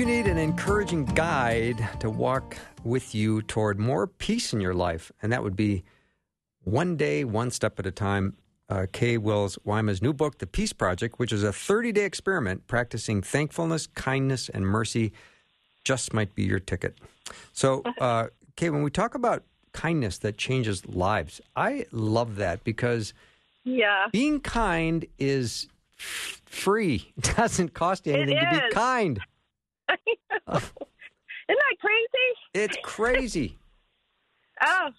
You 0.00 0.06
need 0.06 0.28
an 0.28 0.38
encouraging 0.38 1.04
guide 1.04 1.86
to 2.00 2.08
walk 2.08 2.56
with 2.84 3.14
you 3.14 3.42
toward 3.42 3.78
more 3.78 4.06
peace 4.06 4.54
in 4.54 4.58
your 4.58 4.72
life, 4.72 5.12
and 5.20 5.30
that 5.30 5.42
would 5.42 5.54
be 5.54 5.84
one 6.64 6.96
day, 6.96 7.22
one 7.22 7.50
step 7.50 7.78
at 7.78 7.84
a 7.84 7.90
time, 7.90 8.34
uh, 8.70 8.86
Kay 8.94 9.18
Wills 9.18 9.58
Wyma's 9.62 10.00
new 10.00 10.14
book, 10.14 10.38
The 10.38 10.46
Peace 10.46 10.72
Project, 10.72 11.18
which 11.18 11.34
is 11.34 11.42
a 11.42 11.52
30 11.52 11.92
day 11.92 12.06
experiment 12.06 12.66
practicing 12.66 13.20
thankfulness, 13.20 13.88
kindness, 13.88 14.48
and 14.48 14.66
mercy, 14.66 15.12
just 15.84 16.14
might 16.14 16.34
be 16.34 16.44
your 16.44 16.60
ticket. 16.60 16.96
So, 17.52 17.82
uh, 18.00 18.28
Kay, 18.56 18.70
when 18.70 18.82
we 18.82 18.90
talk 18.90 19.14
about 19.14 19.42
kindness 19.74 20.16
that 20.20 20.38
changes 20.38 20.86
lives, 20.86 21.42
I 21.56 21.84
love 21.92 22.36
that 22.36 22.64
because 22.64 23.12
Yeah. 23.64 24.06
being 24.12 24.40
kind 24.40 25.04
is 25.18 25.68
free. 25.98 27.12
It 27.18 27.36
doesn't 27.36 27.74
cost 27.74 28.06
you 28.06 28.14
anything 28.14 28.38
to 28.40 28.48
be 28.48 28.66
is. 28.66 29.20
Isn't 30.52 30.72
that 31.48 31.76
crazy? 31.80 32.28
It's 32.54 32.76
crazy. 32.82 33.56
Oh. 34.62 34.90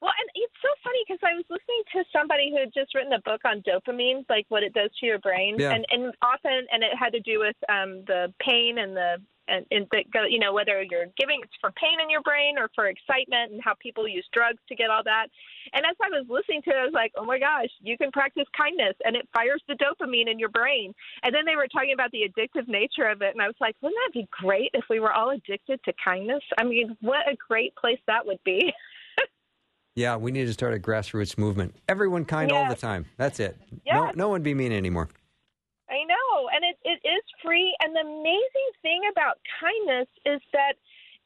Well, 0.00 0.12
and 0.20 0.30
it's 0.36 0.54
so 0.62 0.68
funny 0.84 1.00
because 1.04 1.18
I 1.24 1.34
was 1.34 1.44
listening 1.50 1.82
to 1.92 2.04
somebody 2.16 2.50
who 2.50 2.60
had 2.60 2.72
just 2.72 2.94
written 2.94 3.12
a 3.12 3.20
book 3.20 3.40
on 3.44 3.62
dopamine, 3.62 4.24
like 4.30 4.46
what 4.48 4.62
it 4.62 4.72
does 4.72 4.90
to 5.00 5.06
your 5.06 5.18
brain, 5.18 5.56
Yeah. 5.58 5.72
and 5.72 5.84
and 5.90 6.14
often, 6.22 6.66
and 6.70 6.84
it 6.84 6.94
had 6.96 7.12
to 7.14 7.20
do 7.20 7.40
with 7.40 7.56
um, 7.68 8.04
the 8.06 8.32
pain 8.40 8.78
and 8.78 8.96
the 8.96 9.16
and, 9.50 9.66
and 9.70 9.86
that 9.92 10.10
go, 10.12 10.24
you 10.24 10.38
know, 10.38 10.52
whether 10.52 10.82
you're 10.82 11.10
giving 11.18 11.40
it's 11.42 11.52
for 11.60 11.70
pain 11.72 12.00
in 12.02 12.08
your 12.08 12.22
brain 12.22 12.58
or 12.58 12.70
for 12.74 12.86
excitement, 12.86 13.52
and 13.52 13.60
how 13.62 13.74
people 13.74 14.06
use 14.06 14.26
drugs 14.32 14.58
to 14.68 14.74
get 14.74 14.90
all 14.90 15.02
that. 15.04 15.26
And 15.72 15.84
as 15.84 15.96
I 16.00 16.08
was 16.08 16.26
listening 16.28 16.62
to 16.62 16.70
it, 16.70 16.76
I 16.76 16.84
was 16.84 16.94
like, 16.94 17.12
oh 17.16 17.24
my 17.24 17.38
gosh, 17.38 17.70
you 17.80 17.98
can 17.98 18.10
practice 18.12 18.46
kindness, 18.56 18.94
and 19.04 19.16
it 19.16 19.28
fires 19.34 19.62
the 19.68 19.74
dopamine 19.74 20.30
in 20.30 20.38
your 20.38 20.48
brain. 20.48 20.94
And 21.22 21.34
then 21.34 21.44
they 21.44 21.56
were 21.56 21.68
talking 21.68 21.92
about 21.92 22.10
the 22.12 22.24
addictive 22.28 22.68
nature 22.68 23.08
of 23.08 23.22
it, 23.22 23.34
and 23.34 23.42
I 23.42 23.46
was 23.46 23.58
like, 23.60 23.76
wouldn't 23.82 23.98
that 24.06 24.14
be 24.14 24.28
great 24.30 24.70
if 24.74 24.84
we 24.88 25.00
were 25.00 25.12
all 25.12 25.30
addicted 25.30 25.82
to 25.84 25.92
kindness? 26.02 26.42
I 26.58 26.64
mean, 26.64 26.96
what 27.00 27.28
a 27.28 27.36
great 27.36 27.74
place 27.76 28.00
that 28.06 28.24
would 28.24 28.40
be. 28.44 28.72
Yeah, 29.96 30.16
we 30.16 30.30
need 30.30 30.46
to 30.46 30.52
start 30.52 30.72
a 30.72 30.78
grassroots 30.78 31.36
movement. 31.36 31.74
Everyone 31.88 32.24
kind 32.24 32.52
all 32.52 32.68
the 32.68 32.76
time. 32.76 33.06
That's 33.16 33.40
it. 33.40 33.58
Yes. 33.84 33.94
No, 33.94 34.10
no 34.14 34.28
one 34.28 34.42
be 34.42 34.54
mean 34.54 34.72
anymore. 34.72 35.08
I 35.90 36.04
know, 36.04 36.48
and 36.54 36.64
it, 36.64 36.78
it 36.84 37.06
is 37.06 37.22
free. 37.42 37.74
And 37.80 37.94
the 37.94 38.00
amazing 38.00 38.70
thing 38.82 39.02
about 39.10 39.38
kindness 39.58 40.08
is 40.24 40.40
that 40.52 40.74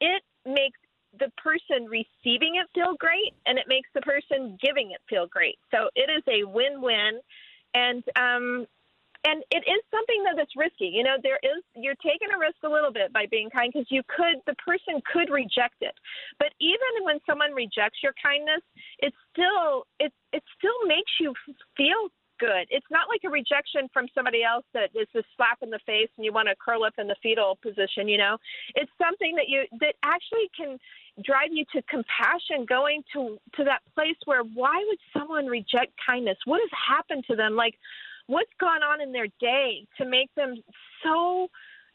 it 0.01 0.23
makes 0.47 0.81
the 1.19 1.31
person 1.37 1.87
receiving 1.87 2.57
it 2.57 2.67
feel 2.75 2.97
great, 2.99 3.35
and 3.47 3.59
it 3.59 3.67
makes 3.69 3.89
the 3.95 4.01
person 4.01 4.59
giving 4.63 4.91
it 4.91 5.01
feel 5.09 5.27
great. 5.27 5.59
So 5.71 5.91
it 5.95 6.11
is 6.11 6.25
a 6.27 6.49
win-win, 6.49 7.21
and 7.75 8.03
um, 8.17 8.67
and 9.25 9.43
it 9.51 9.65
is 9.65 9.81
something 9.91 10.25
that 10.25 10.41
is 10.41 10.49
risky. 10.57 10.89
You 10.93 11.03
know, 11.05 11.17
there 11.23 11.39
is 11.43 11.63
you're 11.77 11.99
taking 12.03 12.29
a 12.35 12.39
risk 12.39 12.57
a 12.65 12.69
little 12.69 12.93
bit 12.93 13.13
by 13.13 13.27
being 13.31 13.49
kind 13.49 13.71
because 13.73 13.89
you 13.91 14.03
could 14.09 14.41
the 14.47 14.57
person 14.57 15.01
could 15.13 15.31
reject 15.31 15.81
it. 15.81 15.95
But 16.39 16.53
even 16.61 17.05
when 17.05 17.21
someone 17.29 17.53
rejects 17.53 18.01
your 18.03 18.15
kindness, 18.21 18.61
it 18.99 19.13
still 19.33 19.87
it 20.01 20.13
it 20.33 20.43
still 20.59 20.77
makes 20.87 21.13
you 21.21 21.33
feel 21.77 22.09
good. 22.39 22.67
It's 22.71 22.87
not 22.91 23.09
like 23.09 23.21
a 23.25 23.31
rejection 23.31 23.89
from 23.93 24.07
somebody 24.15 24.43
else 24.43 24.65
that 24.75 24.91
is 24.95 25.09
a 25.15 25.23
slap 25.37 25.59
in 25.63 25.71
the 25.71 25.81
face 25.87 26.09
and 26.17 26.25
you 26.25 26.33
want 26.33 26.49
to 26.49 26.55
curl 26.57 26.85
up 26.85 26.95
in 26.99 27.07
the 27.07 27.17
fetal 27.23 27.59
position, 27.63 28.09
you 28.09 28.19
know. 28.19 28.37
It's 28.75 28.91
something 29.01 29.35
that 29.37 29.49
you 29.49 29.65
that 29.81 29.95
actually 30.03 30.51
can 30.57 30.79
drive 31.25 31.51
you 31.53 31.65
to 31.73 31.83
compassion 31.83 32.67
going 32.69 33.03
to 33.13 33.39
to 33.57 33.65
that 33.65 33.81
place 33.95 34.17
where 34.25 34.43
why 34.43 34.85
would 34.87 34.99
someone 35.13 35.47
reject 35.47 35.93
kindness? 36.05 36.39
What 36.45 36.61
has 36.61 36.71
happened 36.97 37.25
to 37.31 37.37
them? 37.37 37.57
Like 37.57 37.75
what's 38.27 38.53
gone 38.61 38.83
on 38.83 39.01
in 39.01 39.13
their 39.13 39.29
day 39.41 39.87
to 39.99 40.05
make 40.05 40.35
them 40.35 40.57
so 41.03 41.49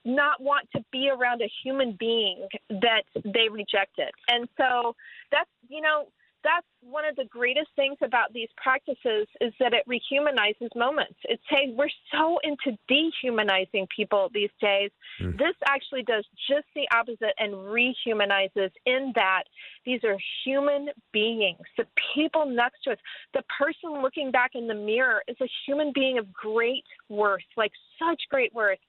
not 0.06 0.42
want 0.42 0.68
to 0.76 0.84
be 0.92 1.10
around 1.10 1.42
a 1.42 1.50
human 1.64 1.96
being 2.00 2.48
that 2.70 3.04
they 3.26 3.50
reject 3.52 3.98
it. 3.98 4.12
And 4.30 4.48
so 4.58 4.96
that's, 5.32 5.50
you 5.68 5.82
know, 5.82 6.08
that's 6.44 6.66
one 6.82 7.06
of 7.06 7.16
the 7.16 7.26
greatest 7.26 7.68
things 7.76 7.98
about 8.02 8.34
these 8.34 8.48
practices 8.56 9.28
is 9.42 9.54
that 9.60 9.74
it 9.74 9.84
rehumanizes 9.88 10.74
moments. 10.76 11.16
It's 11.26 11.42
hey, 11.50 11.74
we're 11.76 11.90
so 12.12 12.40
into 12.44 12.78
dehumanizing 12.88 13.88
people 13.96 14.30
these 14.34 14.50
days. 14.62 14.92
Hmm. 15.20 15.32
This 15.32 15.56
actually 15.66 16.04
does 16.04 16.26
just 16.50 16.66
the 16.76 16.88
opposite 16.96 17.34
and 17.38 17.54
rehumanizes 17.54 18.72
in 18.86 19.12
that 19.16 19.44
these 19.86 20.04
are 20.04 20.18
human 20.46 20.90
beings. 21.12 21.60
The 21.78 21.86
people 22.14 22.46
next 22.46 22.84
to 22.86 22.92
us, 22.92 23.00
the 23.34 23.44
person 23.58 24.02
looking 24.02 24.32
back 24.32 24.52
in 24.56 24.68
the 24.68 24.76
mirror 24.76 25.22
is 25.28 25.38
a 25.42 25.50
human 25.66 25.92
being 25.94 26.18
of 26.18 26.32
great 26.32 26.86
worth, 27.10 27.42
like 27.58 27.72
such 27.98 28.22
great 28.30 28.54
worth. 28.54 28.80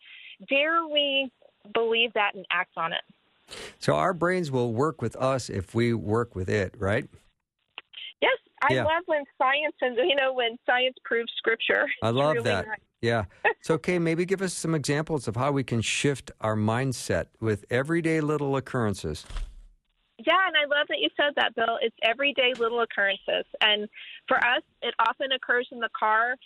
Dare 0.48 0.86
we 0.86 1.30
believe 1.74 2.12
that 2.14 2.34
and 2.34 2.46
act 2.50 2.72
on 2.76 2.92
it? 2.92 3.02
So 3.78 3.94
our 3.94 4.14
brains 4.14 4.50
will 4.50 4.72
work 4.72 5.02
with 5.02 5.16
us 5.16 5.50
if 5.50 5.74
we 5.74 5.92
work 5.92 6.34
with 6.34 6.48
it, 6.48 6.74
right? 6.78 7.08
Yes, 8.20 8.36
I 8.62 8.74
Yeah. 8.74 8.84
love 8.84 9.02
when 9.06 9.24
science 9.38 9.74
and 9.80 9.96
you 9.96 10.14
know 10.16 10.32
when 10.32 10.56
science 10.66 10.96
proves 11.04 11.32
scripture. 11.36 11.86
I 12.02 12.10
love 12.10 12.34
really 12.34 12.44
that. 12.44 12.66
nice. 12.66 12.78
Yeah. 13.00 13.24
So, 13.62 13.74
okay, 13.74 13.98
maybe 13.98 14.24
give 14.24 14.40
us 14.40 14.54
some 14.54 14.74
examples 14.74 15.28
of 15.28 15.36
how 15.36 15.52
we 15.52 15.62
can 15.62 15.82
shift 15.82 16.30
our 16.40 16.56
mindset 16.56 17.26
with 17.40 17.66
everyday 17.68 18.22
little 18.22 18.56
occurrences. 18.56 19.26
Yeah, 20.26 20.36
and 20.46 20.56
I 20.56 20.68
love 20.68 20.86
that 20.88 20.98
you 20.98 21.08
said 21.16 21.32
that, 21.36 21.54
Bill. 21.54 21.78
It's 21.80 21.96
everyday 22.02 22.52
little 22.58 22.82
occurrences. 22.82 23.46
And 23.62 23.88
for 24.28 24.36
us, 24.36 24.62
it 24.82 24.94
often 24.98 25.32
occurs 25.32 25.66
in 25.72 25.78
the 25.78 25.88
car. 25.98 26.36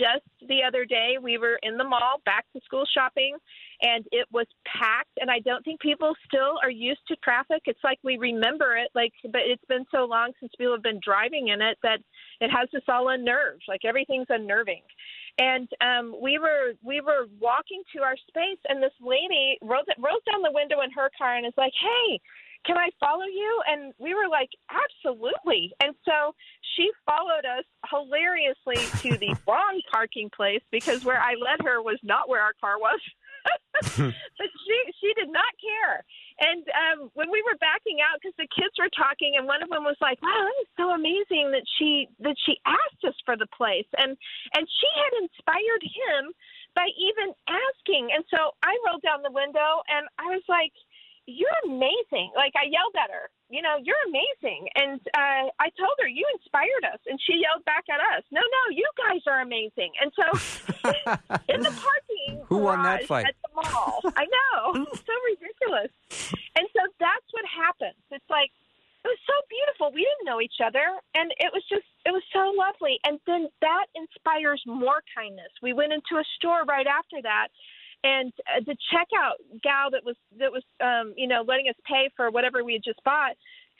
Just 0.00 0.24
the 0.48 0.62
other 0.66 0.86
day, 0.86 1.16
we 1.20 1.36
were 1.36 1.58
in 1.62 1.76
the 1.76 1.84
mall, 1.84 2.22
back 2.24 2.46
to 2.54 2.60
school 2.64 2.84
shopping, 2.86 3.36
and 3.82 4.06
it 4.12 4.26
was 4.32 4.46
packed. 4.64 5.12
And 5.20 5.30
I 5.30 5.40
don't 5.40 5.62
think 5.62 5.80
people 5.80 6.14
still 6.26 6.58
are 6.62 6.70
used 6.70 7.06
to 7.08 7.16
traffic. 7.16 7.62
It's 7.66 7.84
like 7.84 7.98
we 8.02 8.16
remember 8.16 8.76
it, 8.76 8.88
like, 8.94 9.12
but 9.24 9.42
it's 9.44 9.64
been 9.68 9.84
so 9.92 10.04
long 10.04 10.32
since 10.40 10.52
people 10.56 10.72
have 10.72 10.82
been 10.82 11.00
driving 11.04 11.48
in 11.48 11.60
it 11.60 11.76
that 11.82 11.98
it 12.40 12.48
has 12.48 12.68
us 12.74 12.82
all 12.88 13.10
unnerved. 13.10 13.64
Like 13.68 13.84
everything's 13.84 14.28
unnerving. 14.30 14.82
And 15.38 15.68
um, 15.80 16.16
we 16.20 16.38
were 16.38 16.72
we 16.82 17.00
were 17.00 17.26
walking 17.38 17.82
to 17.94 18.02
our 18.02 18.16
space, 18.26 18.58
and 18.68 18.82
this 18.82 18.96
lady 19.00 19.58
rolls 19.62 19.86
rolls 19.98 20.22
down 20.26 20.42
the 20.42 20.50
window 20.52 20.80
in 20.80 20.90
her 20.92 21.10
car 21.16 21.36
and 21.36 21.46
is 21.46 21.52
like, 21.56 21.72
"Hey, 21.78 22.20
can 22.68 22.76
I 22.76 22.90
follow 23.00 23.24
you? 23.24 23.62
And 23.66 23.94
we 23.98 24.12
were 24.14 24.28
like, 24.28 24.50
absolutely. 24.68 25.72
And 25.80 25.94
so 26.04 26.34
she 26.76 26.90
followed 27.08 27.48
us 27.48 27.64
hilariously 27.88 28.76
to 29.00 29.16
the 29.16 29.34
wrong 29.48 29.80
parking 29.90 30.28
place 30.28 30.60
because 30.70 31.02
where 31.02 31.18
I 31.18 31.32
led 31.40 31.64
her 31.64 31.80
was 31.80 31.98
not 32.02 32.28
where 32.28 32.42
our 32.42 32.52
car 32.60 32.76
was. 32.78 33.00
but 33.80 34.50
she 34.66 34.76
she 35.00 35.14
did 35.14 35.30
not 35.32 35.48
care. 35.56 36.04
And 36.42 36.66
um, 36.74 37.10
when 37.14 37.30
we 37.30 37.40
were 37.46 37.56
backing 37.62 38.02
out, 38.02 38.18
because 38.20 38.36
the 38.36 38.50
kids 38.50 38.74
were 38.76 38.90
talking, 38.92 39.38
and 39.38 39.46
one 39.46 39.62
of 39.62 39.70
them 39.70 39.86
was 39.86 39.96
like, 40.02 40.20
"Wow, 40.20 40.34
that 40.34 40.58
is 40.60 40.70
so 40.76 40.90
amazing 40.90 41.54
that 41.54 41.62
she 41.78 42.10
that 42.18 42.34
she 42.44 42.58
asked 42.66 43.02
us 43.06 43.14
for 43.24 43.38
the 43.38 43.46
place," 43.54 43.86
and 43.96 44.18
and 44.52 44.64
she 44.66 44.90
had 44.98 45.12
inspired 45.22 45.84
him 45.86 46.34
by 46.74 46.90
even 46.98 47.32
asking. 47.46 48.10
And 48.12 48.26
so 48.28 48.52
I 48.66 48.74
rolled 48.84 49.02
down 49.02 49.22
the 49.22 49.32
window, 49.32 49.86
and 49.86 50.10
I 50.18 50.34
was 50.34 50.44
like, 50.50 50.74
you're 51.28 51.60
amazing. 51.68 52.32
Like 52.32 52.56
I 52.56 52.64
yelled 52.72 52.96
at 52.96 53.12
her, 53.12 53.28
you 53.52 53.60
know, 53.60 53.76
you're 53.84 54.00
amazing. 54.08 54.68
And 54.80 54.96
uh, 55.12 55.52
I 55.60 55.68
told 55.76 55.92
her, 56.00 56.08
you 56.08 56.24
inspired 56.40 56.88
us. 56.88 57.00
And 57.04 57.20
she 57.20 57.44
yelled 57.44 57.64
back 57.68 57.84
at 57.92 58.00
us, 58.16 58.24
no, 58.32 58.40
no, 58.40 58.62
you 58.72 58.88
guys 58.96 59.20
are 59.28 59.44
amazing. 59.44 59.92
And 60.00 60.08
so 60.16 60.24
in 61.52 61.60
the 61.60 61.74
parking 61.76 62.40
Who 62.48 62.64
won 62.64 62.82
that 62.82 63.04
fight? 63.04 63.26
at 63.28 63.36
the 63.44 63.52
mall, 63.60 64.00
I 64.16 64.24
know, 64.24 64.86
it's 64.88 65.04
so 65.04 65.16
ridiculous. 65.28 65.92
And 66.56 66.64
so 66.72 66.80
that's 66.98 67.28
what 67.36 67.44
happens. 67.44 68.00
It's 68.10 68.30
like, 68.30 68.50
it 69.04 69.08
was 69.14 69.22
so 69.28 69.36
beautiful. 69.48 69.92
We 69.94 70.02
didn't 70.02 70.26
know 70.26 70.40
each 70.40 70.58
other, 70.58 70.82
and 71.14 71.30
it 71.38 71.54
was 71.54 71.62
just 71.70 71.86
it 72.04 72.10
was 72.10 72.22
so 72.34 72.50
lovely. 72.50 72.98
And 73.06 73.20
then 73.30 73.48
that 73.62 73.86
inspires 73.94 74.60
more 74.66 75.00
kindness. 75.14 75.54
We 75.62 75.72
went 75.72 75.92
into 75.94 76.18
a 76.18 76.26
store 76.36 76.66
right 76.66 76.86
after 76.86 77.22
that, 77.22 77.48
and 78.04 78.32
uh, 78.46 78.60
the 78.66 78.76
checkout 78.92 79.38
gal 79.62 79.90
that 79.90 80.04
was 80.04 80.16
that 80.38 80.52
was 80.52 80.62
um, 80.80 81.14
you 81.16 81.26
know 81.26 81.44
letting 81.46 81.68
us 81.68 81.74
pay 81.86 82.10
for 82.16 82.30
whatever 82.30 82.64
we 82.64 82.74
had 82.74 82.84
just 82.84 83.02
bought. 83.04 83.36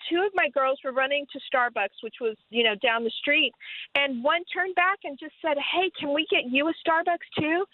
Two 0.09 0.23
of 0.25 0.31
my 0.35 0.49
girls 0.51 0.79
were 0.85 0.93
running 0.93 1.27
to 1.33 1.41
Starbucks, 1.53 2.03
which 2.03 2.17
was 2.21 2.37
you 2.51 2.63
know 2.63 2.75
down 2.77 3.05
the 3.05 3.13
street, 3.21 3.53
and 3.95 4.23
one 4.23 4.43
turned 4.53 4.75
back 4.75 4.99
and 5.05 5.19
just 5.19 5.35
said, 5.43 5.57
"Hey, 5.59 5.91
can 5.99 6.13
we 6.13 6.27
get 6.31 6.51
you 6.51 6.69
a 6.69 6.73
Starbucks 6.87 7.29
too?" 7.39 7.65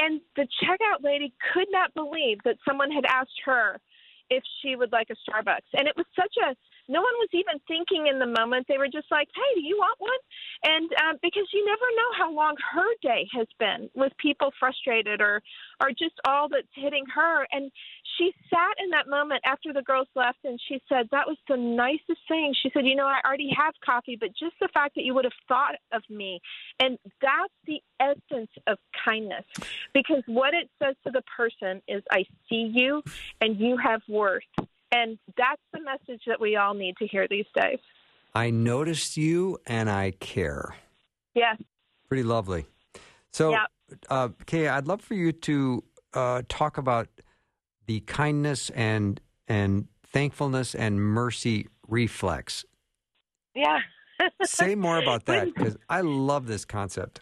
And 0.00 0.20
the 0.36 0.46
checkout 0.62 1.02
lady 1.02 1.32
could 1.52 1.68
not 1.70 1.92
believe 1.94 2.38
that 2.44 2.56
someone 2.66 2.90
had 2.90 3.04
asked 3.06 3.40
her 3.44 3.80
if 4.30 4.42
she 4.60 4.76
would 4.76 4.92
like 4.92 5.08
a 5.10 5.30
Starbucks, 5.30 5.68
and 5.74 5.86
it 5.86 5.94
was 5.96 6.06
such 6.16 6.34
a 6.42 6.56
no 6.88 7.00
one 7.00 7.14
was 7.18 7.28
even 7.32 7.60
thinking 7.66 8.06
in 8.06 8.18
the 8.18 8.26
moment. 8.26 8.66
They 8.68 8.78
were 8.78 8.88
just 8.88 9.10
like, 9.10 9.28
"Hey, 9.34 9.60
do 9.60 9.62
you 9.66 9.76
want 9.78 10.00
one?" 10.00 10.22
And 10.64 10.90
um, 11.04 11.18
because 11.22 11.46
you 11.52 11.64
never 11.64 11.88
know 11.96 12.10
how 12.18 12.32
long 12.32 12.56
her 12.72 12.90
day 13.02 13.26
has 13.32 13.46
been 13.58 13.90
with 13.94 14.12
people 14.18 14.52
frustrated 14.58 15.20
or 15.20 15.42
or 15.80 15.90
just 15.90 16.14
all 16.26 16.48
that's 16.48 16.68
hitting 16.74 17.04
her. 17.14 17.46
And 17.52 17.70
she 18.18 18.32
sat 18.50 18.74
in 18.82 18.90
that 18.90 19.08
moment 19.08 19.42
after 19.44 19.72
the 19.72 19.82
girls 19.82 20.08
left, 20.14 20.38
and 20.44 20.60
she 20.68 20.80
said, 20.88 21.08
"That 21.10 21.26
was 21.26 21.38
the 21.48 21.56
nicest 21.56 22.20
thing." 22.28 22.54
She 22.62 22.70
said, 22.72 22.86
"You 22.86 22.96
know, 22.96 23.06
I 23.06 23.20
already 23.24 23.50
have 23.56 23.74
coffee, 23.84 24.16
but 24.18 24.30
just 24.38 24.54
the 24.60 24.68
fact 24.68 24.94
that 24.96 25.04
you 25.04 25.14
would 25.14 25.24
have 25.24 25.40
thought 25.48 25.76
of 25.92 26.02
me, 26.08 26.40
and 26.80 26.98
that's 27.20 27.54
the 27.66 27.80
essence 28.00 28.50
of 28.66 28.78
kindness, 29.04 29.44
because 29.92 30.22
what 30.26 30.54
it 30.54 30.70
says 30.82 30.96
to 31.04 31.10
the 31.10 31.22
person 31.36 31.82
is, 31.88 32.02
I 32.10 32.24
see 32.48 32.70
you, 32.72 33.02
and 33.40 33.58
you 33.58 33.76
have 33.76 34.02
worth." 34.08 34.42
And 34.92 35.18
that's 35.36 35.60
the 35.72 35.80
message 35.80 36.22
that 36.26 36.40
we 36.40 36.56
all 36.56 36.74
need 36.74 36.96
to 36.98 37.06
hear 37.06 37.26
these 37.28 37.46
days. 37.54 37.78
I 38.34 38.50
noticed 38.50 39.16
you 39.16 39.58
and 39.66 39.90
I 39.90 40.12
care. 40.12 40.74
Yes. 41.34 41.56
Pretty 42.08 42.22
lovely. 42.22 42.66
So, 43.32 43.50
Yeah. 43.52 43.66
uh, 44.08 44.28
Kay, 44.46 44.68
I'd 44.68 44.86
love 44.86 45.00
for 45.00 45.14
you 45.14 45.32
to 45.32 45.84
uh, 46.12 46.42
talk 46.48 46.78
about 46.78 47.08
the 47.86 48.00
kindness 48.00 48.70
and 48.70 49.20
and 49.48 49.88
thankfulness 50.06 50.74
and 50.74 51.00
mercy 51.00 51.68
reflex. 51.88 52.64
Yeah. 53.54 53.80
Say 54.44 54.74
more 54.74 54.98
about 54.98 55.24
that 55.26 55.46
because 55.54 55.76
I 55.90 56.00
love 56.02 56.46
this 56.46 56.64
concept. 56.64 57.20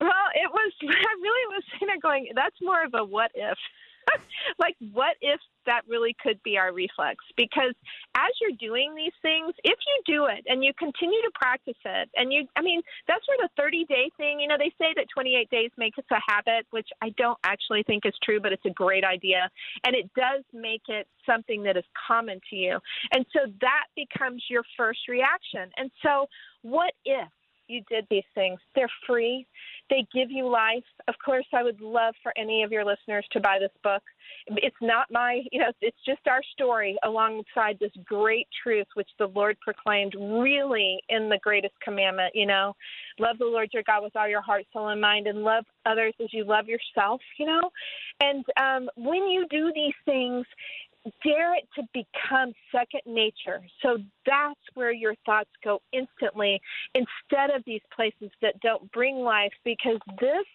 Well, 0.00 0.10
it 0.34 0.50
was. 0.52 0.72
I 0.82 1.12
really 1.22 1.54
was 1.56 1.62
sitting 1.72 1.88
there 1.88 1.98
going, 2.00 2.28
"That's 2.34 2.56
more 2.62 2.84
of 2.84 2.92
a 2.94 3.04
what 3.04 3.30
if." 3.34 3.58
like, 4.58 4.76
what 4.92 5.16
if 5.20 5.40
that 5.70 5.82
really 5.86 6.16
could 6.20 6.42
be 6.42 6.58
our 6.58 6.72
reflex? 6.72 7.22
Because 7.36 7.74
as 8.16 8.30
you're 8.40 8.58
doing 8.58 8.94
these 8.94 9.14
things, 9.22 9.54
if 9.62 9.78
you 9.86 9.96
do 10.04 10.26
it 10.26 10.42
and 10.46 10.64
you 10.64 10.72
continue 10.76 11.22
to 11.22 11.30
practice 11.34 11.78
it, 11.84 12.10
and 12.16 12.32
you, 12.32 12.46
I 12.56 12.62
mean, 12.62 12.82
that's 13.06 13.22
where 13.28 13.38
the 13.38 13.48
30 13.56 13.84
day 13.84 14.10
thing, 14.16 14.40
you 14.40 14.48
know, 14.48 14.58
they 14.58 14.72
say 14.78 14.92
that 14.96 15.06
28 15.14 15.48
days 15.50 15.70
makes 15.78 15.98
it 15.98 16.04
a 16.10 16.18
habit, 16.26 16.66
which 16.70 16.88
I 17.00 17.10
don't 17.16 17.38
actually 17.44 17.84
think 17.84 18.04
is 18.04 18.14
true, 18.22 18.40
but 18.40 18.52
it's 18.52 18.66
a 18.66 18.70
great 18.70 19.04
idea. 19.04 19.48
And 19.84 19.94
it 19.94 20.10
does 20.14 20.42
make 20.52 20.82
it 20.88 21.06
something 21.24 21.62
that 21.62 21.76
is 21.76 21.84
common 22.08 22.40
to 22.50 22.56
you. 22.56 22.78
And 23.12 23.24
so 23.32 23.50
that 23.60 23.84
becomes 23.94 24.44
your 24.50 24.62
first 24.76 25.00
reaction. 25.08 25.70
And 25.76 25.90
so, 26.02 26.26
what 26.62 26.92
if? 27.04 27.28
You 27.70 27.82
did 27.88 28.06
these 28.10 28.24
things. 28.34 28.58
They're 28.74 28.90
free. 29.06 29.46
They 29.88 30.06
give 30.12 30.30
you 30.30 30.48
life. 30.48 30.84
Of 31.08 31.14
course, 31.24 31.46
I 31.52 31.62
would 31.62 31.80
love 31.80 32.14
for 32.22 32.32
any 32.36 32.62
of 32.62 32.70
your 32.70 32.84
listeners 32.84 33.26
to 33.32 33.40
buy 33.40 33.58
this 33.58 33.72
book. 33.82 34.02
It's 34.46 34.76
not 34.80 35.06
my, 35.10 35.42
you 35.50 35.60
know, 35.60 35.72
it's 35.80 35.96
just 36.06 36.26
our 36.26 36.42
story 36.52 36.96
alongside 37.04 37.78
this 37.80 37.92
great 38.04 38.46
truth 38.62 38.86
which 38.94 39.08
the 39.18 39.26
Lord 39.26 39.58
proclaimed 39.60 40.14
really 40.18 41.00
in 41.08 41.28
the 41.28 41.38
greatest 41.42 41.74
commandment, 41.82 42.34
you 42.34 42.46
know. 42.46 42.74
Love 43.18 43.38
the 43.38 43.44
Lord 43.44 43.70
your 43.72 43.82
God 43.82 44.02
with 44.02 44.16
all 44.16 44.28
your 44.28 44.42
heart, 44.42 44.64
soul, 44.72 44.88
and 44.88 45.00
mind, 45.00 45.26
and 45.26 45.42
love 45.42 45.64
others 45.86 46.14
as 46.22 46.32
you 46.32 46.44
love 46.44 46.66
yourself, 46.68 47.20
you 47.38 47.46
know. 47.46 47.70
And 48.20 48.44
um, 48.60 48.88
when 48.96 49.28
you 49.28 49.46
do 49.50 49.72
these 49.74 49.94
things, 50.04 50.46
dare 51.24 51.54
it 51.54 51.68
to 51.76 51.82
become 51.94 52.52
second 52.72 53.00
nature. 53.06 53.62
So 53.82 53.98
that's 54.26 54.60
where 54.74 54.92
your 54.92 55.14
thoughts 55.24 55.50
go 55.64 55.80
instantly 55.92 56.60
instead 56.94 57.50
of 57.54 57.62
these 57.66 57.80
places 57.94 58.30
that 58.42 58.60
don't 58.60 58.90
bring 58.92 59.16
life 59.16 59.52
because 59.64 59.98
this 60.20 60.46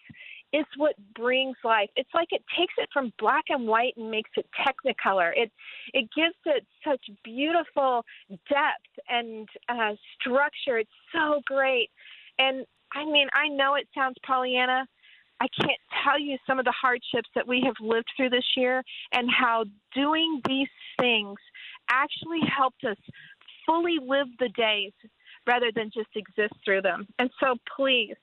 is 0.52 0.64
what 0.76 0.94
brings 1.14 1.56
life. 1.64 1.90
It's 1.96 2.10
like 2.14 2.28
it 2.30 2.42
takes 2.56 2.74
it 2.78 2.88
from 2.92 3.12
black 3.18 3.44
and 3.48 3.66
white 3.66 3.94
and 3.96 4.10
makes 4.10 4.30
it 4.36 4.46
technicolor. 4.66 5.32
It 5.34 5.50
it 5.92 6.08
gives 6.14 6.36
it 6.46 6.64
such 6.86 7.00
beautiful 7.24 8.04
depth 8.48 9.08
and 9.08 9.48
uh, 9.68 9.94
structure. 10.20 10.78
It's 10.78 10.90
so 11.12 11.40
great. 11.46 11.90
And 12.38 12.64
I 12.92 13.04
mean, 13.04 13.28
I 13.34 13.48
know 13.48 13.74
it 13.74 13.88
sounds 13.94 14.16
Pollyanna, 14.24 14.86
I 15.40 15.48
can't 15.60 15.80
tell 16.04 16.18
you 16.18 16.38
some 16.46 16.58
of 16.58 16.64
the 16.64 16.72
hardships 16.72 17.28
that 17.34 17.46
we 17.46 17.62
have 17.64 17.74
lived 17.80 18.08
through 18.16 18.30
this 18.30 18.46
year 18.56 18.82
and 19.12 19.28
how 19.30 19.64
doing 19.94 20.40
these 20.48 20.68
things 20.98 21.36
actually 21.90 22.40
helped 22.56 22.84
us 22.84 22.96
fully 23.66 23.98
live 24.00 24.28
the 24.38 24.48
days 24.48 24.92
rather 25.46 25.70
than 25.74 25.90
just 25.92 26.08
exist 26.14 26.54
through 26.64 26.82
them. 26.82 27.06
And 27.18 27.30
so 27.40 27.56
please 27.76 28.16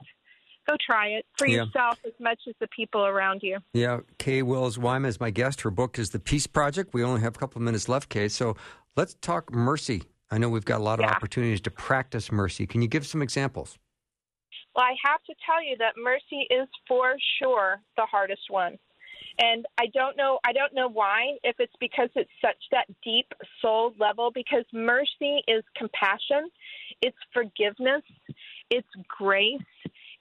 go 0.67 0.75
try 0.85 1.07
it 1.07 1.25
for 1.37 1.47
yeah. 1.47 1.63
yourself 1.63 1.99
as 2.05 2.13
much 2.19 2.39
as 2.47 2.55
the 2.59 2.67
people 2.67 3.05
around 3.05 3.41
you. 3.43 3.59
Yeah, 3.73 3.99
Kay 4.17 4.41
Wills 4.41 4.77
Wyma 4.77 5.07
is 5.07 5.19
my 5.19 5.29
guest. 5.29 5.61
Her 5.61 5.71
book 5.71 5.99
is 5.99 6.09
The 6.09 6.19
Peace 6.19 6.47
Project. 6.47 6.93
We 6.93 7.03
only 7.03 7.21
have 7.21 7.35
a 7.35 7.39
couple 7.39 7.59
of 7.59 7.63
minutes 7.63 7.87
left, 7.87 8.09
Kay. 8.09 8.29
So 8.29 8.55
let's 8.95 9.15
talk 9.15 9.53
mercy. 9.53 10.03
I 10.31 10.37
know 10.37 10.49
we've 10.49 10.65
got 10.65 10.79
a 10.79 10.83
lot 10.83 10.99
of 10.99 11.05
yeah. 11.05 11.11
opportunities 11.11 11.61
to 11.61 11.71
practice 11.71 12.31
mercy. 12.31 12.65
Can 12.65 12.81
you 12.81 12.87
give 12.87 13.05
some 13.05 13.21
examples? 13.21 13.77
Well, 14.75 14.85
I 14.85 14.95
have 15.05 15.21
to 15.23 15.35
tell 15.45 15.63
you 15.63 15.77
that 15.77 15.93
mercy 15.97 16.47
is 16.49 16.67
for 16.87 17.15
sure 17.39 17.81
the 17.97 18.05
hardest 18.05 18.49
one. 18.49 18.77
And 19.39 19.65
I 19.79 19.87
don't 19.93 20.15
know 20.15 20.39
I 20.45 20.53
don't 20.53 20.73
know 20.73 20.87
why 20.87 21.37
if 21.43 21.55
it's 21.59 21.73
because 21.79 22.09
it's 22.15 22.29
such 22.39 22.57
that 22.71 22.85
deep 23.03 23.27
soul 23.61 23.93
level 23.99 24.31
because 24.33 24.65
mercy 24.71 25.41
is 25.47 25.63
compassion, 25.75 26.49
it's 27.01 27.17
forgiveness, 27.33 28.03
it's 28.69 28.87
grace, 29.07 29.59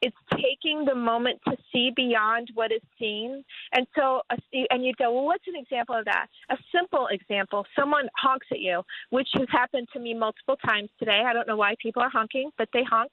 it's 0.02 0.16
taking 0.32 0.84
the 0.84 0.94
moment 0.94 1.40
to 1.46 1.56
see 1.72 1.92
beyond 1.94 2.48
what 2.54 2.72
is 2.72 2.82
seen. 2.98 3.44
And 3.72 3.86
so, 3.96 4.22
and 4.70 4.84
you 4.84 4.92
go, 4.98 5.12
well, 5.12 5.24
what's 5.24 5.46
an 5.46 5.54
example 5.56 5.94
of 5.94 6.04
that? 6.06 6.26
A 6.50 6.56
simple 6.74 7.06
example 7.10 7.64
someone 7.78 8.08
honks 8.16 8.48
at 8.50 8.58
you, 8.58 8.82
which 9.10 9.28
has 9.34 9.46
happened 9.50 9.88
to 9.92 10.00
me 10.00 10.12
multiple 10.12 10.56
times 10.66 10.90
today. 10.98 11.22
I 11.24 11.32
don't 11.32 11.46
know 11.46 11.56
why 11.56 11.76
people 11.80 12.02
are 12.02 12.10
honking, 12.10 12.50
but 12.58 12.68
they 12.72 12.82
honk. 12.82 13.12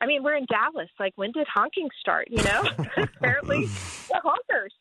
I 0.00 0.06
mean, 0.06 0.22
we're 0.22 0.36
in 0.36 0.46
Dallas. 0.46 0.90
Like, 0.98 1.12
when 1.16 1.32
did 1.32 1.46
honking 1.52 1.88
start? 2.00 2.28
You 2.30 2.42
know, 2.42 2.62
apparently 2.96 3.66
the 3.66 4.20
honkers. 4.24 4.74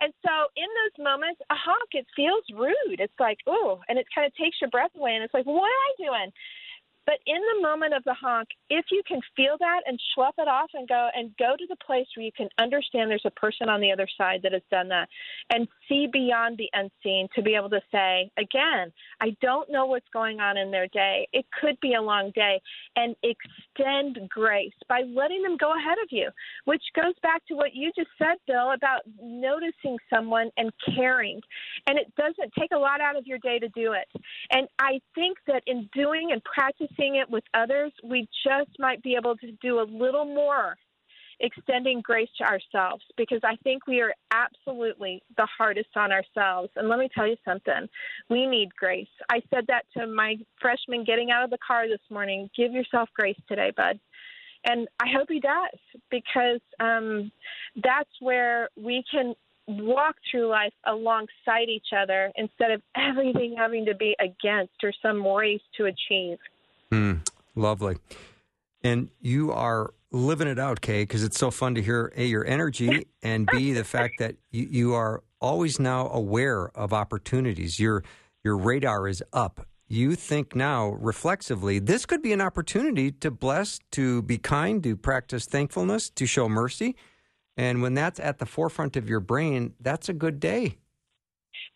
And 0.00 0.14
so, 0.24 0.32
in 0.56 0.64
those 0.64 1.04
moments, 1.04 1.40
a 1.50 1.54
honk, 1.54 1.90
it 1.92 2.06
feels 2.16 2.44
rude. 2.54 3.00
It's 3.00 3.20
like, 3.20 3.38
oh, 3.46 3.80
and 3.88 3.98
it 3.98 4.06
kind 4.14 4.26
of 4.26 4.34
takes 4.34 4.56
your 4.60 4.70
breath 4.70 4.92
away. 4.96 5.14
And 5.14 5.22
it's 5.22 5.34
like, 5.34 5.44
what 5.44 5.68
am 5.68 5.84
I 5.84 5.92
doing? 5.98 6.32
But 7.06 7.18
in 7.26 7.40
the 7.54 7.62
moment 7.62 7.94
of 7.94 8.04
the 8.04 8.14
honk, 8.14 8.48
if 8.68 8.86
you 8.90 9.02
can 9.06 9.20
feel 9.36 9.56
that 9.58 9.80
and 9.86 9.98
slough 10.14 10.34
it 10.38 10.48
off 10.48 10.70
and 10.74 10.88
go 10.88 11.08
and 11.14 11.34
go 11.38 11.56
to 11.58 11.66
the 11.68 11.76
place 11.84 12.06
where 12.14 12.24
you 12.24 12.32
can 12.36 12.48
understand 12.58 13.10
there's 13.10 13.22
a 13.24 13.30
person 13.30 13.68
on 13.68 13.80
the 13.80 13.90
other 13.90 14.06
side 14.18 14.40
that 14.42 14.52
has 14.52 14.62
done 14.70 14.88
that 14.88 15.08
and 15.50 15.66
see 15.88 16.06
beyond 16.12 16.58
the 16.58 16.68
unseen 16.72 17.28
to 17.34 17.42
be 17.42 17.54
able 17.54 17.70
to 17.70 17.80
say, 17.90 18.30
again, 18.38 18.92
I 19.20 19.36
don't 19.40 19.70
know 19.70 19.86
what's 19.86 20.08
going 20.12 20.40
on 20.40 20.56
in 20.56 20.70
their 20.70 20.88
day. 20.88 21.26
It 21.32 21.46
could 21.60 21.80
be 21.80 21.94
a 21.94 22.02
long 22.02 22.32
day 22.34 22.60
and 22.96 23.16
extend 23.22 24.28
grace 24.28 24.72
by 24.88 25.02
letting 25.02 25.42
them 25.42 25.56
go 25.56 25.72
ahead 25.76 25.98
of 26.02 26.08
you, 26.10 26.28
which 26.64 26.82
goes 26.94 27.14
back 27.22 27.44
to 27.46 27.54
what 27.54 27.74
you 27.74 27.90
just 27.96 28.10
said, 28.18 28.36
Bill, 28.46 28.72
about 28.72 29.02
noticing 29.20 29.96
someone 30.12 30.50
and 30.56 30.70
caring. 30.94 31.40
And 31.86 31.98
it 31.98 32.12
doesn't 32.16 32.52
take 32.58 32.72
a 32.72 32.78
lot 32.78 33.00
out 33.00 33.16
of 33.16 33.26
your 33.26 33.38
day 33.38 33.58
to 33.58 33.68
do 33.68 33.94
it. 33.94 34.06
And 34.50 34.68
I 34.78 35.00
think 35.14 35.38
that 35.46 35.62
in 35.66 35.88
doing 35.92 36.30
and 36.32 36.42
practicing 36.44 36.99
seeing 37.00 37.16
it 37.16 37.30
with 37.30 37.44
others, 37.54 37.92
we 38.04 38.28
just 38.44 38.70
might 38.78 39.02
be 39.02 39.14
able 39.14 39.36
to 39.36 39.52
do 39.62 39.80
a 39.80 39.86
little 39.90 40.24
more 40.24 40.76
extending 41.40 42.02
grace 42.02 42.28
to 42.38 42.44
ourselves 42.44 43.02
because 43.16 43.40
I 43.42 43.56
think 43.64 43.86
we 43.86 44.00
are 44.00 44.12
absolutely 44.30 45.22
the 45.36 45.48
hardest 45.56 45.88
on 45.96 46.12
ourselves. 46.12 46.70
And 46.76 46.88
let 46.88 46.98
me 46.98 47.08
tell 47.14 47.26
you 47.26 47.36
something 47.44 47.88
we 48.28 48.46
need 48.46 48.74
grace. 48.76 49.08
I 49.30 49.40
said 49.52 49.64
that 49.68 49.86
to 49.96 50.06
my 50.06 50.36
freshman 50.60 51.04
getting 51.04 51.30
out 51.30 51.44
of 51.44 51.50
the 51.50 51.58
car 51.66 51.88
this 51.88 52.00
morning 52.10 52.50
give 52.56 52.72
yourself 52.72 53.08
grace 53.16 53.40
today, 53.48 53.72
bud. 53.74 53.98
And 54.66 54.86
I 55.02 55.06
hope 55.16 55.28
he 55.30 55.40
does 55.40 56.00
because 56.10 56.60
um, 56.78 57.32
that's 57.82 58.10
where 58.20 58.68
we 58.76 59.02
can 59.10 59.34
walk 59.66 60.16
through 60.30 60.48
life 60.48 60.74
alongside 60.86 61.68
each 61.68 61.88
other 61.96 62.30
instead 62.36 62.70
of 62.70 62.82
everything 62.96 63.54
having 63.56 63.86
to 63.86 63.94
be 63.94 64.14
against 64.20 64.74
or 64.82 64.92
some 65.00 65.26
race 65.26 65.62
to 65.78 65.86
achieve. 65.86 66.38
Mm, 66.92 67.26
lovely. 67.54 67.96
And 68.82 69.10
you 69.20 69.52
are 69.52 69.94
living 70.10 70.48
it 70.48 70.58
out, 70.58 70.80
Kay, 70.80 71.02
because 71.02 71.22
it's 71.22 71.38
so 71.38 71.50
fun 71.50 71.74
to 71.74 71.82
hear 71.82 72.12
A, 72.16 72.24
your 72.24 72.44
energy, 72.46 73.06
and 73.22 73.46
B, 73.46 73.72
the 73.72 73.84
fact 73.84 74.14
that 74.18 74.36
you, 74.50 74.68
you 74.70 74.94
are 74.94 75.22
always 75.40 75.78
now 75.78 76.08
aware 76.10 76.68
of 76.76 76.92
opportunities. 76.92 77.78
Your, 77.78 78.02
your 78.42 78.56
radar 78.56 79.08
is 79.08 79.22
up. 79.32 79.66
You 79.86 80.14
think 80.14 80.54
now 80.54 80.90
reflexively, 80.90 81.80
this 81.80 82.06
could 82.06 82.22
be 82.22 82.32
an 82.32 82.40
opportunity 82.40 83.10
to 83.12 83.30
bless, 83.30 83.80
to 83.92 84.22
be 84.22 84.38
kind, 84.38 84.82
to 84.84 84.96
practice 84.96 85.46
thankfulness, 85.46 86.10
to 86.10 86.26
show 86.26 86.48
mercy. 86.48 86.94
And 87.56 87.82
when 87.82 87.94
that's 87.94 88.20
at 88.20 88.38
the 88.38 88.46
forefront 88.46 88.96
of 88.96 89.08
your 89.08 89.20
brain, 89.20 89.74
that's 89.80 90.08
a 90.08 90.12
good 90.12 90.38
day. 90.38 90.76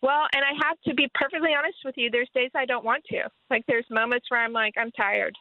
Well, 0.05 0.27
and 0.35 0.45
I 0.45 0.67
have 0.67 0.79
to 0.87 0.93
be 0.93 1.09
perfectly 1.15 1.55
honest 1.57 1.79
with 1.83 1.95
you. 1.97 2.11
There's 2.11 2.29
days 2.35 2.51
I 2.53 2.67
don't 2.67 2.85
want 2.85 3.03
to. 3.05 3.23
Like 3.49 3.63
there's 3.67 3.87
moments 3.89 4.27
where 4.29 4.39
I'm 4.39 4.53
like, 4.53 4.75
I'm 4.77 4.91
tired. 4.91 5.35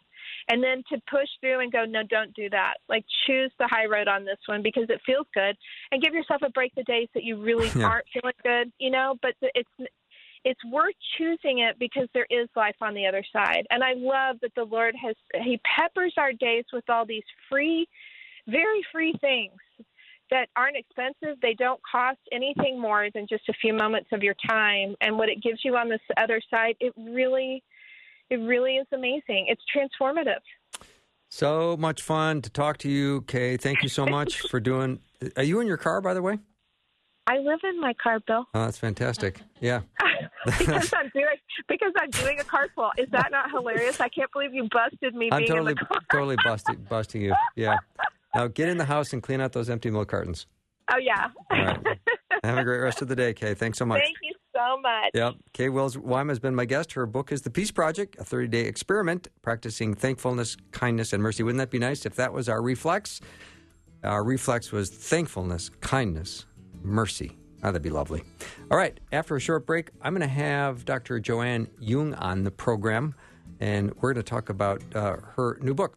And 0.48 0.64
then 0.64 0.82
to 0.90 0.98
push 1.10 1.28
through 1.38 1.60
and 1.60 1.70
go, 1.70 1.84
no, 1.84 2.02
don't 2.08 2.32
do 2.32 2.48
that. 2.48 2.76
Like 2.88 3.04
choose 3.26 3.52
the 3.58 3.68
high 3.68 3.84
road 3.84 4.08
on 4.08 4.24
this 4.24 4.38
one 4.46 4.62
because 4.62 4.84
it 4.88 5.02
feels 5.04 5.26
good, 5.34 5.54
and 5.92 6.02
give 6.02 6.14
yourself 6.14 6.40
a 6.42 6.48
break 6.48 6.74
the 6.74 6.82
days 6.84 7.08
that 7.12 7.24
you 7.24 7.36
really 7.36 7.70
yeah. 7.76 7.84
aren't 7.84 8.06
feeling 8.10 8.34
good. 8.42 8.72
You 8.78 8.90
know, 8.90 9.16
but 9.20 9.34
it's 9.54 9.68
it's 10.46 10.64
worth 10.72 10.94
choosing 11.18 11.58
it 11.58 11.78
because 11.78 12.08
there 12.14 12.26
is 12.30 12.48
life 12.56 12.76
on 12.80 12.94
the 12.94 13.06
other 13.06 13.24
side. 13.34 13.66
And 13.68 13.84
I 13.84 13.92
love 13.94 14.36
that 14.40 14.54
the 14.56 14.64
Lord 14.64 14.94
has 15.02 15.14
He 15.42 15.60
peppers 15.76 16.14
our 16.16 16.32
days 16.32 16.64
with 16.72 16.88
all 16.88 17.04
these 17.04 17.24
free, 17.50 17.86
very 18.48 18.82
free 18.90 19.14
things 19.20 19.60
that 20.34 20.48
aren't 20.56 20.76
expensive. 20.76 21.40
They 21.40 21.54
don't 21.54 21.80
cost 21.90 22.18
anything 22.32 22.80
more 22.80 23.08
than 23.14 23.26
just 23.28 23.48
a 23.48 23.52
few 23.52 23.72
moments 23.72 24.08
of 24.12 24.20
your 24.24 24.34
time. 24.48 24.96
And 25.00 25.16
what 25.16 25.28
it 25.28 25.40
gives 25.40 25.60
you 25.64 25.76
on 25.76 25.88
this 25.88 26.00
other 26.16 26.40
side, 26.50 26.74
it 26.80 26.92
really, 26.96 27.62
it 28.30 28.36
really 28.36 28.72
is 28.76 28.86
amazing. 28.92 29.46
It's 29.48 29.62
transformative. 29.74 30.42
So 31.30 31.76
much 31.76 32.02
fun 32.02 32.42
to 32.42 32.50
talk 32.50 32.78
to 32.78 32.90
you, 32.90 33.22
Kay. 33.22 33.56
Thank 33.56 33.84
you 33.84 33.88
so 33.88 34.06
much 34.18 34.40
for 34.48 34.58
doing. 34.58 34.98
Are 35.36 35.44
you 35.44 35.60
in 35.60 35.68
your 35.68 35.76
car, 35.76 36.00
by 36.00 36.14
the 36.14 36.22
way? 36.22 36.40
I 37.28 37.38
live 37.38 37.60
in 37.62 37.80
my 37.80 37.94
car, 37.94 38.18
Bill. 38.26 38.44
Oh, 38.54 38.64
that's 38.64 38.78
fantastic. 38.78 39.40
Yeah. 39.60 39.80
because 40.44 40.92
I'm 40.92 41.08
doing 41.14 41.38
because 41.68 41.92
I'm 41.98 42.10
doing 42.10 42.38
a 42.38 42.44
carpool. 42.44 42.90
Is 42.98 43.08
that 43.12 43.30
not 43.30 43.50
hilarious? 43.50 43.98
I 43.98 44.10
can't 44.10 44.30
believe 44.30 44.52
you 44.52 44.68
busted 44.70 45.14
me. 45.14 45.30
I'm 45.32 45.46
totally 45.46 45.74
totally 46.12 46.36
busting 46.44 46.86
busting 46.90 47.22
you. 47.22 47.34
Yeah. 47.56 47.78
Now 48.34 48.46
get 48.48 48.68
in 48.68 48.76
the 48.78 48.84
house 48.84 49.12
and 49.12 49.22
clean 49.22 49.40
out 49.40 49.52
those 49.52 49.70
empty 49.70 49.90
milk 49.90 50.08
cartons. 50.08 50.46
Oh 50.92 50.98
yeah. 50.98 51.28
Right. 51.50 51.98
Have 52.42 52.58
a 52.58 52.64
great 52.64 52.80
rest 52.80 53.00
of 53.00 53.08
the 53.08 53.16
day, 53.16 53.32
Kay. 53.32 53.54
Thanks 53.54 53.78
so 53.78 53.86
much. 53.86 54.02
Thank 54.02 54.16
you 54.22 54.34
so 54.54 54.80
much. 54.80 55.10
Yep. 55.14 55.34
Kay 55.52 55.68
Wills 55.70 55.96
Wyma 55.96 56.28
has 56.28 56.38
been 56.38 56.54
my 56.54 56.64
guest. 56.66 56.92
Her 56.92 57.06
book 57.06 57.32
is 57.32 57.42
The 57.42 57.50
Peace 57.50 57.70
Project, 57.70 58.16
a 58.18 58.24
30 58.24 58.48
day 58.48 58.66
experiment 58.66 59.28
practicing 59.42 59.94
thankfulness, 59.94 60.56
kindness, 60.72 61.12
and 61.12 61.22
mercy. 61.22 61.42
Wouldn't 61.42 61.58
that 61.58 61.70
be 61.70 61.78
nice 61.78 62.04
if 62.04 62.16
that 62.16 62.32
was 62.32 62.48
our 62.48 62.60
reflex? 62.60 63.20
Our 64.02 64.22
reflex 64.22 64.72
was 64.72 64.90
thankfulness, 64.90 65.70
kindness, 65.80 66.44
mercy. 66.82 67.38
Oh, 67.62 67.68
that'd 67.68 67.80
be 67.80 67.88
lovely. 67.88 68.22
All 68.70 68.76
right, 68.76 69.00
after 69.10 69.36
a 69.36 69.40
short 69.40 69.66
break, 69.66 69.88
I'm 70.02 70.12
going 70.12 70.20
to 70.20 70.34
have 70.34 70.84
Dr. 70.84 71.18
Joanne 71.18 71.68
Jung 71.80 72.12
on 72.12 72.44
the 72.44 72.50
program, 72.50 73.14
and 73.60 73.94
we're 73.94 74.12
going 74.12 74.22
to 74.22 74.30
talk 74.30 74.50
about 74.50 74.82
uh, 74.94 75.16
her 75.36 75.56
new 75.62 75.72
book. 75.72 75.96